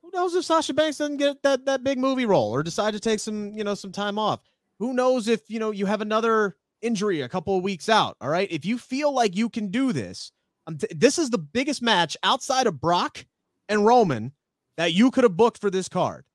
Who 0.01 0.11
knows 0.13 0.35
if 0.35 0.45
Sasha 0.45 0.73
Banks 0.73 0.97
doesn't 0.97 1.17
get 1.17 1.41
that, 1.43 1.65
that 1.65 1.83
big 1.83 1.97
movie 1.97 2.25
role 2.25 2.51
or 2.51 2.61
decide 2.63 2.93
to 2.93 2.99
take 2.99 3.19
some, 3.19 3.53
you 3.53 3.63
know, 3.63 3.75
some 3.75 3.91
time 3.91 4.19
off? 4.19 4.41
Who 4.79 4.93
knows 4.93 5.27
if, 5.27 5.41
you 5.49 5.59
know, 5.59 5.71
you 5.71 5.85
have 5.85 6.01
another 6.01 6.57
injury 6.81 7.21
a 7.21 7.29
couple 7.29 7.57
of 7.57 7.63
weeks 7.63 7.89
out. 7.89 8.17
All 8.21 8.29
right. 8.29 8.47
If 8.51 8.65
you 8.65 8.77
feel 8.77 9.11
like 9.13 9.35
you 9.35 9.49
can 9.49 9.69
do 9.69 9.91
this, 9.93 10.31
um, 10.67 10.77
t- 10.77 10.87
this 10.95 11.17
is 11.17 11.29
the 11.29 11.37
biggest 11.37 11.81
match 11.81 12.17
outside 12.23 12.67
of 12.67 12.79
Brock 12.81 13.25
and 13.69 13.85
Roman 13.85 14.31
that 14.77 14.93
you 14.93 15.11
could 15.11 15.23
have 15.23 15.37
booked 15.37 15.59
for 15.61 15.69
this 15.71 15.87
card. 15.87 16.25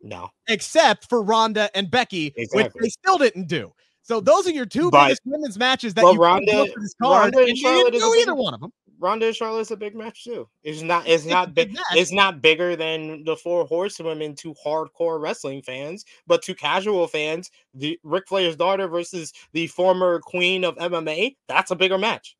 No. 0.00 0.30
Except 0.48 1.08
for 1.08 1.22
Ronda 1.22 1.68
and 1.76 1.90
Becky, 1.90 2.32
Exactly. 2.36 2.62
which 2.62 2.72
they 2.80 2.88
still 2.90 3.18
didn't 3.18 3.48
do. 3.48 3.72
So 4.02 4.20
those 4.20 4.46
are 4.46 4.52
your 4.52 4.64
two 4.66 4.90
But- 4.90 5.06
biggest 5.06 5.22
women's 5.24 5.58
matches 5.58 5.92
that 5.94 6.02
but 6.02 6.12
you 6.12 6.18
could 6.18 6.24
have 6.26 6.34
Ronda- 6.34 6.52
booked 6.52 6.74
for 6.74 6.80
this 6.80 6.94
card, 7.02 7.22
Ronda 7.24 7.38
and 7.40 7.48
and 7.48 7.58
you 7.58 7.84
didn't 7.90 8.00
do 8.00 8.14
either 8.14 8.34
one 8.34 8.54
of 8.54 8.60
them. 8.60 8.72
Ronda 9.00 9.26
and 9.26 9.36
Charlotte's 9.36 9.70
a 9.70 9.76
big 9.76 9.94
match 9.94 10.24
too. 10.24 10.48
It's 10.62 10.82
not. 10.82 11.06
It's 11.06 11.24
not 11.24 11.54
big. 11.54 11.68
big 11.68 11.76
match. 11.76 11.84
It's 11.94 12.12
not 12.12 12.42
bigger 12.42 12.76
than 12.76 13.24
the 13.24 13.36
four 13.36 13.64
horsewomen 13.64 14.34
to 14.36 14.54
hardcore 14.64 15.20
wrestling 15.20 15.62
fans, 15.62 16.04
but 16.26 16.42
to 16.42 16.54
casual 16.54 17.06
fans, 17.06 17.50
the 17.74 17.98
Ric 18.02 18.28
Flair's 18.28 18.56
daughter 18.56 18.88
versus 18.88 19.32
the 19.52 19.66
former 19.68 20.20
queen 20.20 20.64
of 20.64 20.76
MMA. 20.76 21.36
That's 21.46 21.70
a 21.70 21.76
bigger 21.76 21.98
match. 21.98 22.36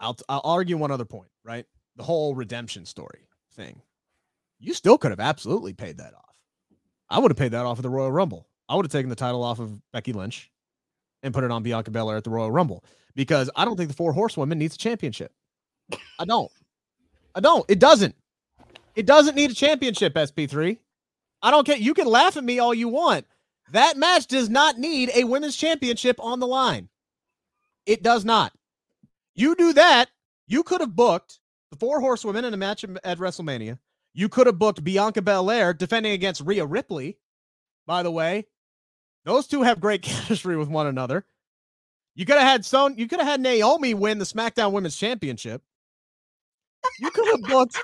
I'll 0.00 0.16
I'll 0.28 0.42
argue 0.44 0.76
one 0.76 0.90
other 0.90 1.04
point, 1.04 1.30
right? 1.44 1.66
The 1.96 2.02
whole 2.02 2.34
redemption 2.34 2.86
story 2.86 3.28
thing. 3.52 3.82
You 4.58 4.74
still 4.74 4.98
could 4.98 5.10
have 5.10 5.20
absolutely 5.20 5.74
paid 5.74 5.98
that 5.98 6.14
off. 6.14 6.36
I 7.08 7.18
would 7.18 7.30
have 7.30 7.38
paid 7.38 7.52
that 7.52 7.66
off 7.66 7.78
at 7.78 7.82
the 7.82 7.90
Royal 7.90 8.12
Rumble. 8.12 8.48
I 8.68 8.76
would 8.76 8.84
have 8.84 8.92
taken 8.92 9.10
the 9.10 9.16
title 9.16 9.42
off 9.42 9.58
of 9.58 9.80
Becky 9.92 10.12
Lynch 10.12 10.50
and 11.22 11.34
put 11.34 11.44
it 11.44 11.50
on 11.50 11.62
Bianca 11.62 11.90
Belair 11.90 12.16
at 12.16 12.24
the 12.24 12.30
Royal 12.30 12.50
Rumble 12.50 12.84
because 13.14 13.50
I 13.56 13.64
don't 13.64 13.76
think 13.76 13.88
the 13.88 13.96
four 13.96 14.12
horsewomen 14.12 14.58
needs 14.58 14.74
a 14.74 14.78
championship. 14.78 15.32
I 16.18 16.24
don't. 16.24 16.50
I 17.34 17.40
don't. 17.40 17.64
It 17.68 17.78
doesn't. 17.78 18.14
It 18.94 19.06
doesn't 19.06 19.34
need 19.34 19.50
a 19.50 19.54
championship, 19.54 20.14
SP3. 20.14 20.78
I 21.42 21.50
don't 21.50 21.66
care. 21.66 21.76
You 21.76 21.94
can 21.94 22.06
laugh 22.06 22.36
at 22.36 22.44
me 22.44 22.58
all 22.58 22.74
you 22.74 22.88
want. 22.88 23.26
That 23.72 23.96
match 23.96 24.26
does 24.26 24.48
not 24.48 24.78
need 24.78 25.10
a 25.14 25.24
women's 25.24 25.56
championship 25.56 26.16
on 26.18 26.40
the 26.40 26.46
line. 26.46 26.88
It 27.86 28.02
does 28.02 28.24
not. 28.24 28.52
You 29.34 29.54
do 29.54 29.72
that, 29.74 30.10
you 30.46 30.62
could 30.62 30.80
have 30.80 30.96
booked 30.96 31.38
the 31.70 31.76
four 31.76 32.00
horsewomen 32.00 32.44
in 32.44 32.52
a 32.52 32.56
match 32.56 32.84
at 32.84 33.18
WrestleMania. 33.18 33.78
You 34.12 34.28
could 34.28 34.46
have 34.46 34.58
booked 34.58 34.82
Bianca 34.82 35.22
Belair 35.22 35.72
defending 35.72 36.12
against 36.12 36.42
Rhea 36.42 36.66
Ripley. 36.66 37.16
By 37.86 38.02
the 38.02 38.10
way, 38.10 38.46
those 39.24 39.46
two 39.46 39.62
have 39.62 39.80
great 39.80 40.02
chemistry 40.02 40.56
with 40.56 40.68
one 40.68 40.86
another. 40.86 41.24
You 42.14 42.26
could 42.26 42.36
have 42.36 42.48
had 42.48 42.64
Son. 42.64 42.94
You 42.96 43.06
could 43.06 43.20
have 43.20 43.28
had 43.28 43.40
Naomi 43.40 43.94
win 43.94 44.18
the 44.18 44.24
SmackDown 44.24 44.72
Women's 44.72 44.96
Championship. 44.96 45.62
You 46.98 47.10
could 47.10 47.28
have 47.28 47.42
booked. 47.42 47.78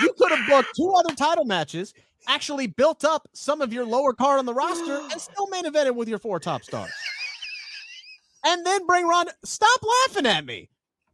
You 0.00 0.12
could 0.18 0.30
have 0.30 0.48
booked 0.48 0.68
two 0.76 0.92
other 0.92 1.14
title 1.14 1.44
matches. 1.44 1.94
Actually, 2.28 2.66
built 2.66 3.04
up 3.04 3.28
some 3.32 3.60
of 3.60 3.72
your 3.72 3.84
lower 3.86 4.12
card 4.12 4.38
on 4.38 4.46
the 4.46 4.54
roster 4.54 5.00
and 5.10 5.20
still 5.20 5.48
main 5.48 5.64
evented 5.64 5.94
with 5.94 6.08
your 6.08 6.18
four 6.18 6.38
top 6.38 6.62
stars. 6.62 6.90
And 8.44 8.64
then 8.64 8.86
bring 8.86 9.06
Ron. 9.06 9.26
Stop 9.44 9.80
laughing 10.06 10.26
at 10.26 10.44
me. 10.44 10.68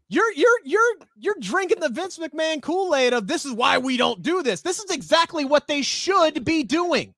You're 0.09 0.33
you're 0.35 0.61
you're 0.65 0.95
you're 1.17 1.37
drinking 1.41 1.81
the 1.81 1.89
Vince 1.89 2.19
McMahon 2.19 2.63
Kool-Aid 2.63 3.13
of 3.13 3.27
this 3.27 3.45
is 3.45 3.53
why 3.53 3.79
we 3.79 3.97
don't 3.97 4.23
do 4.23 4.43
this. 4.43 4.61
This 4.61 4.79
is 4.79 4.91
exactly 4.91 5.45
what 5.45 5.67
they 5.67 5.83
should 5.83 6.45
be 6.45 6.63
doing. 6.63 7.13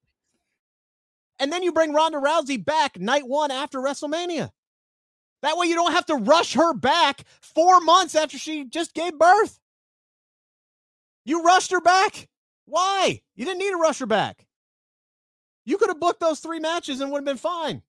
And 1.39 1.53
then 1.53 1.63
you 1.63 1.73
bring 1.73 1.93
Ronda 1.93 2.19
Rousey 2.19 2.63
back 2.63 2.99
night 2.99 3.27
one 3.27 3.51
after 3.51 3.79
WrestleMania. 3.79 4.51
That 5.43 5.57
way 5.57 5.67
you 5.67 5.75
don't 5.75 5.93
have 5.93 6.07
to 6.07 6.17
rush 6.17 6.55
her 6.55 6.75
back 6.75 7.25
four 7.41 7.81
months 7.81 8.15
after 8.15 8.39
she 8.39 8.65
just 8.65 8.93
gave 8.93 9.19
birth. 9.19 9.61
You 11.25 11.45
rushed 11.45 11.71
her 11.71 11.81
back. 11.81 12.29
Why? 12.65 13.21
You 13.37 13.45
didn't 13.45 13.61
need 13.61 13.71
to 13.71 13.77
rush 13.77 14.01
her 14.01 14.07
back. 14.07 14.47
You 15.65 15.77
could 15.79 15.91
have 15.91 16.01
booked 16.01 16.21
those 16.21 16.41
three 16.41 16.59
matches 16.59 17.01
and 17.01 17.13
would 17.13 17.19
have 17.19 17.25
been 17.25 17.37
fine. 17.37 17.83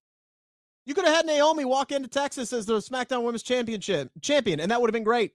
You 0.85 0.93
could 0.93 1.05
have 1.05 1.15
had 1.15 1.25
Naomi 1.25 1.65
walk 1.65 1.91
into 1.91 2.07
Texas 2.07 2.51
as 2.51 2.65
the 2.65 2.79
SmackDown 2.79 3.23
Women's 3.23 3.43
Championship 3.43 4.11
champion, 4.21 4.59
and 4.59 4.71
that 4.71 4.81
would 4.81 4.89
have 4.89 4.93
been 4.93 5.03
great. 5.03 5.33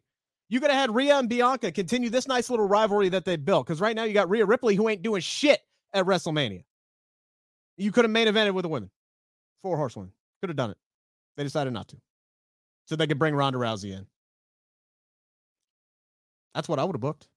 You 0.49 0.61
could 0.61 0.71
have 0.71 0.79
had 0.79 0.95
Rhea 0.95 1.19
and 1.19 1.29
Bianca 1.29 1.73
continue 1.73 2.11
this 2.11 2.29
nice 2.29 2.51
little 2.51 2.69
rivalry 2.69 3.09
that 3.11 3.25
they 3.25 3.37
built. 3.37 3.67
Because 3.67 3.81
right 3.81 3.97
now 3.97 4.05
you 4.05 4.12
got 4.12 4.29
Rhea 4.29 4.45
Ripley 4.45 4.75
who 4.75 4.89
ain't 4.89 5.03
doing 5.03 5.21
shit 5.21 5.61
at 5.93 6.05
WrestleMania. 6.05 6.65
You 7.77 7.93
could 7.93 8.05
have 8.05 8.11
main 8.11 8.29
evented 8.29 8.53
with 8.53 8.62
the 8.62 8.68
women. 8.68 8.91
Four 9.62 9.77
horsewomen. 9.77 10.12
Could 10.41 10.51
have 10.51 10.57
done 10.57 10.70
it. 10.70 10.77
They 11.37 11.43
decided 11.43 11.72
not 11.72 11.89
to. 11.89 11.97
So 12.87 12.97
they 12.97 13.07
could 13.07 13.18
bring 13.18 13.35
Ronda 13.35 13.59
Rousey 13.59 13.93
in. 13.93 14.07
That's 16.55 16.68
what 16.68 16.79
I 16.79 16.85
would 16.85 16.95
have 16.95 17.01
booked. 17.01 17.29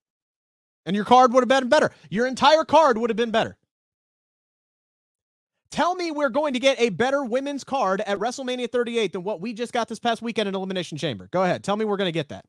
And 0.86 0.94
your 0.94 1.04
card 1.04 1.32
would 1.32 1.40
have 1.40 1.48
been 1.48 1.68
better. 1.68 1.90
Your 2.10 2.26
entire 2.26 2.64
card 2.64 2.98
would 2.98 3.10
have 3.10 3.16
been 3.16 3.30
better. 3.30 3.56
Tell 5.70 5.94
me 5.94 6.10
we're 6.10 6.30
going 6.30 6.54
to 6.54 6.60
get 6.60 6.80
a 6.80 6.88
better 6.88 7.24
women's 7.24 7.62
card 7.62 8.00
at 8.02 8.18
WrestleMania 8.18 8.70
38 8.70 9.12
than 9.12 9.22
what 9.22 9.40
we 9.40 9.52
just 9.52 9.72
got 9.72 9.88
this 9.88 9.98
past 9.98 10.22
weekend 10.22 10.48
in 10.48 10.54
Elimination 10.54 10.96
Chamber. 10.96 11.28
Go 11.30 11.42
ahead. 11.42 11.62
Tell 11.62 11.76
me 11.76 11.84
we're 11.84 11.98
going 11.98 12.08
to 12.08 12.12
get 12.12 12.30
that. 12.30 12.46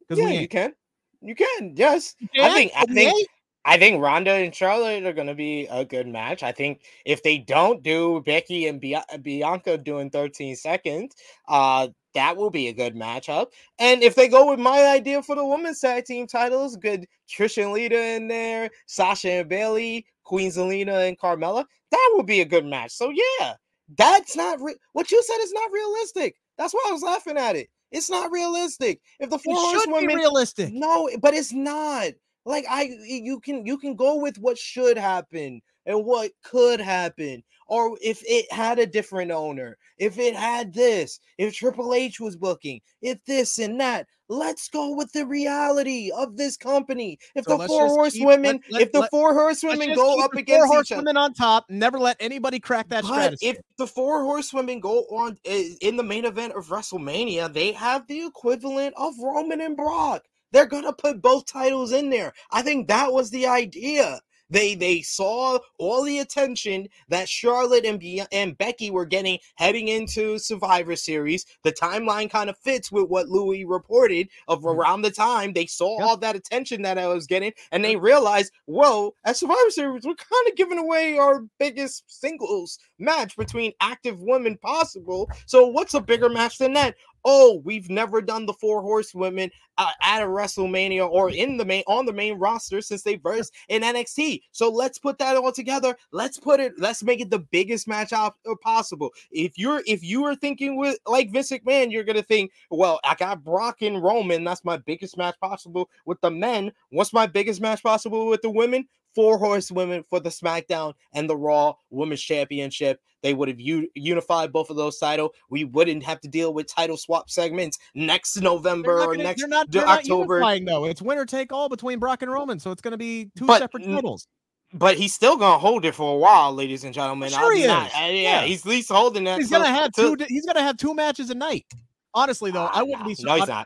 Because 0.00 0.20
Yeah, 0.22 0.30
we 0.30 0.38
you 0.38 0.48
can. 0.48 0.72
You 1.20 1.34
can. 1.34 1.72
Yes. 1.74 2.14
I 2.22 2.26
can't? 2.36 2.54
think. 2.54 2.72
I 2.76 2.84
We 2.86 2.94
think. 2.94 3.28
I 3.64 3.78
think 3.78 4.02
Ronda 4.02 4.32
and 4.32 4.54
Charlotte 4.54 5.04
are 5.04 5.12
going 5.12 5.26
to 5.26 5.34
be 5.34 5.66
a 5.70 5.84
good 5.84 6.06
match. 6.06 6.42
I 6.42 6.52
think 6.52 6.82
if 7.04 7.22
they 7.22 7.38
don't 7.38 7.82
do 7.82 8.22
Becky 8.26 8.66
and 8.66 8.80
Bia- 8.80 9.04
Bianca 9.22 9.78
doing 9.78 10.10
13 10.10 10.54
seconds, 10.56 11.14
uh, 11.48 11.88
that 12.14 12.36
will 12.36 12.50
be 12.50 12.68
a 12.68 12.72
good 12.72 12.94
matchup. 12.94 13.48
And 13.78 14.02
if 14.02 14.14
they 14.14 14.28
go 14.28 14.50
with 14.50 14.60
my 14.60 14.86
idea 14.88 15.22
for 15.22 15.34
the 15.34 15.44
women's 15.44 15.80
tag 15.80 16.04
team 16.04 16.26
titles, 16.26 16.76
good 16.76 17.06
Trish 17.28 17.62
and 17.62 17.72
Lita 17.72 18.00
in 18.00 18.28
there, 18.28 18.70
Sasha 18.86 19.30
and 19.30 19.48
Bayley, 19.48 20.06
Queen 20.24 20.50
Zelina 20.50 21.08
and 21.08 21.18
Carmella, 21.18 21.64
that 21.90 22.10
would 22.14 22.26
be 22.26 22.40
a 22.40 22.44
good 22.46 22.66
match. 22.66 22.92
So 22.92 23.10
yeah, 23.10 23.54
that's 23.96 24.36
not 24.36 24.60
re- 24.60 24.76
what 24.92 25.10
you 25.10 25.22
said 25.22 25.38
is 25.42 25.52
not 25.52 25.72
realistic. 25.72 26.36
That's 26.58 26.72
why 26.74 26.84
I 26.88 26.92
was 26.92 27.02
laughing 27.02 27.36
at 27.38 27.56
it. 27.56 27.68
It's 27.90 28.10
not 28.10 28.30
realistic. 28.30 29.00
If 29.20 29.30
the 29.30 29.38
four 29.38 29.54
It 29.54 29.70
should 29.70 29.84
be 29.86 29.90
horsewomen 29.92 30.16
realistic. 30.16 30.72
no, 30.72 31.08
but 31.20 31.34
it's 31.34 31.52
not. 31.52 32.12
Like 32.44 32.64
I 32.68 32.90
you 33.04 33.40
can 33.40 33.64
you 33.66 33.78
can 33.78 33.94
go 33.96 34.16
with 34.16 34.36
what 34.38 34.58
should 34.58 34.96
happen 34.96 35.62
and 35.86 36.04
what 36.04 36.30
could 36.42 36.80
happen 36.80 37.42
or 37.66 37.96
if 38.02 38.22
it 38.26 38.50
had 38.52 38.78
a 38.78 38.86
different 38.86 39.30
owner, 39.30 39.78
if 39.98 40.18
it 40.18 40.34
had 40.34 40.72
this, 40.74 41.18
if 41.38 41.54
Triple 41.54 41.94
H 41.94 42.20
was 42.20 42.36
booking, 42.36 42.80
if 43.02 43.22
this 43.24 43.58
and 43.58 43.80
that. 43.80 44.06
Let's 44.30 44.68
go 44.68 44.94
with 44.94 45.12
the 45.12 45.26
reality 45.26 46.10
of 46.16 46.38
this 46.38 46.56
company. 46.56 47.18
If 47.34 47.44
So 47.44 47.58
the 47.58 47.68
four 47.68 47.88
horsewomen, 47.88 48.60
let- 48.70 48.70
let- 48.70 48.82
if 48.82 48.92
the 48.92 49.00
let- 49.00 49.10
four 49.10 49.34
horsewomen 49.34 49.94
go 49.94 50.18
up 50.20 50.32
the 50.32 50.38
against 50.38 50.66
four 50.66 50.74
horsewomen 50.76 51.16
on 51.18 51.34
top. 51.34 51.66
Never 51.68 51.98
let 51.98 52.16
anybody 52.20 52.58
crack 52.58 52.88
that 52.88 53.02
but 53.02 53.34
if 53.42 53.58
the 53.76 53.86
four 53.86 54.22
horsewomen 54.22 54.80
go 54.80 55.00
on 55.10 55.36
eh, 55.44 55.74
in 55.82 55.96
the 55.96 56.02
main 56.02 56.24
event 56.24 56.54
of 56.54 56.68
WrestleMania, 56.68 57.52
they 57.52 57.72
have 57.72 58.06
the 58.06 58.24
equivalent 58.24 58.94
of 58.96 59.14
Roman 59.18 59.60
and 59.60 59.76
Brock. 59.76 60.22
They're 60.54 60.66
gonna 60.66 60.92
put 60.92 61.20
both 61.20 61.46
titles 61.46 61.90
in 61.92 62.10
there. 62.10 62.32
I 62.52 62.62
think 62.62 62.86
that 62.86 63.12
was 63.12 63.30
the 63.30 63.46
idea. 63.48 64.20
They 64.50 64.74
they 64.76 65.00
saw 65.00 65.58
all 65.78 66.04
the 66.04 66.18
attention 66.20 66.86
that 67.08 67.28
Charlotte 67.28 67.84
and 67.86 67.98
Be- 67.98 68.22
and 68.30 68.56
Becky 68.56 68.90
were 68.90 69.06
getting 69.06 69.38
heading 69.56 69.88
into 69.88 70.38
Survivor 70.38 70.94
Series. 70.94 71.44
The 71.64 71.72
timeline 71.72 72.30
kind 72.30 72.48
of 72.48 72.58
fits 72.58 72.92
with 72.92 73.08
what 73.08 73.28
Louis 73.28 73.64
reported 73.64 74.28
of 74.46 74.60
Mhm. 74.62 74.76
around 74.76 75.02
the 75.02 75.10
time 75.10 75.54
they 75.54 75.66
saw 75.66 75.98
Yeah. 75.98 76.04
all 76.06 76.16
that 76.18 76.36
attention 76.36 76.82
that 76.82 76.98
I 76.98 77.08
was 77.08 77.26
getting, 77.26 77.52
and 77.72 77.84
they 77.84 77.96
realized, 77.96 78.52
whoa, 78.66 79.16
at 79.24 79.36
Survivor 79.38 79.70
Series, 79.70 80.04
we're 80.04 80.14
kind 80.14 80.48
of 80.48 80.54
giving 80.56 80.78
away 80.78 81.18
our 81.18 81.46
biggest 81.58 82.04
singles 82.06 82.78
match 82.98 83.36
between 83.36 83.72
active 83.80 84.20
women 84.20 84.56
possible. 84.58 85.28
So 85.46 85.66
what's 85.66 85.94
a 85.94 86.00
bigger 86.00 86.28
match 86.28 86.58
than 86.58 86.74
that? 86.74 86.94
Oh, 87.24 87.60
we've 87.64 87.90
never 87.90 88.20
done 88.20 88.46
the 88.46 88.52
four 88.52 88.82
horsewomen 88.82 89.50
uh, 89.78 89.90
at 90.02 90.22
a 90.22 90.26
WrestleMania 90.26 91.08
or 91.08 91.30
in 91.30 91.56
the 91.56 91.64
main 91.64 91.82
on 91.86 92.06
the 92.06 92.12
main 92.12 92.38
roster 92.38 92.80
since 92.80 93.02
they 93.02 93.16
burst 93.16 93.52
in 93.68 93.82
NXT. 93.82 94.42
So 94.52 94.70
let's 94.70 94.98
put 94.98 95.18
that 95.18 95.36
all 95.36 95.52
together. 95.52 95.96
Let's 96.12 96.38
put 96.38 96.60
it. 96.60 96.74
Let's 96.78 97.02
make 97.02 97.20
it 97.20 97.30
the 97.30 97.40
biggest 97.40 97.88
match 97.88 98.12
uh, 98.12 98.30
possible. 98.62 99.10
If 99.30 99.58
you're 99.58 99.82
if 99.86 100.02
you 100.02 100.24
are 100.24 100.36
thinking 100.36 100.76
with 100.76 100.98
like 101.06 101.32
Vince 101.32 101.50
McMahon, 101.50 101.90
you're 101.90 102.04
gonna 102.04 102.22
think, 102.22 102.52
well, 102.70 103.00
I 103.04 103.14
got 103.14 103.44
Brock 103.44 103.82
and 103.82 104.02
Roman. 104.02 104.44
That's 104.44 104.64
my 104.64 104.76
biggest 104.76 105.16
match 105.16 105.36
possible 105.40 105.88
with 106.06 106.20
the 106.20 106.30
men. 106.30 106.72
What's 106.90 107.12
my 107.12 107.26
biggest 107.26 107.60
match 107.60 107.82
possible 107.82 108.26
with 108.26 108.42
the 108.42 108.50
women? 108.50 108.86
Four 109.14 109.38
horsewomen 109.38 110.02
for 110.10 110.18
the 110.20 110.30
SmackDown 110.30 110.94
and 111.12 111.28
the 111.30 111.36
Raw 111.36 111.74
Women's 111.90 112.20
Championship. 112.22 113.00
They 113.22 113.32
would 113.32 113.48
have 113.48 113.60
u- 113.60 113.88
unified 113.94 114.52
both 114.52 114.70
of 114.70 114.76
those 114.76 114.98
titles. 114.98 115.30
We 115.48 115.64
wouldn't 115.64 116.02
have 116.02 116.20
to 116.22 116.28
deal 116.28 116.52
with 116.52 116.66
title 116.66 116.96
swap 116.96 117.30
segments 117.30 117.78
next 117.94 118.36
November 118.36 119.00
or 119.00 119.12
gonna, 119.12 119.22
next 119.22 119.40
they're 119.40 119.48
not, 119.48 119.70
they're 119.70 119.86
October. 119.86 120.40
Not 120.40 120.56
unifying, 120.56 120.64
though. 120.66 120.84
It's 120.84 121.00
winner 121.00 121.24
take 121.24 121.52
all 121.52 121.68
between 121.68 121.98
Brock 122.00 122.22
and 122.22 122.30
Roman, 122.30 122.58
so 122.58 122.70
it's 122.70 122.82
going 122.82 122.92
to 122.92 122.98
be 122.98 123.30
two 123.36 123.46
But 123.46 123.60
separate 123.60 123.84
titles. 123.84 124.26
But 124.72 124.96
he's 124.96 125.14
still 125.14 125.36
gonna 125.36 125.58
hold 125.58 125.84
it 125.84 125.94
for 125.94 126.12
a 126.14 126.18
while, 126.18 126.52
ladies 126.52 126.82
and 126.82 126.92
gentlemen. 126.92 127.30
Sure 127.30 127.54
he 127.54 127.64
not- 127.66 127.86
is. 127.86 127.94
uh, 127.94 127.98
yeah, 128.00 128.10
Yeah. 128.10 128.42
he's 128.42 128.66
at 128.66 128.70
least 128.70 128.90
holding 128.90 129.22
that. 129.24 129.38
He's 129.38 129.48
going 129.48 129.62
to 129.62 129.68
have 129.68 129.92
two. 129.92 130.16
He's 130.28 130.44
going 130.44 130.56
to 130.56 130.62
have 130.62 130.76
two 130.76 130.94
matches 130.94 131.30
a 131.30 131.34
night. 131.34 131.64
Honestly, 132.12 132.50
though, 132.50 132.64
I 132.64 132.80
Ah, 132.80 132.84
wouldn't 132.84 133.06
be. 133.06 133.16
No, 133.22 133.36
he's 133.36 133.48
I- 133.48 133.64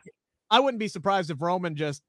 I 0.50 0.60
wouldn't 0.60 0.78
be 0.78 0.88
surprised 0.88 1.30
if 1.30 1.40
Roman 1.40 1.74
just 1.76 2.02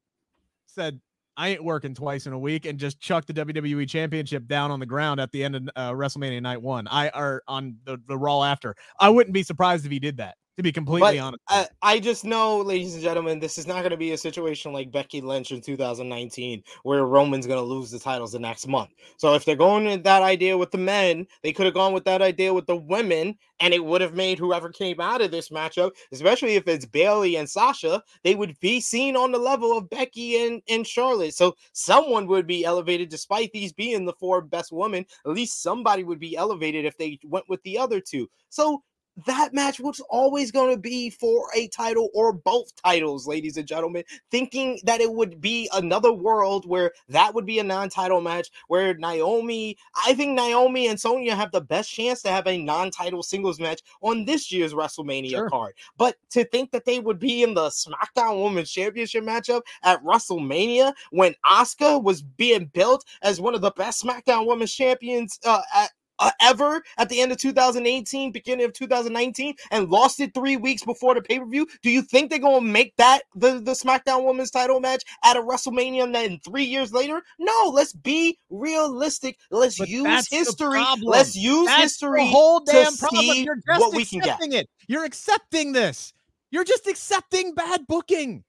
said, 0.67 0.99
"I 1.39 1.49
ain't 1.49 1.63
working 1.63 1.95
twice 1.95 2.27
in 2.27 2.33
a 2.33 2.39
week," 2.39 2.65
and 2.65 2.77
just 2.77 2.99
chuck 2.99 3.25
the 3.25 3.33
WWE 3.33 3.87
Championship 3.87 4.45
down 4.45 4.71
on 4.71 4.79
the 4.79 4.85
ground 4.85 5.21
at 5.21 5.31
the 5.31 5.43
end 5.43 5.55
of 5.55 5.69
uh, 5.75 5.91
WrestleMania 5.91 6.41
Night 6.41 6.61
One. 6.61 6.87
I 6.87 7.09
are 7.09 7.41
on 7.47 7.77
the, 7.85 7.97
the 8.07 8.17
Raw 8.17 8.43
after. 8.43 8.75
I 8.99 9.09
wouldn't 9.09 9.33
be 9.33 9.43
surprised 9.43 9.85
if 9.85 9.91
he 9.91 9.99
did 9.99 10.17
that. 10.17 10.35
To 10.59 10.63
be 10.63 10.73
completely 10.73 10.99
But 10.99 11.23
honest, 11.23 11.41
I, 11.47 11.67
I 11.81 11.99
just 12.01 12.25
know, 12.25 12.57
ladies 12.59 12.93
and 12.93 13.01
gentlemen, 13.01 13.39
this 13.39 13.57
is 13.57 13.65
not 13.65 13.79
going 13.79 13.91
to 13.91 13.97
be 13.97 14.11
a 14.11 14.17
situation 14.17 14.73
like 14.73 14.91
Becky 14.91 15.21
Lynch 15.21 15.53
in 15.53 15.61
2019, 15.61 16.61
where 16.83 17.05
Roman's 17.05 17.47
going 17.47 17.61
to 17.61 17.65
lose 17.65 17.91
the 17.91 17.97
titles 17.97 18.33
the 18.33 18.39
next 18.39 18.67
month. 18.67 18.89
So 19.15 19.35
if 19.35 19.45
they're 19.45 19.55
going 19.55 19.85
with 19.85 20.03
that 20.03 20.21
idea 20.21 20.57
with 20.57 20.71
the 20.71 20.77
men, 20.77 21.27
they 21.43 21.53
could 21.53 21.63
have 21.63 21.75
gone 21.75 21.93
with 21.93 22.03
that 22.03 22.21
idea 22.21 22.53
with 22.53 22.65
the 22.65 22.75
women, 22.75 23.37
and 23.61 23.73
it 23.73 23.85
would 23.85 24.01
have 24.01 24.15
made 24.15 24.37
whoever 24.37 24.69
came 24.69 24.99
out 24.99 25.21
of 25.21 25.31
this 25.31 25.47
matchup, 25.47 25.91
especially 26.11 26.55
if 26.55 26.67
it's 26.67 26.85
Bayley 26.85 27.37
and 27.37 27.49
Sasha, 27.49 28.03
they 28.25 28.35
would 28.35 28.59
be 28.59 28.81
seen 28.81 29.15
on 29.15 29.31
the 29.31 29.39
level 29.39 29.77
of 29.77 29.89
Becky 29.89 30.45
and, 30.45 30.61
and 30.67 30.85
Charlotte. 30.85 31.35
So 31.35 31.55
someone 31.71 32.27
would 32.27 32.47
be 32.47 32.65
elevated, 32.65 33.07
despite 33.07 33.53
these 33.53 33.71
being 33.71 34.03
the 34.03 34.11
four 34.19 34.41
best 34.41 34.73
women. 34.73 35.05
At 35.25 35.31
least 35.31 35.63
somebody 35.63 36.03
would 36.03 36.19
be 36.19 36.35
elevated 36.35 36.83
if 36.83 36.97
they 36.97 37.17
went 37.23 37.47
with 37.47 37.63
the 37.63 37.77
other 37.77 38.01
two. 38.01 38.29
So 38.49 38.83
that 39.25 39.53
match 39.53 39.79
was 39.79 39.99
always 40.09 40.51
going 40.51 40.73
to 40.73 40.79
be 40.79 41.09
for 41.09 41.47
a 41.55 41.67
title 41.69 42.09
or 42.13 42.33
both 42.33 42.75
titles, 42.81 43.27
ladies 43.27 43.57
and 43.57 43.67
gentlemen. 43.67 44.03
Thinking 44.31 44.79
that 44.83 45.01
it 45.01 45.11
would 45.11 45.41
be 45.41 45.69
another 45.73 46.11
world 46.13 46.67
where 46.67 46.91
that 47.09 47.33
would 47.33 47.45
be 47.45 47.59
a 47.59 47.63
non 47.63 47.89
title 47.89 48.21
match 48.21 48.49
where 48.67 48.93
Naomi, 48.95 49.77
I 50.05 50.13
think 50.13 50.35
Naomi 50.35 50.87
and 50.87 50.99
Sonya 50.99 51.35
have 51.35 51.51
the 51.51 51.61
best 51.61 51.89
chance 51.91 52.21
to 52.23 52.29
have 52.29 52.47
a 52.47 52.57
non 52.57 52.91
title 52.91 53.23
singles 53.23 53.59
match 53.59 53.81
on 54.01 54.25
this 54.25 54.51
year's 54.51 54.73
WrestleMania 54.73 55.29
Sure. 55.29 55.49
card. 55.49 55.73
But 55.97 56.17
to 56.31 56.43
think 56.45 56.71
that 56.71 56.85
they 56.85 56.99
would 56.99 57.19
be 57.19 57.43
in 57.43 57.53
the 57.53 57.69
SmackDown 57.69 58.43
Women's 58.43 58.71
Championship 58.71 59.23
matchup 59.23 59.61
at 59.83 60.03
WrestleMania 60.03 60.93
when 61.11 61.35
Asuka 61.45 62.01
was 62.01 62.21
being 62.21 62.65
built 62.65 63.05
as 63.21 63.41
one 63.41 63.55
of 63.55 63.61
the 63.61 63.71
best 63.71 64.03
SmackDown 64.03 64.45
Women's 64.47 64.73
Champions 64.73 65.39
uh, 65.45 65.61
at, 65.73 65.91
uh, 66.19 66.31
ever 66.41 66.81
at 66.97 67.09
the 67.09 67.21
end 67.21 67.31
of 67.31 67.37
2018, 67.37 68.31
beginning 68.31 68.65
of 68.65 68.73
2019, 68.73 69.55
and 69.71 69.89
lost 69.89 70.19
it 70.19 70.33
three 70.33 70.57
weeks 70.57 70.83
before 70.83 71.15
the 71.15 71.21
pay 71.21 71.39
per 71.39 71.45
view. 71.45 71.67
Do 71.81 71.89
you 71.89 72.01
think 72.01 72.29
they're 72.29 72.39
gonna 72.39 72.61
make 72.61 72.95
that 72.97 73.21
the, 73.35 73.59
the 73.59 73.71
SmackDown 73.71 74.25
Women's 74.25 74.51
Title 74.51 74.79
match 74.79 75.03
at 75.23 75.37
a 75.37 75.41
WrestleMania 75.41 76.03
and 76.03 76.13
then 76.15 76.39
three 76.43 76.63
years 76.65 76.91
later? 76.93 77.21
No, 77.39 77.71
let's 77.73 77.93
be 77.93 78.37
realistic. 78.49 79.37
Let's 79.51 79.77
But 79.77 79.87
use 79.89 80.27
history. 80.29 80.83
Let's 81.01 81.35
use 81.35 81.67
That's 81.67 81.81
history 81.83 82.21
the 82.21 82.27
whole 82.27 82.61
to 82.61 82.71
damn 82.71 82.95
problem. 82.97 83.25
You're 83.37 83.55
just 83.55 83.79
what 83.79 83.93
we 83.95 84.05
can 84.05 84.19
get. 84.19 84.27
accepting 84.29 84.53
it. 84.53 84.69
You're 84.87 85.05
accepting 85.05 85.71
this. 85.73 86.13
You're 86.51 86.63
just 86.63 86.87
accepting 86.87 87.53
bad 87.53 87.85
booking. 87.87 88.43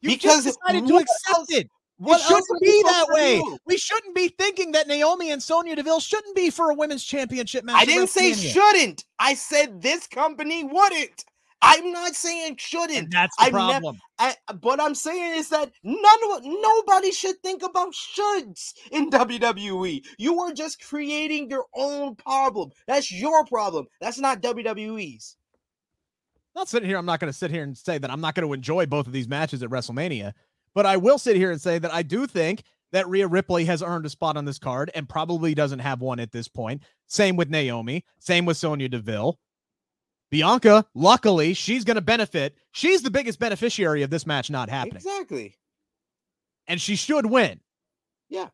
You 0.00 0.10
Because 0.10 0.44
just 0.44 0.58
decided 0.60 0.86
to 0.86 0.96
accept 0.96 1.36
else- 1.38 1.50
it. 1.50 1.68
What 1.98 2.20
it 2.20 2.24
shouldn't 2.24 2.60
be 2.60 2.82
that 2.84 3.06
way. 3.08 3.38
do? 3.38 3.58
We 3.66 3.76
shouldn't 3.76 4.14
be 4.14 4.28
thinking 4.28 4.72
that 4.72 4.86
Naomi 4.86 5.32
and 5.32 5.42
Sonya 5.42 5.76
Deville 5.76 6.00
shouldn't 6.00 6.36
be 6.36 6.48
for 6.50 6.70
a 6.70 6.74
women's 6.74 7.04
championship 7.04 7.64
match. 7.64 7.76
I 7.76 7.84
didn't 7.84 8.08
say 8.08 8.32
shouldn't. 8.32 9.04
I 9.18 9.34
said 9.34 9.82
this 9.82 10.06
company 10.06 10.64
wouldn't. 10.64 11.24
I'm 11.60 11.92
not 11.92 12.14
saying 12.14 12.56
shouldn't. 12.58 13.10
that's 13.10 13.36
the 13.36 13.44
I've 13.44 13.52
nev- 13.52 13.70
problem. 13.82 13.98
I, 14.18 14.36
what 14.60 14.80
I'm 14.80 14.94
saying 14.94 15.38
is 15.38 15.48
that 15.48 15.72
none 15.82 16.62
nobody 16.62 17.10
should 17.10 17.36
think 17.42 17.62
about 17.62 17.92
shoulds 17.92 18.74
in 18.92 19.10
WWE. 19.10 20.04
You 20.18 20.40
are 20.40 20.52
just 20.52 20.84
creating 20.86 21.50
your 21.50 21.64
own 21.74 22.14
problem. 22.14 22.70
That's 22.86 23.10
your 23.10 23.44
problem. 23.44 23.86
That's 24.00 24.18
not 24.20 24.40
WWE's. 24.40 25.36
not 26.54 26.68
sitting 26.68 26.88
here. 26.88 26.96
I'm 26.96 27.06
not 27.06 27.18
going 27.18 27.32
to 27.32 27.36
sit 27.36 27.50
here 27.50 27.64
and 27.64 27.76
say 27.76 27.98
that 27.98 28.10
I'm 28.10 28.20
not 28.20 28.36
going 28.36 28.46
to 28.46 28.54
enjoy 28.54 28.86
both 28.86 29.08
of 29.08 29.12
these 29.12 29.28
matches 29.28 29.62
at 29.62 29.70
WrestleMania, 29.70 30.34
but 30.78 30.86
I 30.86 30.96
will 30.96 31.18
sit 31.18 31.34
here 31.34 31.50
and 31.50 31.60
say 31.60 31.80
that 31.80 31.92
I 31.92 32.04
do 32.04 32.24
think 32.28 32.62
that 32.92 33.08
Rhea 33.08 33.26
Ripley 33.26 33.64
has 33.64 33.82
earned 33.82 34.06
a 34.06 34.08
spot 34.08 34.36
on 34.36 34.44
this 34.44 34.60
card 34.60 34.92
and 34.94 35.08
probably 35.08 35.52
doesn't 35.52 35.80
have 35.80 36.00
one 36.00 36.20
at 36.20 36.30
this 36.30 36.46
point. 36.46 36.84
Same 37.08 37.34
with 37.34 37.50
Naomi. 37.50 38.04
Same 38.20 38.44
with 38.44 38.58
Sonya 38.58 38.88
Deville. 38.88 39.40
Bianca, 40.30 40.86
luckily, 40.94 41.52
she's 41.52 41.82
going 41.82 41.96
to 41.96 42.00
benefit. 42.00 42.54
She's 42.70 43.02
the 43.02 43.10
biggest 43.10 43.40
beneficiary 43.40 44.04
of 44.04 44.10
this 44.10 44.24
match 44.24 44.50
not 44.50 44.70
happening, 44.70 44.98
Exactly. 44.98 45.56
and 46.68 46.80
she 46.80 46.94
should 46.94 47.26
win. 47.26 47.58
Yeah, 48.28 48.46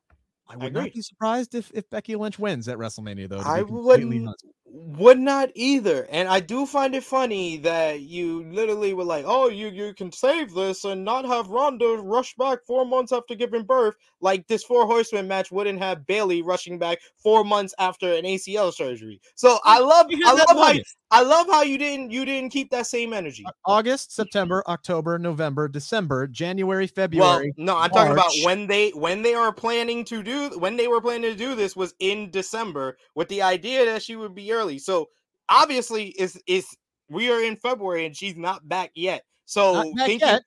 I 0.48 0.56
would 0.56 0.68
agree. 0.68 0.82
not 0.84 0.94
be 0.94 1.02
surprised 1.02 1.54
if, 1.54 1.70
if 1.74 1.90
Becky 1.90 2.16
Lynch 2.16 2.38
wins 2.38 2.68
at 2.68 2.78
WrestleMania, 2.78 3.28
though. 3.28 3.40
I 3.40 3.60
wouldn't 3.60 4.10
honest. 4.14 4.46
Would 4.76 5.20
not 5.20 5.50
either. 5.54 6.08
And 6.10 6.28
I 6.28 6.40
do 6.40 6.66
find 6.66 6.96
it 6.96 7.04
funny 7.04 7.58
that 7.58 8.00
you 8.00 8.42
literally 8.50 8.92
were 8.92 9.04
like, 9.04 9.24
"Oh, 9.24 9.48
you 9.48 9.68
you 9.68 9.94
can 9.94 10.10
save 10.10 10.52
this 10.52 10.82
and 10.82 11.04
not 11.04 11.24
have 11.24 11.46
Ronda 11.46 11.98
rush 12.02 12.34
back 12.34 12.58
four 12.66 12.84
months 12.84 13.12
after 13.12 13.36
giving 13.36 13.62
birth." 13.62 13.94
Like 14.20 14.48
this 14.48 14.64
four 14.64 14.84
horseman 14.86 15.28
match 15.28 15.52
wouldn't 15.52 15.78
have 15.78 16.06
Bayley 16.08 16.42
rushing 16.42 16.76
back 16.80 16.98
four 17.22 17.44
months 17.44 17.72
after 17.78 18.14
an 18.14 18.24
ACL 18.24 18.72
surgery. 18.72 19.20
So 19.36 19.60
I 19.62 19.78
love 19.78 20.08
I 20.12 20.32
love 20.32 20.46
how 20.48 20.54
nugget. 20.54 20.86
I 21.14 21.22
love 21.22 21.46
how 21.46 21.62
you 21.62 21.78
didn't 21.78 22.10
you 22.10 22.24
didn't 22.24 22.50
keep 22.50 22.70
that 22.70 22.88
same 22.88 23.12
energy. 23.12 23.44
August, 23.64 24.12
September, 24.12 24.64
October, 24.66 25.16
November, 25.16 25.68
December, 25.68 26.26
January, 26.26 26.88
February. 26.88 27.54
Well, 27.56 27.66
no, 27.66 27.76
I'm 27.76 27.90
talking 27.90 28.12
about 28.12 28.32
when 28.42 28.66
they 28.66 28.90
when 28.90 29.22
they 29.22 29.34
are 29.34 29.52
planning 29.52 30.04
to 30.06 30.24
do 30.24 30.58
when 30.58 30.76
they 30.76 30.88
were 30.88 31.00
planning 31.00 31.30
to 31.30 31.36
do 31.36 31.54
this 31.54 31.76
was 31.76 31.94
in 32.00 32.32
December 32.32 32.96
with 33.14 33.28
the 33.28 33.42
idea 33.42 33.84
that 33.84 34.02
she 34.02 34.16
would 34.16 34.34
be 34.34 34.50
early. 34.50 34.63
So 34.78 35.08
obviously, 35.48 36.08
is 36.08 36.40
is 36.46 36.66
we 37.08 37.30
are 37.30 37.40
in 37.42 37.56
February 37.56 38.06
and 38.06 38.16
she's 38.16 38.36
not 38.36 38.66
back 38.68 38.90
yet. 38.94 39.24
So 39.44 39.74
Not 39.74 39.96
back 39.96 40.06
thinking 40.06 40.28
yet. 40.28 40.42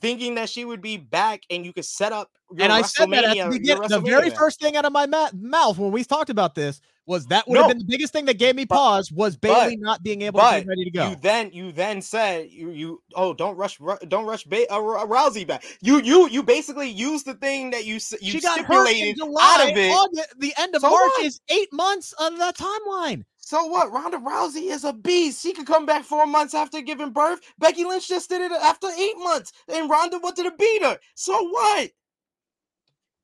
thinking 0.00 0.34
that 0.36 0.48
she 0.48 0.64
would 0.64 0.80
be 0.80 0.96
back 0.96 1.42
and 1.50 1.64
you 1.64 1.72
could 1.72 1.84
set 1.84 2.12
up 2.12 2.30
your 2.52 2.62
and 2.64 2.72
I 2.72 2.82
said 2.82 3.10
that 3.10 3.24
at 3.24 3.36
the 3.36 3.58
beginning. 3.58 3.88
The 3.88 4.00
very 4.00 4.30
first 4.30 4.60
thing 4.60 4.76
out 4.76 4.84
of 4.84 4.92
my 4.92 5.06
ma- 5.06 5.30
mouth 5.34 5.78
when 5.78 5.90
we 5.92 6.04
talked 6.04 6.30
about 6.30 6.54
this 6.54 6.80
was 7.08 7.26
that 7.26 7.46
would 7.46 7.56
have 7.58 7.68
been 7.68 7.78
the 7.78 7.84
biggest 7.84 8.12
thing 8.12 8.24
that 8.24 8.36
gave 8.38 8.56
me 8.56 8.64
But- 8.64 8.74
pause 8.76 9.12
was 9.12 9.36
Bayley 9.36 9.76
not 9.76 10.02
being 10.02 10.22
able 10.22 10.38
to 10.40 10.44
but 10.44 10.62
be 10.64 10.68
ready 10.68 10.84
to 10.84 10.90
go. 10.90 11.10
You 11.10 11.16
then 11.16 11.50
you 11.52 11.70
then 11.72 12.02
said 12.02 12.48
you 12.50 12.70
you 12.70 13.02
oh 13.14 13.32
don't 13.34 13.56
rush 13.56 13.78
Ru- 13.80 13.98
don't 14.08 14.26
rush 14.26 14.42
ba- 14.44 14.72
uh, 14.72 14.78
Ru- 14.80 15.06
Rousey 15.06 15.46
back. 15.46 15.64
You 15.82 16.00
you 16.00 16.28
you 16.28 16.42
basically 16.42 16.88
used 16.88 17.24
the 17.26 17.34
thing 17.34 17.70
that 17.70 17.84
you 17.84 17.94
you 18.20 18.30
she 18.32 18.40
got 18.40 18.60
hurt 18.60 18.88
in 18.88 18.94
stipulated 18.94 19.16
July. 19.18 19.56
out 19.60 19.70
of 19.70 19.76
it. 19.76 19.90
August, 19.90 20.34
the 20.38 20.54
end 20.58 20.74
of 20.74 20.80
So 20.82 20.90
March 20.90 21.12
what? 21.16 21.26
is 21.26 21.40
eight 21.48 21.72
months 21.72 22.12
of 22.18 22.36
the 22.38 22.52
timeline. 22.56 23.24
So 23.46 23.64
what? 23.66 23.92
Ronda 23.92 24.16
Rousey 24.18 24.72
is 24.72 24.82
a 24.82 24.92
beast. 24.92 25.40
She 25.40 25.52
could 25.52 25.68
come 25.68 25.86
back 25.86 26.02
four 26.02 26.26
months 26.26 26.52
after 26.52 26.80
giving 26.80 27.12
birth. 27.12 27.38
Becky 27.60 27.84
Lynch 27.84 28.08
just 28.08 28.28
did 28.28 28.40
it 28.40 28.50
after 28.50 28.88
eight 28.98 29.16
months, 29.18 29.52
and 29.72 29.88
Ronda 29.88 30.18
wanted 30.18 30.42
to 30.42 30.50
beat 30.58 30.82
her. 30.82 30.98
So 31.14 31.48
what? 31.50 31.90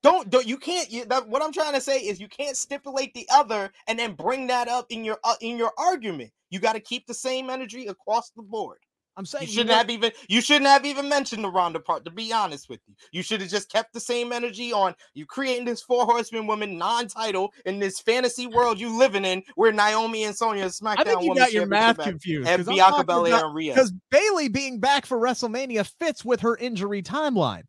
Don't 0.05 0.31
don't 0.31 0.47
you 0.47 0.59
can't. 0.59 0.93
You, 0.93 1.07
that, 1.07 1.29
what 1.29 1.43
I'm 1.43 1.53
trying 1.53 1.75
to 1.75 1.81
say 1.81 1.99
is 1.99 2.21
you 2.21 2.29
can't 2.29 2.57
stipulate 2.57 3.15
the 3.15 3.27
other 3.33 3.73
and 3.89 3.99
then 3.99 4.15
bring 4.15 4.47
that 4.47 4.69
up 4.69 4.87
in 4.91 5.05
your 5.05 5.19
uh, 5.25 5.35
in 5.41 5.59
your 5.59 5.73
argument. 5.77 6.31
You 6.51 6.61
got 6.61 6.75
to 6.75 6.81
keep 6.81 7.09
the 7.09 7.15
same 7.15 7.51
energy 7.51 7.89
across 7.89 8.31
the 8.31 8.43
board. 8.43 8.79
I'm 9.17 9.27
saying 9.27 9.43
You 9.43 9.49
you 9.49 9.53
shouldn't 9.53 9.69
know- 9.71 9.77
have 9.77 9.91
even 9.91 10.13
you 10.29 10.41
shouldn't 10.41 10.67
have 10.67 10.87
even 10.87 11.09
mentioned 11.09 11.45
the 11.45 11.51
Ronda 11.51 11.81
part. 11.81 12.05
To 12.07 12.11
be 12.11 12.33
honest 12.33 12.69
with 12.69 12.81
you, 12.87 12.95
you 13.13 13.23
should 13.23 13.41
have 13.43 13.51
just 13.51 13.71
kept 13.71 13.93
the 13.93 14.01
same 14.01 14.33
energy 14.33 14.73
on 14.73 14.95
you 15.15 15.27
creating 15.27 15.67
this 15.67 15.83
four 15.83 16.05
horsemen 16.07 16.47
woman 16.47 16.79
non-title 16.79 17.53
in 17.67 17.79
this 17.79 18.01
fantasy 18.01 18.47
world 18.47 18.81
you 18.81 18.97
living 18.97 19.25
in, 19.25 19.43
where 19.55 19.73
Naomi 19.73 20.25
and 20.25 20.35
Sonya 20.37 20.67
SmackDown 20.67 20.99
I 20.99 21.05
think 21.05 21.23
you 21.23 21.35
got 21.35 21.53
your 21.53 21.67
math 21.67 21.99
confused. 21.99 22.49
and 22.49 22.65
Bianca 22.65 23.05
Belair 23.05 23.45
and 23.47 23.55
Rhea. 23.55 23.75
Because 23.75 23.93
Bayley 24.11 24.49
being 24.49 24.81
back 24.81 25.05
for 25.07 25.19
WrestleMania 25.19 25.91
fits 25.99 26.25
with 26.25 26.41
her 26.41 26.57
injury 26.57 27.03
timeline. 27.03 27.65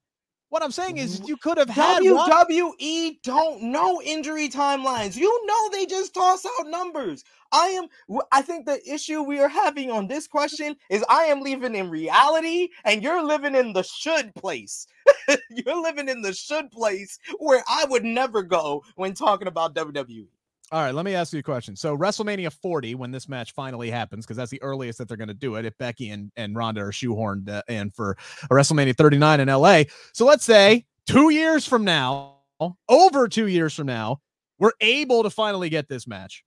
What 0.54 0.62
I'm 0.62 0.70
saying 0.70 1.00
is, 1.00 1.20
you 1.28 1.36
could 1.36 1.58
have 1.58 1.68
had 1.68 2.04
WWE 2.04 3.18
don't 3.24 3.64
know 3.64 4.00
injury 4.04 4.50
timelines. 4.50 5.16
You 5.16 5.48
know 5.48 5.70
they 5.72 5.88
just 5.88 6.14
toss 6.14 6.46
out 6.46 6.68
numbers. 6.68 7.24
I 7.52 7.70
am. 7.70 7.88
I 8.32 8.44
think 8.44 8.68
the 8.68 8.80
issue 8.88 9.24
we 9.24 9.40
are 9.40 9.50
having 9.50 9.90
on 9.90 10.08
this 10.08 10.28
question 10.28 10.76
is 10.92 11.04
I 11.10 11.24
am 11.24 11.42
living 11.42 11.74
in 11.74 11.90
reality, 11.90 12.70
and 12.86 13.02
you're 13.02 13.26
living 13.26 13.56
in 13.56 13.74
the 13.74 13.82
should 13.82 14.36
place. 14.36 14.86
you're 15.50 15.82
living 15.82 16.08
in 16.08 16.22
the 16.22 16.34
should 16.34 16.70
place 16.70 17.18
where 17.40 17.64
I 17.68 17.86
would 17.90 18.04
never 18.04 18.44
go 18.44 18.84
when 18.96 19.16
talking 19.16 19.48
about. 19.48 19.74
WWE. 19.74 20.28
All 20.72 20.82
right, 20.82 20.96
let 20.96 21.06
me 21.06 21.14
ask 21.14 21.34
you 21.34 21.40
a 21.40 21.44
question. 21.44 21.76
So 21.76 21.96
WrestleMania 21.96 22.52
40, 22.52 22.96
when 22.96 23.12
this 23.12 23.30
match 23.30 23.54
finally 23.54 23.92
happens, 23.92 24.26
because 24.26 24.38
that's 24.38 24.50
the 24.50 24.62
earliest 24.64 24.98
that 24.98 25.08
they're 25.08 25.18
going 25.18 25.28
to 25.28 25.34
do 25.34 25.56
it, 25.56 25.66
if 25.66 25.78
Becky 25.78 26.10
and, 26.10 26.32
and 26.36 26.56
Ronda 26.56 26.82
are 26.82 26.92
shoehorned 26.92 27.50
uh, 27.50 27.62
in 27.68 27.92
for 27.92 28.16
WrestleMania 28.52 28.98
39 28.98 29.42
in 29.42 29.50
LA. 29.50 29.84
So 30.14 30.26
let's 30.26 30.46
say 30.46 30.86
two 31.06 31.30
years 31.30 31.68
from 31.68 31.84
now, 31.84 32.38
over 32.90 33.28
two 33.28 33.48
years 33.48 33.76
from 33.76 33.88
now, 33.88 34.22
we're 34.58 34.72
able 34.82 35.24
to 35.24 35.30
finally 35.30 35.70
get 35.70 35.90
this 35.90 36.08
match. 36.08 36.44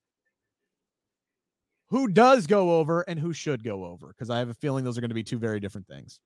Who 1.91 2.09
does 2.09 2.49
go 2.49 2.79
over 2.79 3.03
and 3.03 3.21
who 3.21 3.33
should 3.33 3.62
go 3.62 3.85
over? 3.85 4.09
Because 4.09 4.31
I 4.31 4.39
have 4.39 4.49
a 4.49 4.55
feeling 4.55 4.85
those 4.85 4.99
are 4.99 5.01
going 5.01 5.11
to 5.11 5.14
be 5.14 5.23
two 5.23 5.39
very 5.39 5.61
different 5.61 5.87
things. 5.87 6.19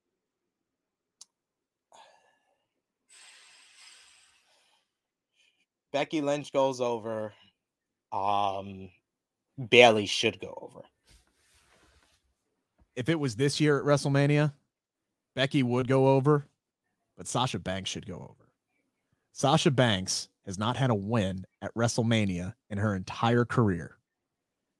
Becky 5.93 6.21
Lynch 6.21 6.53
goes 6.53 6.81
over. 6.81 7.33
Um, 8.13 8.91
Bayley 9.71 10.07
should 10.07 10.41
go 10.41 10.57
over. 10.61 10.83
If 12.97 13.09
it 13.09 13.19
was 13.19 13.37
this 13.37 13.61
year 13.61 13.79
at 13.79 13.85
WrestleMania, 13.85 14.53
Becky 15.35 15.63
would 15.63 15.89
go 15.89 16.09
over, 16.09 16.47
but 17.17 17.27
Sasha 17.29 17.59
Banks 17.59 17.89
should 17.91 18.07
go 18.07 18.15
over. 18.17 18.51
Sasha 19.33 19.71
Banks 19.71 20.29
has 20.45 20.59
not 20.59 20.77
had 20.77 20.91
a 20.91 20.95
win 20.95 21.45
at 21.63 21.75
WrestleMania 21.75 22.55
in 22.69 22.79
her 22.79 22.95
entire 22.95 23.45
career. 23.45 23.97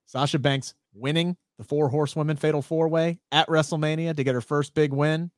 Sasha 0.07 0.39
Banks 0.39 0.75
winning 0.93 1.37
the 1.57 1.65
four 1.65 1.89
horsewomen 1.89 2.37
fatal 2.37 2.63
four 2.63 2.89
way 2.89 3.21
at 3.31 3.47
WrestleMania 3.47 4.17
to 4.17 4.25
get 4.25 4.35
her 4.35 4.41
first 4.41 4.75
big 4.75 4.93
win. 4.93 5.31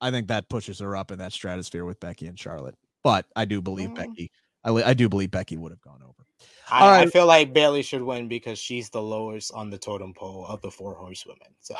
I 0.00 0.10
think 0.10 0.28
that 0.28 0.48
pushes 0.48 0.80
her 0.80 0.96
up 0.96 1.10
in 1.12 1.18
that 1.18 1.32
stratosphere 1.32 1.84
with 1.84 2.00
Becky 2.00 2.26
and 2.26 2.38
Charlotte. 2.38 2.74
But 3.02 3.26
I 3.36 3.44
do 3.44 3.62
believe 3.62 3.90
Mm. 3.90 3.94
Becky. 3.94 4.32
I, 4.64 4.70
I 4.70 4.94
do 4.94 5.08
believe 5.08 5.30
Becky 5.30 5.56
would 5.56 5.70
have 5.72 5.80
gone 5.80 6.02
over. 6.02 6.23
I, 6.70 7.02
I 7.02 7.06
feel 7.06 7.26
like 7.26 7.52
Bayley 7.52 7.82
should 7.82 8.02
win 8.02 8.28
because 8.28 8.58
she's 8.58 8.90
the 8.90 9.02
lowest 9.02 9.52
on 9.52 9.70
the 9.70 9.78
totem 9.78 10.14
pole 10.14 10.46
of 10.46 10.60
the 10.62 10.70
four 10.70 10.94
horsewomen. 10.94 11.48
So 11.60 11.74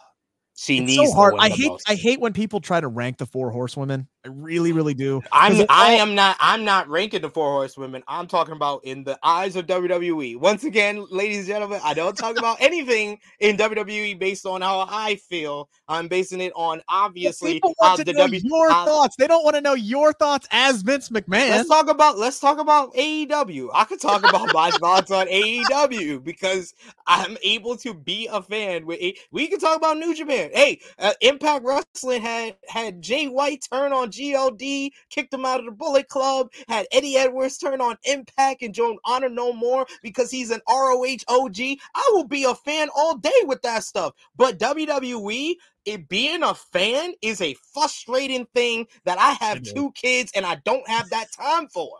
she 0.56 0.78
It's 0.78 0.86
needs 0.86 1.10
so 1.10 1.14
hard. 1.14 1.34
I 1.38 1.48
hate. 1.48 1.70
I 1.88 1.94
hate 1.94 2.20
when 2.20 2.32
people 2.32 2.60
try 2.60 2.80
to 2.80 2.88
rank 2.88 3.18
the 3.18 3.26
four 3.26 3.50
horsewomen. 3.50 4.08
I 4.24 4.30
really, 4.30 4.72
really 4.72 4.94
do. 4.94 5.20
I'm 5.32 5.66
I 5.68 5.92
am 5.92 6.14
not 6.14 6.36
I'm 6.40 6.64
not 6.64 6.88
ranking 6.88 7.20
the 7.20 7.28
four 7.28 7.50
horsewomen. 7.50 8.02
I'm 8.08 8.26
talking 8.26 8.54
about 8.54 8.82
in 8.84 9.04
the 9.04 9.18
eyes 9.22 9.54
of 9.54 9.66
WWE. 9.66 10.38
Once 10.38 10.64
again, 10.64 11.06
ladies 11.10 11.38
and 11.38 11.46
gentlemen, 11.48 11.80
I 11.84 11.92
don't 11.92 12.16
talk 12.16 12.38
about 12.38 12.56
anything 12.58 13.18
in 13.40 13.58
WWE 13.58 14.18
based 14.18 14.46
on 14.46 14.62
how 14.62 14.86
I 14.88 15.16
feel. 15.16 15.68
I'm 15.88 16.08
basing 16.08 16.40
it 16.40 16.54
on 16.56 16.80
obviously 16.88 17.54
people 17.54 17.74
want 17.78 17.98
to 17.98 18.04
the 18.04 18.14
know 18.14 18.20
W. 18.20 18.40
your 18.42 18.70
thoughts. 18.70 19.16
They 19.16 19.26
don't 19.26 19.44
want 19.44 19.56
to 19.56 19.60
know 19.60 19.74
your 19.74 20.14
thoughts 20.14 20.48
as 20.50 20.80
Vince 20.80 21.10
McMahon. 21.10 21.50
Let's 21.50 21.68
talk 21.68 21.90
about 21.90 22.16
let's 22.16 22.40
talk 22.40 22.58
about 22.58 22.94
AEW. 22.94 23.68
I 23.74 23.84
could 23.84 24.00
talk 24.00 24.26
about 24.26 24.54
my 24.54 24.70
thoughts 24.80 25.10
on 25.10 25.26
AEW 25.26 26.24
because 26.24 26.72
I'm 27.06 27.36
able 27.42 27.76
to 27.76 27.92
be 27.92 28.26
a 28.32 28.40
fan 28.40 28.86
with 28.86 29.02
a, 29.02 29.14
we 29.32 29.48
can 29.48 29.58
talk 29.58 29.76
about 29.76 29.98
New 29.98 30.14
Japan. 30.14 30.48
Hey, 30.54 30.80
uh, 30.98 31.12
Impact 31.20 31.62
Wrestling 31.62 32.22
had 32.22 32.56
had 32.66 33.02
Jay 33.02 33.26
White 33.26 33.66
turn 33.70 33.92
on 33.92 34.13
GLD, 34.16 34.90
kicked 35.10 35.34
him 35.34 35.44
out 35.44 35.60
of 35.60 35.66
the 35.66 35.72
Bullet 35.72 36.08
Club, 36.08 36.48
had 36.68 36.86
Eddie 36.92 37.16
Edwards 37.16 37.58
turn 37.58 37.80
on 37.80 37.96
Impact 38.04 38.62
and 38.62 38.74
join 38.74 38.96
Honor 39.04 39.28
No 39.28 39.52
More 39.52 39.86
because 40.02 40.30
he's 40.30 40.50
an 40.50 40.60
ROH 40.68 41.24
OG. 41.28 41.60
I 41.94 42.10
will 42.12 42.26
be 42.26 42.44
a 42.44 42.54
fan 42.54 42.88
all 42.94 43.16
day 43.16 43.30
with 43.44 43.62
that 43.62 43.84
stuff. 43.84 44.14
But 44.36 44.58
WWE 44.58 45.54
it 45.84 46.08
being 46.08 46.42
a 46.42 46.54
fan 46.54 47.12
is 47.20 47.40
a 47.40 47.54
frustrating 47.72 48.46
thing 48.54 48.86
that 49.04 49.18
I 49.18 49.32
have 49.44 49.62
two 49.62 49.92
kids 49.92 50.32
and 50.34 50.46
I 50.46 50.56
don't 50.64 50.88
have 50.88 51.10
that 51.10 51.32
time 51.32 51.68
for. 51.68 51.90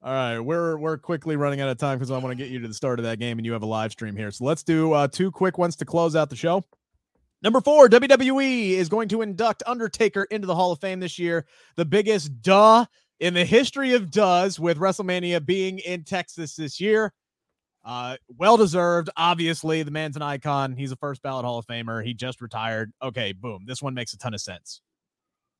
All 0.00 0.12
right, 0.12 0.38
we're 0.38 0.76
we're 0.76 0.96
quickly 0.96 1.34
running 1.34 1.60
out 1.60 1.68
of 1.68 1.78
time 1.78 1.98
because 1.98 2.12
I 2.12 2.18
want 2.18 2.30
to 2.30 2.36
get 2.36 2.52
you 2.52 2.60
to 2.60 2.68
the 2.68 2.74
start 2.74 3.00
of 3.00 3.04
that 3.04 3.18
game, 3.18 3.36
and 3.36 3.44
you 3.44 3.52
have 3.52 3.64
a 3.64 3.66
live 3.66 3.90
stream 3.90 4.14
here. 4.14 4.30
So 4.30 4.44
let's 4.44 4.62
do 4.62 4.92
uh, 4.92 5.08
two 5.08 5.32
quick 5.32 5.58
ones 5.58 5.74
to 5.76 5.84
close 5.84 6.14
out 6.14 6.30
the 6.30 6.36
show. 6.36 6.64
Number 7.42 7.60
four, 7.60 7.88
WWE 7.88 8.70
is 8.70 8.88
going 8.88 9.08
to 9.08 9.22
induct 9.22 9.62
Undertaker 9.66 10.24
into 10.24 10.46
the 10.46 10.54
Hall 10.54 10.72
of 10.72 10.80
Fame 10.80 11.00
this 11.00 11.18
year. 11.18 11.46
The 11.76 11.84
biggest 11.84 12.42
duh 12.42 12.86
in 13.20 13.34
the 13.34 13.44
history 13.44 13.94
of 13.94 14.10
does, 14.10 14.58
with 14.58 14.78
WrestleMania 14.78 15.44
being 15.44 15.78
in 15.78 16.04
Texas 16.04 16.56
this 16.56 16.80
year. 16.80 17.12
Uh, 17.84 18.16
well 18.36 18.56
deserved. 18.56 19.08
Obviously, 19.16 19.82
the 19.82 19.90
man's 19.90 20.16
an 20.16 20.22
icon. 20.22 20.74
He's 20.76 20.92
a 20.92 20.96
first 20.96 21.22
ballot 21.22 21.44
Hall 21.44 21.58
of 21.58 21.66
Famer. 21.66 22.04
He 22.04 22.12
just 22.12 22.40
retired. 22.40 22.92
Okay, 23.02 23.32
boom. 23.32 23.64
This 23.66 23.80
one 23.80 23.94
makes 23.94 24.12
a 24.12 24.18
ton 24.18 24.34
of 24.34 24.40
sense. 24.40 24.82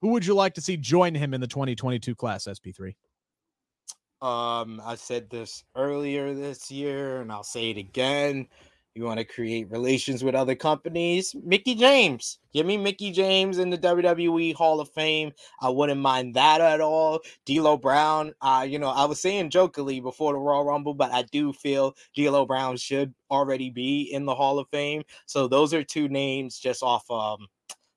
Who 0.01 0.09
would 0.09 0.27
you 0.27 0.35
like 0.35 0.55
to 0.55 0.61
see 0.61 0.77
join 0.77 1.15
him 1.15 1.33
in 1.33 1.41
the 1.41 1.47
2022 1.47 2.15
class, 2.15 2.45
SP3? 2.47 2.95
Um, 4.21 4.83
I 4.85 4.97
said 4.97 5.31
this 5.31 5.65
earlier 5.77 6.35
this 6.35 6.71
year, 6.71 7.21
and 7.21 7.31
I'll 7.31 7.45
say 7.45 7.71
it 7.71 7.77
again. 7.77 8.49
You 8.99 9.05
want 9.05 9.21
to 9.21 9.25
create 9.25 9.71
relations 9.71 10.25
with 10.25 10.35
other 10.35 10.57
companies? 10.57 11.33
Mickie 11.45 11.77
James. 11.77 12.41
Give 12.53 12.67
me 12.67 12.77
Mickie 12.77 13.13
James 13.13 13.59
in 13.59 13.71
the 13.71 13.79
WWE 13.79 14.53
Hall 14.55 14.81
of 14.81 14.91
Fame. 14.91 15.31
I 15.61 15.69
wouldn't 15.69 16.01
mind 16.01 16.35
that 16.35 16.61
at 16.61 16.81
all. 16.81 17.21
D'Lo 17.47 17.77
Brown. 17.77 18.33
Uh, 18.41 18.67
you 18.69 18.81
know, 18.81 18.89
I 18.89 19.05
was 19.05 19.21
saying 19.21 19.51
jokingly 19.51 20.01
before 20.01 20.33
the 20.33 20.41
Royal 20.41 20.65
Rumble, 20.65 20.95
but 20.95 21.13
I 21.13 21.23
do 21.23 21.53
feel 21.53 21.95
D'Lo 22.17 22.45
Brown 22.45 22.77
should 22.77 23.15
already 23.31 23.71
be 23.71 24.03
in 24.13 24.25
the 24.25 24.35
Hall 24.35 24.59
of 24.59 24.69
Fame. 24.71 25.05
So 25.27 25.47
those 25.47 25.73
are 25.73 25.85
two 25.85 26.09
names 26.09 26.59
just 26.59 26.83
off 26.83 27.09
um 27.09 27.47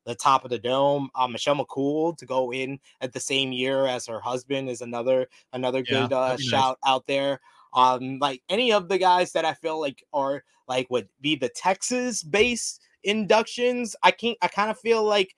the 0.06 0.16
top 0.16 0.43
of 0.43 0.52
the 0.52 0.60
dome. 0.60 1.10
Uh, 1.16 1.28
Michelle 1.28 1.56
McCool 1.56 2.16
to 2.18 2.26
go 2.28 2.52
in 2.54 2.80
at 3.02 3.12
the 3.14 3.20
same 3.20 3.52
year 3.52 3.88
as 3.88 4.06
her 4.06 4.20
husband 4.20 4.70
is 4.70 4.82
another 4.82 5.28
another 5.54 5.82
Yeah, 5.88 6.10
good 6.10 6.14
uh, 6.14 6.38
nice. 6.38 6.38
shout 6.38 6.78
out 6.86 7.08
there. 7.08 7.39
Um, 7.74 8.19
like 8.19 8.41
any 8.49 8.72
of 8.72 8.89
the 8.89 8.97
guys 8.97 9.32
that 9.34 9.45
I 9.45 9.53
feel 9.53 9.80
like 9.80 10.03
are 10.13 10.43
like 10.67 10.89
would 10.89 11.07
be 11.22 11.36
the 11.36 11.49
Texas 11.49 12.24
based 12.24 12.82
inductions. 13.03 13.95
I 14.03 14.11
can't. 14.11 14.38
I 14.41 14.47
kind 14.47 14.72
of 14.72 14.80
feel 14.80 15.03
like 15.03 15.36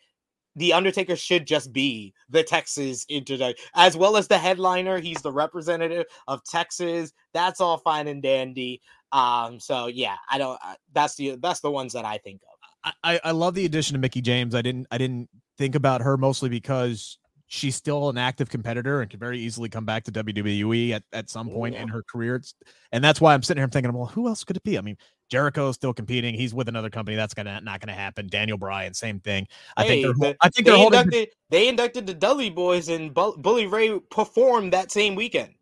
the 0.56 0.74
Undertaker 0.74 1.16
should 1.16 1.48
just 1.48 1.74
be 1.74 2.14
the 2.30 2.44
Texas 2.44 3.06
introduction, 3.10 3.64
as 3.76 3.98
well 3.98 4.18
as 4.18 4.28
the 4.28 4.38
headliner. 4.38 5.00
He's 5.00 5.22
the 5.22 5.32
representative 5.32 6.06
of 6.28 6.44
Texas. 6.44 7.14
That's 7.34 7.62
all 7.62 7.78
fine 7.78 8.08
and 8.08 8.22
dandy. 8.22 8.82
Um, 9.12 9.60
so 9.60 9.88
yeah, 9.88 10.16
I 10.30 10.38
don't. 10.38 10.60
That's 10.94 11.16
the 11.16 11.38
that's 11.42 11.60
the 11.60 11.72
ones 11.72 11.94
that 11.94 12.06
I 12.06 12.18
think 12.18 12.42
of. 12.44 12.94
I, 13.04 13.20
I 13.24 13.32
love 13.32 13.54
the 13.54 13.66
addition 13.66 13.96
of 13.96 14.02
Mickie 14.02 14.22
James. 14.22 14.56
I 14.56 14.62
didn't 14.62 14.88
I 14.92 14.98
didn't 14.98 15.30
think 15.58 15.76
about 15.76 16.02
her 16.02 16.18
mostly 16.18 16.50
because 16.50 17.18
she's 17.54 17.76
still 17.76 18.10
an 18.10 18.18
active 18.18 18.50
competitor 18.50 19.02
and 19.02 19.12
can 19.12 19.20
very 19.20 19.40
easily 19.40 19.70
come 19.70 19.86
back 19.86 20.04
to 20.04 20.12
WWE 20.12 20.90
at, 20.90 21.04
at 21.14 21.30
some 21.30 21.48
point 21.50 21.76
in 21.76 21.88
her 21.88 22.02
career. 22.02 22.38
It's, 22.38 22.56
and 22.92 23.04
that's 23.04 23.22
why 23.22 23.36
I'm 23.36 23.44
sitting 23.44 23.60
here 23.60 23.66
I'm 23.66 23.70
thinking, 23.70 23.94
well, 23.94 24.08
who 24.08 24.28
else 24.28 24.44
could 24.44 24.58
it 24.58 24.64
be? 24.64 24.76
I 24.76 24.82
mean, 24.82 24.98
Jericho's 25.30 25.76
still 25.76 25.94
competing. 25.94 26.34
He's 26.34 26.52
with 26.52 26.68
another 26.68 26.90
company. 26.90 27.16
That's 27.16 27.36
gonna 27.36 27.62
not 27.62 27.80
gonna 27.80 27.94
happen. 27.94 28.28
Daniel 28.28 28.58
Bryan, 28.58 28.96
same 28.96 29.20
thing. 29.20 29.48
I 29.78 29.88
think 29.88 30.04
they're 30.04 30.14
the- 30.14 30.38
I 30.42 30.50
think 30.50 30.66
they 30.66 30.72
they're 30.72 30.80
holding 30.80 31.00
inducted 31.02 31.30
they 31.52 31.68
inducted 31.68 32.08
the 32.08 32.16
Dudley 32.16 32.50
Boyz 32.50 32.94
and 32.94 33.14
Bu- 33.14 33.38
Bully 33.38 33.68
Ray 33.68 34.00
performed 34.00 34.74
that 34.74 34.92
same 34.92 35.14
weekend. 35.14 35.54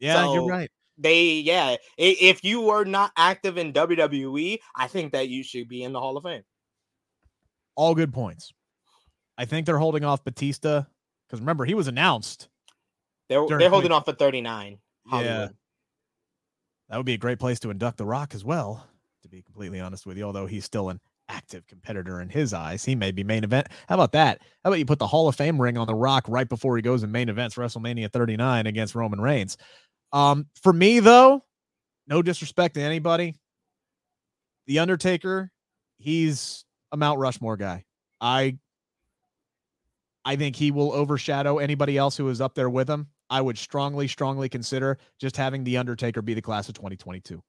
Yeah, 0.00 0.30
you're 0.30 0.46
right. 0.46 0.70
They 0.98 1.36
yeah, 1.36 1.76
if 1.96 2.44
you 2.44 2.60
were 2.60 2.84
not 2.84 3.12
active 3.16 3.56
in 3.56 3.72
WWE, 3.72 4.58
I 4.76 4.86
think 4.86 5.12
that 5.12 5.30
you 5.30 5.42
should 5.42 5.66
be 5.66 5.82
in 5.82 5.94
the 5.94 6.00
Hall 6.00 6.18
of 6.18 6.24
Fame. 6.24 6.42
All 7.74 7.94
good 7.94 8.12
points. 8.12 8.52
I 9.38 9.46
think 9.46 9.64
they're 9.64 9.78
holding 9.78 10.04
off 10.04 10.24
Batista 10.24 10.84
because 11.28 11.40
remember 11.40 11.64
he 11.64 11.74
was 11.74 11.88
announced. 11.88 12.48
They're 13.28 13.46
they're 13.46 13.68
holding 13.68 13.92
off 13.92 14.06
for 14.06 14.12
39. 14.12 14.78
Yeah. 15.12 15.48
That 16.88 16.96
would 16.96 17.06
be 17.06 17.14
a 17.14 17.18
great 17.18 17.38
place 17.38 17.60
to 17.60 17.70
induct 17.70 17.98
The 17.98 18.06
Rock 18.06 18.34
as 18.34 18.44
well, 18.44 18.86
to 19.22 19.28
be 19.28 19.42
completely 19.42 19.80
honest 19.80 20.06
with 20.06 20.16
you, 20.16 20.24
although 20.24 20.46
he's 20.46 20.64
still 20.64 20.88
an 20.88 21.00
active 21.28 21.66
competitor 21.66 22.20
in 22.20 22.30
his 22.30 22.54
eyes. 22.54 22.84
He 22.84 22.94
may 22.94 23.10
be 23.10 23.22
main 23.22 23.44
event. 23.44 23.68
How 23.88 23.96
about 23.96 24.12
that? 24.12 24.40
How 24.64 24.70
about 24.70 24.78
you 24.78 24.86
put 24.86 24.98
the 24.98 25.06
Hall 25.06 25.28
of 25.28 25.36
Fame 25.36 25.60
ring 25.60 25.76
on 25.76 25.86
The 25.86 25.94
Rock 25.94 26.24
right 26.28 26.48
before 26.48 26.76
he 26.76 26.82
goes 26.82 27.02
in 27.02 27.12
main 27.12 27.28
events 27.28 27.56
WrestleMania 27.56 28.10
39 28.10 28.66
against 28.66 28.94
Roman 28.94 29.20
Reigns? 29.20 29.58
Um, 30.12 30.46
for 30.62 30.72
me, 30.72 31.00
though, 31.00 31.44
no 32.06 32.22
disrespect 32.22 32.74
to 32.76 32.80
anybody, 32.80 33.34
The 34.66 34.78
Undertaker, 34.78 35.50
he's 35.98 36.64
a 36.92 36.96
Mount 36.96 37.18
Rushmore 37.18 37.58
guy. 37.58 37.84
I 38.20 38.56
I 40.28 40.36
think 40.36 40.56
he 40.56 40.70
will 40.70 40.92
overshadow 40.92 41.56
anybody 41.56 41.96
else 41.96 42.14
who 42.14 42.28
is 42.28 42.42
up 42.42 42.54
there 42.54 42.68
with 42.68 42.86
him. 42.86 43.06
I 43.30 43.40
would 43.40 43.56
strongly, 43.56 44.06
strongly 44.08 44.50
consider 44.50 44.98
just 45.18 45.38
having 45.38 45.64
the 45.64 45.78
Undertaker 45.78 46.20
be 46.20 46.34
the 46.34 46.42
class 46.42 46.68
of 46.68 46.74
2022. 46.74 47.42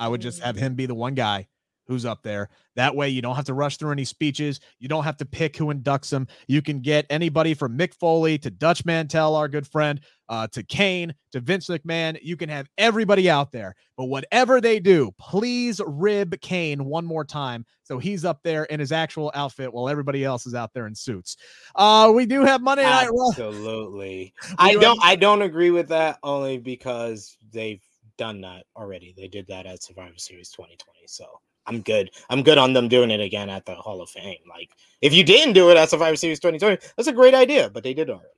I 0.00 0.08
would 0.08 0.20
just 0.20 0.42
have 0.42 0.56
him 0.56 0.74
be 0.74 0.86
the 0.86 0.96
one 0.96 1.14
guy 1.14 1.46
who's 1.86 2.04
up 2.04 2.24
there. 2.24 2.48
That 2.74 2.96
way, 2.96 3.08
you 3.08 3.22
don't 3.22 3.36
have 3.36 3.44
to 3.44 3.54
rush 3.54 3.76
through 3.76 3.92
any 3.92 4.04
speeches. 4.04 4.58
You 4.80 4.88
don't 4.88 5.04
have 5.04 5.16
to 5.18 5.24
pick 5.24 5.56
who 5.56 5.66
inducts 5.66 6.10
them. 6.10 6.26
You 6.48 6.60
can 6.60 6.80
get 6.80 7.06
anybody 7.08 7.54
from 7.54 7.78
Mick 7.78 7.94
Foley 7.94 8.36
to 8.38 8.50
Dutch 8.50 8.84
Mantell, 8.84 9.36
our 9.36 9.46
good 9.46 9.68
friend, 9.68 10.00
uh, 10.28 10.46
to 10.48 10.62
Kane 10.62 11.14
to 11.32 11.40
Vince 11.40 11.68
McMahon. 11.68 12.18
You 12.22 12.36
can 12.36 12.48
have 12.48 12.68
everybody 12.78 13.30
out 13.30 13.52
there. 13.52 13.74
But 13.96 14.06
whatever 14.06 14.60
they 14.60 14.80
do, 14.80 15.12
please 15.18 15.80
rib 15.86 16.40
Kane 16.40 16.84
one 16.84 17.04
more 17.04 17.24
time 17.24 17.64
so 17.88 17.98
he's 17.98 18.26
up 18.26 18.42
there 18.42 18.64
in 18.64 18.78
his 18.80 18.92
actual 18.92 19.32
outfit 19.34 19.72
while 19.72 19.88
everybody 19.88 20.22
else 20.22 20.46
is 20.46 20.54
out 20.54 20.74
there 20.74 20.86
in 20.86 20.94
suits. 20.94 21.38
Uh, 21.74 22.12
we 22.14 22.26
do 22.26 22.44
have 22.44 22.60
Monday 22.60 22.84
Night 22.84 23.08
Raw. 23.10 23.30
Absolutely. 23.30 24.34
I 24.58 24.74
don't. 24.74 25.00
I 25.02 25.16
don't 25.16 25.40
agree 25.40 25.70
with 25.70 25.88
that 25.88 26.18
only 26.22 26.58
because 26.58 27.38
they've 27.50 27.82
done 28.18 28.42
that 28.42 28.66
already. 28.76 29.14
They 29.16 29.26
did 29.26 29.46
that 29.46 29.64
at 29.64 29.82
Survivor 29.82 30.18
Series 30.18 30.50
2020. 30.50 30.98
So 31.06 31.24
I'm 31.66 31.80
good. 31.80 32.10
I'm 32.28 32.42
good 32.42 32.58
on 32.58 32.74
them 32.74 32.88
doing 32.88 33.10
it 33.10 33.20
again 33.20 33.48
at 33.48 33.64
the 33.64 33.74
Hall 33.74 34.02
of 34.02 34.10
Fame. 34.10 34.36
Like 34.46 34.68
if 35.00 35.14
you 35.14 35.24
didn't 35.24 35.54
do 35.54 35.70
it 35.70 35.78
at 35.78 35.88
Survivor 35.88 36.16
Series 36.16 36.40
2020, 36.40 36.92
that's 36.94 37.08
a 37.08 37.12
great 37.12 37.32
idea, 37.32 37.70
but 37.70 37.82
they 37.82 37.94
did 37.94 38.10
already. 38.10 38.28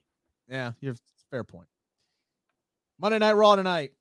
Yeah, 0.49 0.73
you 0.81 0.91
have 0.91 1.01
fair 1.29 1.43
point. 1.43 1.67
Monday 3.01 3.19
Night 3.19 3.33
Raw 3.33 3.57
tonight. 3.57 3.93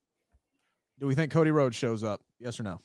Do 0.99 1.07
we 1.07 1.15
think 1.15 1.31
Cody 1.31 1.51
Rhodes 1.51 1.77
shows 1.77 2.03
up? 2.03 2.19
Yes 2.37 2.59
or 2.59 2.63
no? 2.63 2.81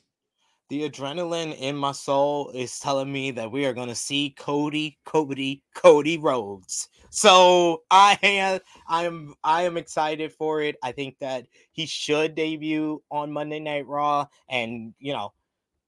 The 0.70 0.88
adrenaline 0.88 1.58
in 1.58 1.76
my 1.76 1.90
soul 1.90 2.50
is 2.54 2.78
telling 2.78 3.12
me 3.12 3.32
that 3.32 3.50
we 3.50 3.66
are 3.66 3.72
going 3.72 3.88
to 3.88 3.96
see 3.96 4.32
Cody, 4.38 4.96
Cody, 5.04 5.64
Cody 5.74 6.16
Rhodes. 6.16 6.88
So 7.10 7.82
I 7.90 8.16
am, 8.22 8.60
I 8.88 9.04
am, 9.04 9.34
I 9.42 9.62
am 9.62 9.76
excited 9.76 10.32
for 10.32 10.62
it. 10.62 10.76
I 10.84 10.92
think 10.92 11.18
that 11.18 11.46
he 11.72 11.84
should 11.84 12.36
debut 12.36 13.02
on 13.10 13.32
Monday 13.32 13.58
Night 13.58 13.86
Raw, 13.88 14.26
and 14.48 14.94
you 15.00 15.12
know, 15.12 15.32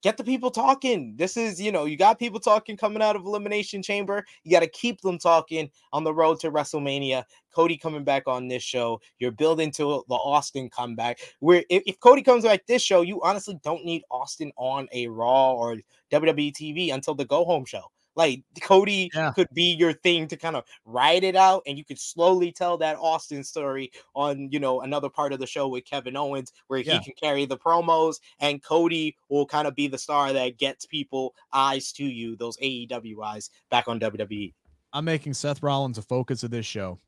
get 0.06 0.16
the 0.16 0.22
people 0.22 0.52
talking. 0.52 1.16
This 1.16 1.36
is, 1.36 1.60
you 1.60 1.72
know, 1.72 1.84
you 1.84 1.96
got 1.96 2.20
people 2.20 2.38
talking 2.38 2.76
coming 2.76 3.02
out 3.02 3.16
of 3.16 3.24
Elimination 3.24 3.82
Chamber. 3.82 4.24
You 4.44 4.52
got 4.52 4.60
to 4.60 4.68
keep 4.68 5.00
them 5.00 5.18
talking 5.18 5.68
on 5.92 6.04
the 6.04 6.14
road 6.14 6.38
to 6.40 6.52
WrestleMania. 6.52 7.24
Cody 7.52 7.76
coming 7.76 8.04
back 8.04 8.28
on 8.28 8.46
this 8.46 8.62
show. 8.62 9.00
You're 9.18 9.32
building 9.32 9.72
to 9.72 10.04
the 10.08 10.14
Austin 10.14 10.70
comeback. 10.70 11.18
Where 11.40 11.64
if, 11.70 11.82
if 11.86 11.98
Cody 11.98 12.22
comes 12.22 12.44
back 12.44 12.64
this 12.66 12.82
show, 12.82 13.00
you 13.00 13.20
honestly 13.22 13.58
don't 13.64 13.84
need 13.84 14.02
Austin 14.08 14.52
on 14.56 14.86
a 14.92 15.08
Raw 15.08 15.54
or 15.54 15.78
WWE 16.12 16.52
TV 16.52 16.94
until 16.94 17.16
the 17.16 17.24
go 17.24 17.44
home 17.44 17.64
show. 17.64 17.90
Like 18.16 18.42
Cody 18.62 19.10
yeah. 19.14 19.32
could 19.32 19.48
be 19.52 19.74
your 19.74 19.92
thing 19.92 20.26
to 20.28 20.36
kind 20.36 20.56
of 20.56 20.64
ride 20.84 21.22
it 21.22 21.36
out, 21.36 21.62
and 21.66 21.76
you 21.78 21.84
could 21.84 21.98
slowly 21.98 22.50
tell 22.50 22.78
that 22.78 22.96
Austin 22.98 23.44
story 23.44 23.92
on 24.14 24.48
you 24.50 24.58
know 24.58 24.80
another 24.80 25.08
part 25.08 25.32
of 25.32 25.38
the 25.38 25.46
show 25.46 25.68
with 25.68 25.84
Kevin 25.84 26.16
Owens, 26.16 26.52
where 26.68 26.80
yeah. 26.80 26.94
he 26.94 27.04
can 27.04 27.14
carry 27.20 27.44
the 27.44 27.58
promos, 27.58 28.16
and 28.40 28.62
Cody 28.62 29.16
will 29.28 29.46
kind 29.46 29.68
of 29.68 29.74
be 29.74 29.86
the 29.86 29.98
star 29.98 30.32
that 30.32 30.58
gets 30.58 30.86
people 30.86 31.34
eyes 31.52 31.92
to 31.92 32.04
you, 32.04 32.36
those 32.36 32.56
AEW 32.58 33.22
eyes 33.22 33.50
back 33.70 33.86
on 33.86 34.00
WWE. 34.00 34.54
I'm 34.92 35.04
making 35.04 35.34
Seth 35.34 35.62
Rollins 35.62 35.98
a 35.98 36.02
focus 36.02 36.42
of 36.42 36.50
this 36.50 36.64
show 36.64 36.98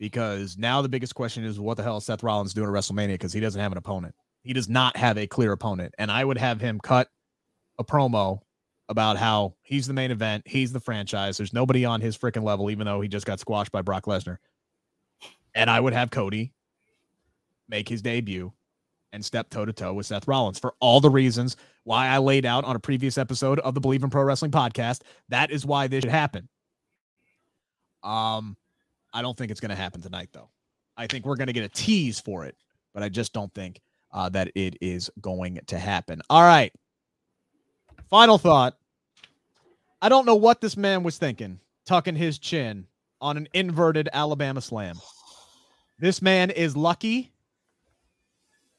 because 0.00 0.58
now 0.58 0.82
the 0.82 0.88
biggest 0.88 1.14
question 1.14 1.44
is 1.44 1.60
what 1.60 1.76
the 1.76 1.82
hell 1.84 1.98
is 1.98 2.04
Seth 2.04 2.24
Rollins 2.24 2.52
doing 2.52 2.68
at 2.68 2.74
WrestleMania 2.74 3.14
because 3.14 3.32
he 3.32 3.38
doesn't 3.38 3.60
have 3.60 3.70
an 3.70 3.78
opponent. 3.78 4.14
He 4.42 4.52
does 4.52 4.68
not 4.68 4.96
have 4.96 5.16
a 5.16 5.28
clear 5.28 5.52
opponent, 5.52 5.94
and 5.98 6.10
I 6.10 6.24
would 6.24 6.38
have 6.38 6.60
him 6.60 6.80
cut 6.80 7.08
a 7.78 7.84
promo 7.84 8.40
about 8.88 9.16
how 9.16 9.54
he's 9.62 9.86
the 9.86 9.92
main 9.92 10.10
event, 10.10 10.44
he's 10.46 10.72
the 10.72 10.80
franchise. 10.80 11.36
There's 11.36 11.52
nobody 11.52 11.84
on 11.84 12.00
his 12.00 12.16
freaking 12.16 12.42
level, 12.42 12.70
even 12.70 12.86
though 12.86 13.00
he 13.00 13.08
just 13.08 13.26
got 13.26 13.40
squashed 13.40 13.72
by 13.72 13.82
Brock 13.82 14.04
Lesnar. 14.04 14.38
And 15.54 15.70
I 15.70 15.80
would 15.80 15.92
have 15.92 16.10
Cody 16.10 16.52
make 17.68 17.88
his 17.88 18.02
debut 18.02 18.52
and 19.12 19.24
step 19.24 19.50
toe 19.50 19.64
to 19.64 19.72
toe 19.72 19.92
with 19.92 20.06
Seth 20.06 20.26
Rollins 20.26 20.58
for 20.58 20.74
all 20.80 21.00
the 21.00 21.10
reasons 21.10 21.56
why 21.84 22.08
I 22.08 22.18
laid 22.18 22.46
out 22.46 22.64
on 22.64 22.76
a 22.76 22.78
previous 22.78 23.18
episode 23.18 23.58
of 23.60 23.74
the 23.74 23.80
Bleav 23.80 24.02
in 24.02 24.10
Pro 24.10 24.22
Wrestling 24.22 24.50
podcast. 24.50 25.02
That 25.28 25.50
is 25.50 25.66
why 25.66 25.86
this 25.86 26.02
should 26.02 26.10
happen. 26.10 26.48
Um, 28.02 28.56
I 29.12 29.22
don't 29.22 29.36
think 29.36 29.50
it's 29.50 29.60
going 29.60 29.70
to 29.70 29.76
happen 29.76 30.00
tonight, 30.00 30.30
though. 30.32 30.48
I 30.96 31.06
think 31.06 31.26
we're 31.26 31.36
going 31.36 31.48
to 31.48 31.52
get 31.52 31.64
a 31.64 31.68
tease 31.68 32.20
for 32.20 32.44
it, 32.44 32.56
but 32.94 33.02
I 33.02 33.08
just 33.08 33.32
don't 33.32 33.52
think 33.54 33.80
uh, 34.12 34.28
that 34.30 34.50
it 34.54 34.76
is 34.80 35.10
going 35.20 35.60
to 35.66 35.78
happen. 35.78 36.20
All 36.30 36.42
right. 36.42 36.72
Final 38.12 38.36
thought. 38.36 38.76
I 40.02 40.10
don't 40.10 40.26
know 40.26 40.34
what 40.34 40.60
this 40.60 40.76
man 40.76 41.02
was 41.02 41.16
thinking, 41.16 41.60
tucking 41.86 42.14
his 42.14 42.38
chin 42.38 42.86
on 43.22 43.38
an 43.38 43.48
inverted 43.54 44.10
Alabama 44.12 44.60
slam. 44.60 45.00
This 45.98 46.20
man 46.20 46.50
is 46.50 46.76
lucky 46.76 47.32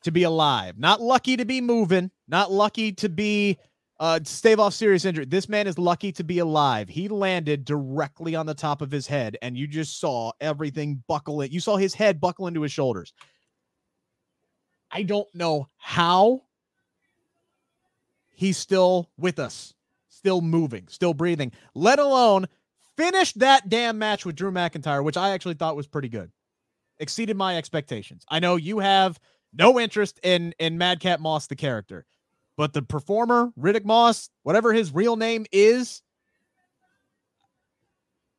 to 0.04 0.12
be 0.12 0.22
alive, 0.22 0.78
not 0.78 1.02
lucky 1.02 1.36
to 1.36 1.46
be 1.46 1.62
moving, 1.62 2.12
not 2.28 2.52
lucky 2.52 2.92
to 2.92 3.10
be 3.10 3.58
uh, 4.00 4.20
stave 4.24 4.60
off 4.60 4.76
serious 4.76 5.04
injury. 5.04 5.26
This 5.26 5.50
man 5.50 5.66
is 5.66 5.80
lucky 5.80 6.12
to 6.12 6.24
be 6.24 6.38
alive. 6.38 6.88
He 6.88 7.08
landed 7.08 7.66
directly 7.66 8.36
on 8.36 8.46
the 8.46 8.54
top 8.54 8.84
of 8.84 8.92
his 8.92 9.08
head, 9.08 9.36
and 9.42 9.58
you 9.58 9.66
just 9.66 10.00
saw 10.00 10.32
everything 10.42 11.02
buckle 11.08 11.42
in. 11.42 11.52
You 11.52 11.60
saw 11.60 11.78
his 11.78 11.96
head 11.96 12.22
buckle 12.22 12.46
into 12.46 12.62
his 12.62 12.72
shoulders. 12.72 13.14
I 14.92 15.02
don't 15.02 15.34
know 15.34 15.70
how 15.78 16.44
he's 18.44 18.58
still 18.58 19.10
with 19.18 19.40
us, 19.40 19.74
still 20.10 20.42
moving, 20.42 20.86
still 20.90 21.14
breathing, 21.14 21.50
let 21.74 21.98
alone 21.98 22.46
finish 22.98 23.32
that 23.34 23.70
damn 23.70 23.98
match 23.98 24.26
with 24.26 24.36
Drew 24.36 24.52
McIntyre, 24.52 25.02
which 25.02 25.16
I 25.16 25.30
actually 25.30 25.54
thought 25.54 25.78
was 25.78 25.88
pretty 25.88 26.10
good. 26.10 26.30
Exceeded 27.00 27.38
my 27.38 27.58
expectations. 27.58 28.26
I 28.28 28.40
know 28.40 28.58
you 28.58 28.80
have 28.80 29.18
no 29.54 29.80
interest 29.80 30.20
in 30.24 30.54
in 30.60 30.78
Madcap 30.78 31.22
Moss 31.22 31.48
the 31.48 31.56
character, 31.56 32.06
but 32.58 32.74
the 32.74 32.82
performer, 32.82 33.54
Riddick 33.58 33.86
Moss, 33.86 34.30
whatever 34.44 34.74
his 34.74 34.94
real 34.94 35.16
name 35.16 35.46
is, 35.54 36.02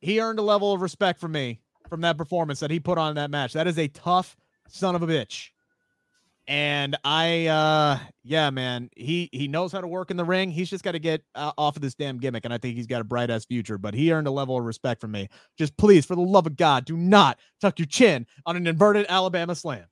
he 0.00 0.20
earned 0.20 0.38
a 0.38 0.42
level 0.42 0.74
of 0.74 0.82
respect 0.82 1.18
from 1.18 1.32
me 1.32 1.60
from 1.88 2.02
that 2.02 2.18
performance 2.18 2.60
that 2.60 2.70
he 2.70 2.78
put 2.78 2.98
on 2.98 3.14
that 3.14 3.30
match. 3.30 3.54
That 3.54 3.66
is 3.66 3.78
a 3.78 3.88
tough 3.88 4.36
son 4.68 4.94
of 4.94 5.02
a 5.02 5.06
bitch. 5.06 5.48
And 6.46 6.96
I, 7.04 7.46
uh, 7.46 7.98
yeah, 8.22 8.50
man, 8.50 8.90
he 8.96 9.30
he 9.32 9.48
knows 9.48 9.72
how 9.72 9.80
to 9.80 9.86
work 9.86 10.10
in 10.10 10.18
the 10.18 10.24
ring. 10.24 10.50
He's 10.50 10.68
just 10.68 10.84
got 10.84 10.92
to 10.92 10.98
get 10.98 11.22
uh, 11.34 11.52
off 11.56 11.76
of 11.76 11.82
this 11.82 11.94
damn 11.94 12.18
gimmick, 12.18 12.44
and 12.44 12.52
I 12.52 12.58
think 12.58 12.76
he's 12.76 12.86
got 12.86 13.00
a 13.00 13.04
bright 13.04 13.30
ass 13.30 13.46
future. 13.46 13.78
But 13.78 13.94
he 13.94 14.12
earned 14.12 14.26
a 14.26 14.30
level 14.30 14.58
of 14.58 14.64
respect 14.64 15.00
from 15.00 15.12
me. 15.12 15.28
Just 15.56 15.74
please, 15.78 16.04
for 16.04 16.14
the 16.14 16.22
love 16.22 16.46
of 16.46 16.56
God, 16.56 16.84
do 16.84 16.98
not 16.98 17.38
tuck 17.62 17.78
your 17.78 17.86
chin 17.86 18.26
on 18.44 18.56
an 18.56 18.66
inverted 18.66 19.06
Alabama 19.08 19.54
slam. 19.54 19.86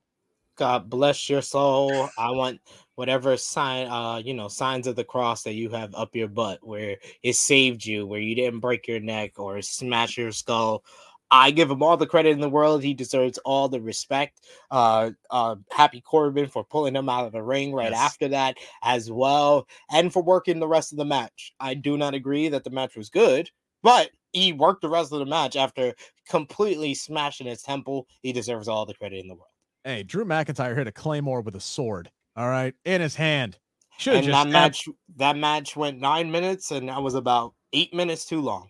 God 0.56 0.90
bless 0.90 1.30
your 1.30 1.40
soul. 1.40 2.10
I 2.18 2.30
want 2.30 2.60
whatever 2.96 3.38
sign, 3.38 3.86
uh, 3.86 4.18
you 4.18 4.34
know, 4.34 4.48
signs 4.48 4.86
of 4.86 4.96
the 4.96 5.04
cross 5.04 5.42
that 5.44 5.54
you 5.54 5.70
have 5.70 5.94
up 5.94 6.14
your 6.14 6.28
butt, 6.28 6.58
where 6.62 6.98
it 7.22 7.34
saved 7.34 7.86
you, 7.86 8.06
where 8.06 8.20
you 8.20 8.34
didn't 8.34 8.60
break 8.60 8.86
your 8.86 9.00
neck 9.00 9.38
or 9.38 9.62
smash 9.62 10.18
your 10.18 10.32
skull 10.32 10.84
I 11.32 11.50
give 11.50 11.70
him 11.70 11.82
all 11.82 11.96
the 11.96 12.06
credit 12.06 12.32
in 12.32 12.40
the 12.40 12.48
world. 12.50 12.82
He 12.82 12.92
deserves 12.92 13.38
all 13.38 13.66
the 13.66 13.80
respect. 13.80 14.42
Uh, 14.70 15.12
uh, 15.30 15.56
happy 15.70 16.02
Corbin 16.02 16.46
for 16.46 16.62
pulling 16.62 16.94
him 16.94 17.08
out 17.08 17.24
of 17.24 17.32
the 17.32 17.42
ring 17.42 17.72
right 17.72 17.90
yes. 17.90 17.98
after 17.98 18.28
that 18.28 18.58
as 18.82 19.10
well, 19.10 19.66
and 19.90 20.12
for 20.12 20.22
working 20.22 20.60
the 20.60 20.68
rest 20.68 20.92
of 20.92 20.98
the 20.98 21.06
match. 21.06 21.54
I 21.58 21.72
do 21.72 21.96
not 21.96 22.12
agree 22.12 22.48
that 22.50 22.64
the 22.64 22.70
match 22.70 22.96
was 22.96 23.08
good, 23.08 23.50
but 23.82 24.10
he 24.32 24.52
worked 24.52 24.82
the 24.82 24.90
rest 24.90 25.10
of 25.12 25.20
the 25.20 25.26
match 25.26 25.56
after 25.56 25.94
completely 26.28 26.92
smashing 26.92 27.46
his 27.46 27.62
temple. 27.62 28.06
He 28.20 28.34
deserves 28.34 28.68
all 28.68 28.84
the 28.84 28.94
credit 28.94 29.20
in 29.20 29.28
the 29.28 29.34
world. 29.34 29.46
Hey, 29.84 30.02
Drew 30.02 30.26
McIntyre 30.26 30.76
hit 30.76 30.86
a 30.86 30.92
claymore 30.92 31.40
with 31.40 31.56
a 31.56 31.60
sword. 31.60 32.10
All 32.36 32.48
right, 32.48 32.74
in 32.84 33.00
his 33.00 33.16
hand. 33.16 33.58
Should 33.98 34.16
and 34.16 34.32
that 34.32 34.48
match 34.48 34.86
that 35.16 35.36
match 35.38 35.76
went 35.76 35.98
nine 35.98 36.30
minutes, 36.30 36.70
and 36.72 36.90
that 36.90 37.02
was 37.02 37.14
about 37.14 37.54
eight 37.72 37.94
minutes 37.94 38.26
too 38.26 38.42
long. 38.42 38.68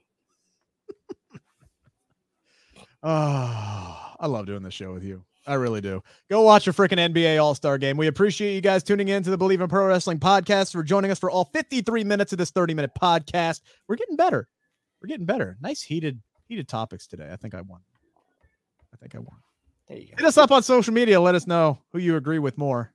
Oh, 3.03 4.14
I 4.20 4.26
love 4.26 4.46
doing 4.46 4.62
this 4.62 4.74
show 4.74 4.92
with 4.92 5.03
you. 5.03 5.24
I 5.46 5.55
really 5.55 5.80
do. 5.80 6.03
Go 6.30 6.42
watch 6.42 6.68
a 6.68 6.72
freaking 6.72 6.98
NBA 6.98 7.42
All 7.42 7.55
Star 7.55 7.76
game. 7.78 7.96
We 7.96 8.07
appreciate 8.07 8.55
you 8.55 8.61
guys 8.61 8.82
tuning 8.82 9.09
in 9.09 9.22
to 9.24 9.30
the 9.30 9.38
Bleav 9.38 9.61
in 9.61 9.68
Pro 9.68 9.86
Wrestling 9.86 10.20
podcast 10.20 10.72
for 10.72 10.84
joining 10.84 11.11
us 11.11 11.18
for 11.18 11.30
all 11.30 11.46
53 11.53 12.05
minutes 12.05 12.32
of 12.32 12.38
this 12.38 12.50
30 12.50 12.74
minute 12.74 12.92
podcast. 13.00 13.61
We're 13.88 13.96
getting 13.96 14.16
better. 14.16 14.48
We're 15.00 15.09
getting 15.09 15.26
better. 15.26 15.57
Nice 15.61 15.82
heated 15.82 16.20
heated 16.46 16.68
topics 16.68 17.09
today. 17.09 17.28
I 17.32 17.36
think 17.36 17.55
I 17.55 17.61
won. 17.62 17.80
I 18.94 18.96
think 18.98 19.16
I 19.16 19.18
won. 19.18 19.38
There 19.88 19.98
you 19.98 20.07
go. 20.07 20.14
Hit 20.18 20.26
us 20.26 20.38
up 20.38 20.53
on 20.53 20.62
social 20.62 20.94
media. 20.94 21.20
Let 21.20 21.34
us 21.34 21.46
know 21.46 21.78
who 21.92 21.98
you 21.98 22.16
agree 22.16 22.38
with 22.38 22.57
more. 22.57 22.92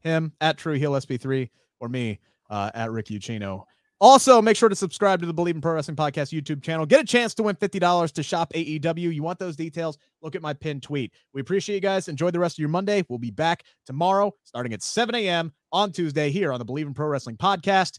Him 0.00 0.32
at 0.40 0.56
True 0.56 0.74
Heel 0.74 0.92
SP3 0.92 1.50
or 1.78 1.90
me 1.90 2.20
uh, 2.48 2.70
at 2.72 2.90
Rick 2.90 3.06
Ucchino. 3.06 3.64
Also, 4.00 4.40
make 4.40 4.56
sure 4.56 4.70
to 4.70 4.74
subscribe 4.74 5.20
to 5.20 5.26
the 5.26 5.34
Bleav 5.34 5.50
in 5.50 5.60
Pro 5.60 5.74
Wrestling 5.74 5.96
Podcast 5.96 6.32
YouTube 6.32 6.62
channel. 6.62 6.86
Get 6.86 7.02
a 7.02 7.04
chance 7.04 7.34
to 7.34 7.42
win 7.42 7.54
$50 7.56 8.12
to 8.12 8.22
shop 8.22 8.52
AEW. 8.54 9.14
You 9.14 9.22
want 9.22 9.38
those 9.38 9.56
details? 9.56 9.98
Look 10.22 10.34
at 10.34 10.40
my 10.40 10.54
pinned 10.54 10.82
tweet. 10.82 11.12
We 11.34 11.42
appreciate 11.42 11.76
you 11.76 11.80
guys. 11.82 12.08
Enjoy 12.08 12.30
the 12.30 12.38
rest 12.38 12.54
of 12.54 12.60
your 12.60 12.70
Monday. 12.70 13.04
We'll 13.08 13.18
be 13.18 13.30
back 13.30 13.64
tomorrow 13.84 14.34
starting 14.44 14.72
at 14.72 14.82
7 14.82 15.14
a.m. 15.14 15.52
on 15.70 15.92
Tuesday 15.92 16.30
here 16.30 16.50
on 16.50 16.58
the 16.58 16.64
Bleav 16.64 16.86
in 16.86 16.94
Pro 16.94 17.08
Wrestling 17.08 17.36
Podcast, 17.36 17.98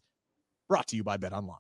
brought 0.68 0.88
to 0.88 0.96
you 0.96 1.04
by 1.04 1.18
Bet 1.18 1.34
Online. 1.34 1.58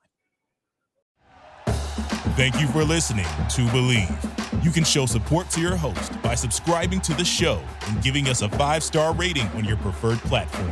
Thank 2.36 2.60
you 2.60 2.68
for 2.68 2.84
listening 2.84 3.26
to 3.26 3.62
Bleav. 3.68 4.64
You 4.64 4.72
can 4.72 4.84
show 4.84 5.06
support 5.06 5.50
to 5.52 5.62
your 5.62 5.76
host 5.76 6.20
by 6.22 6.34
subscribing 6.34 7.02
to 7.02 7.14
the 7.14 7.26
show 7.26 7.62
and 7.88 8.02
giving 8.02 8.28
us 8.28 8.42
a 8.42 8.50
five 8.50 8.84
star 8.84 9.14
rating 9.14 9.48
on 9.50 9.66
your 9.66 9.78
preferred 9.78 10.20
platform. 10.20 10.72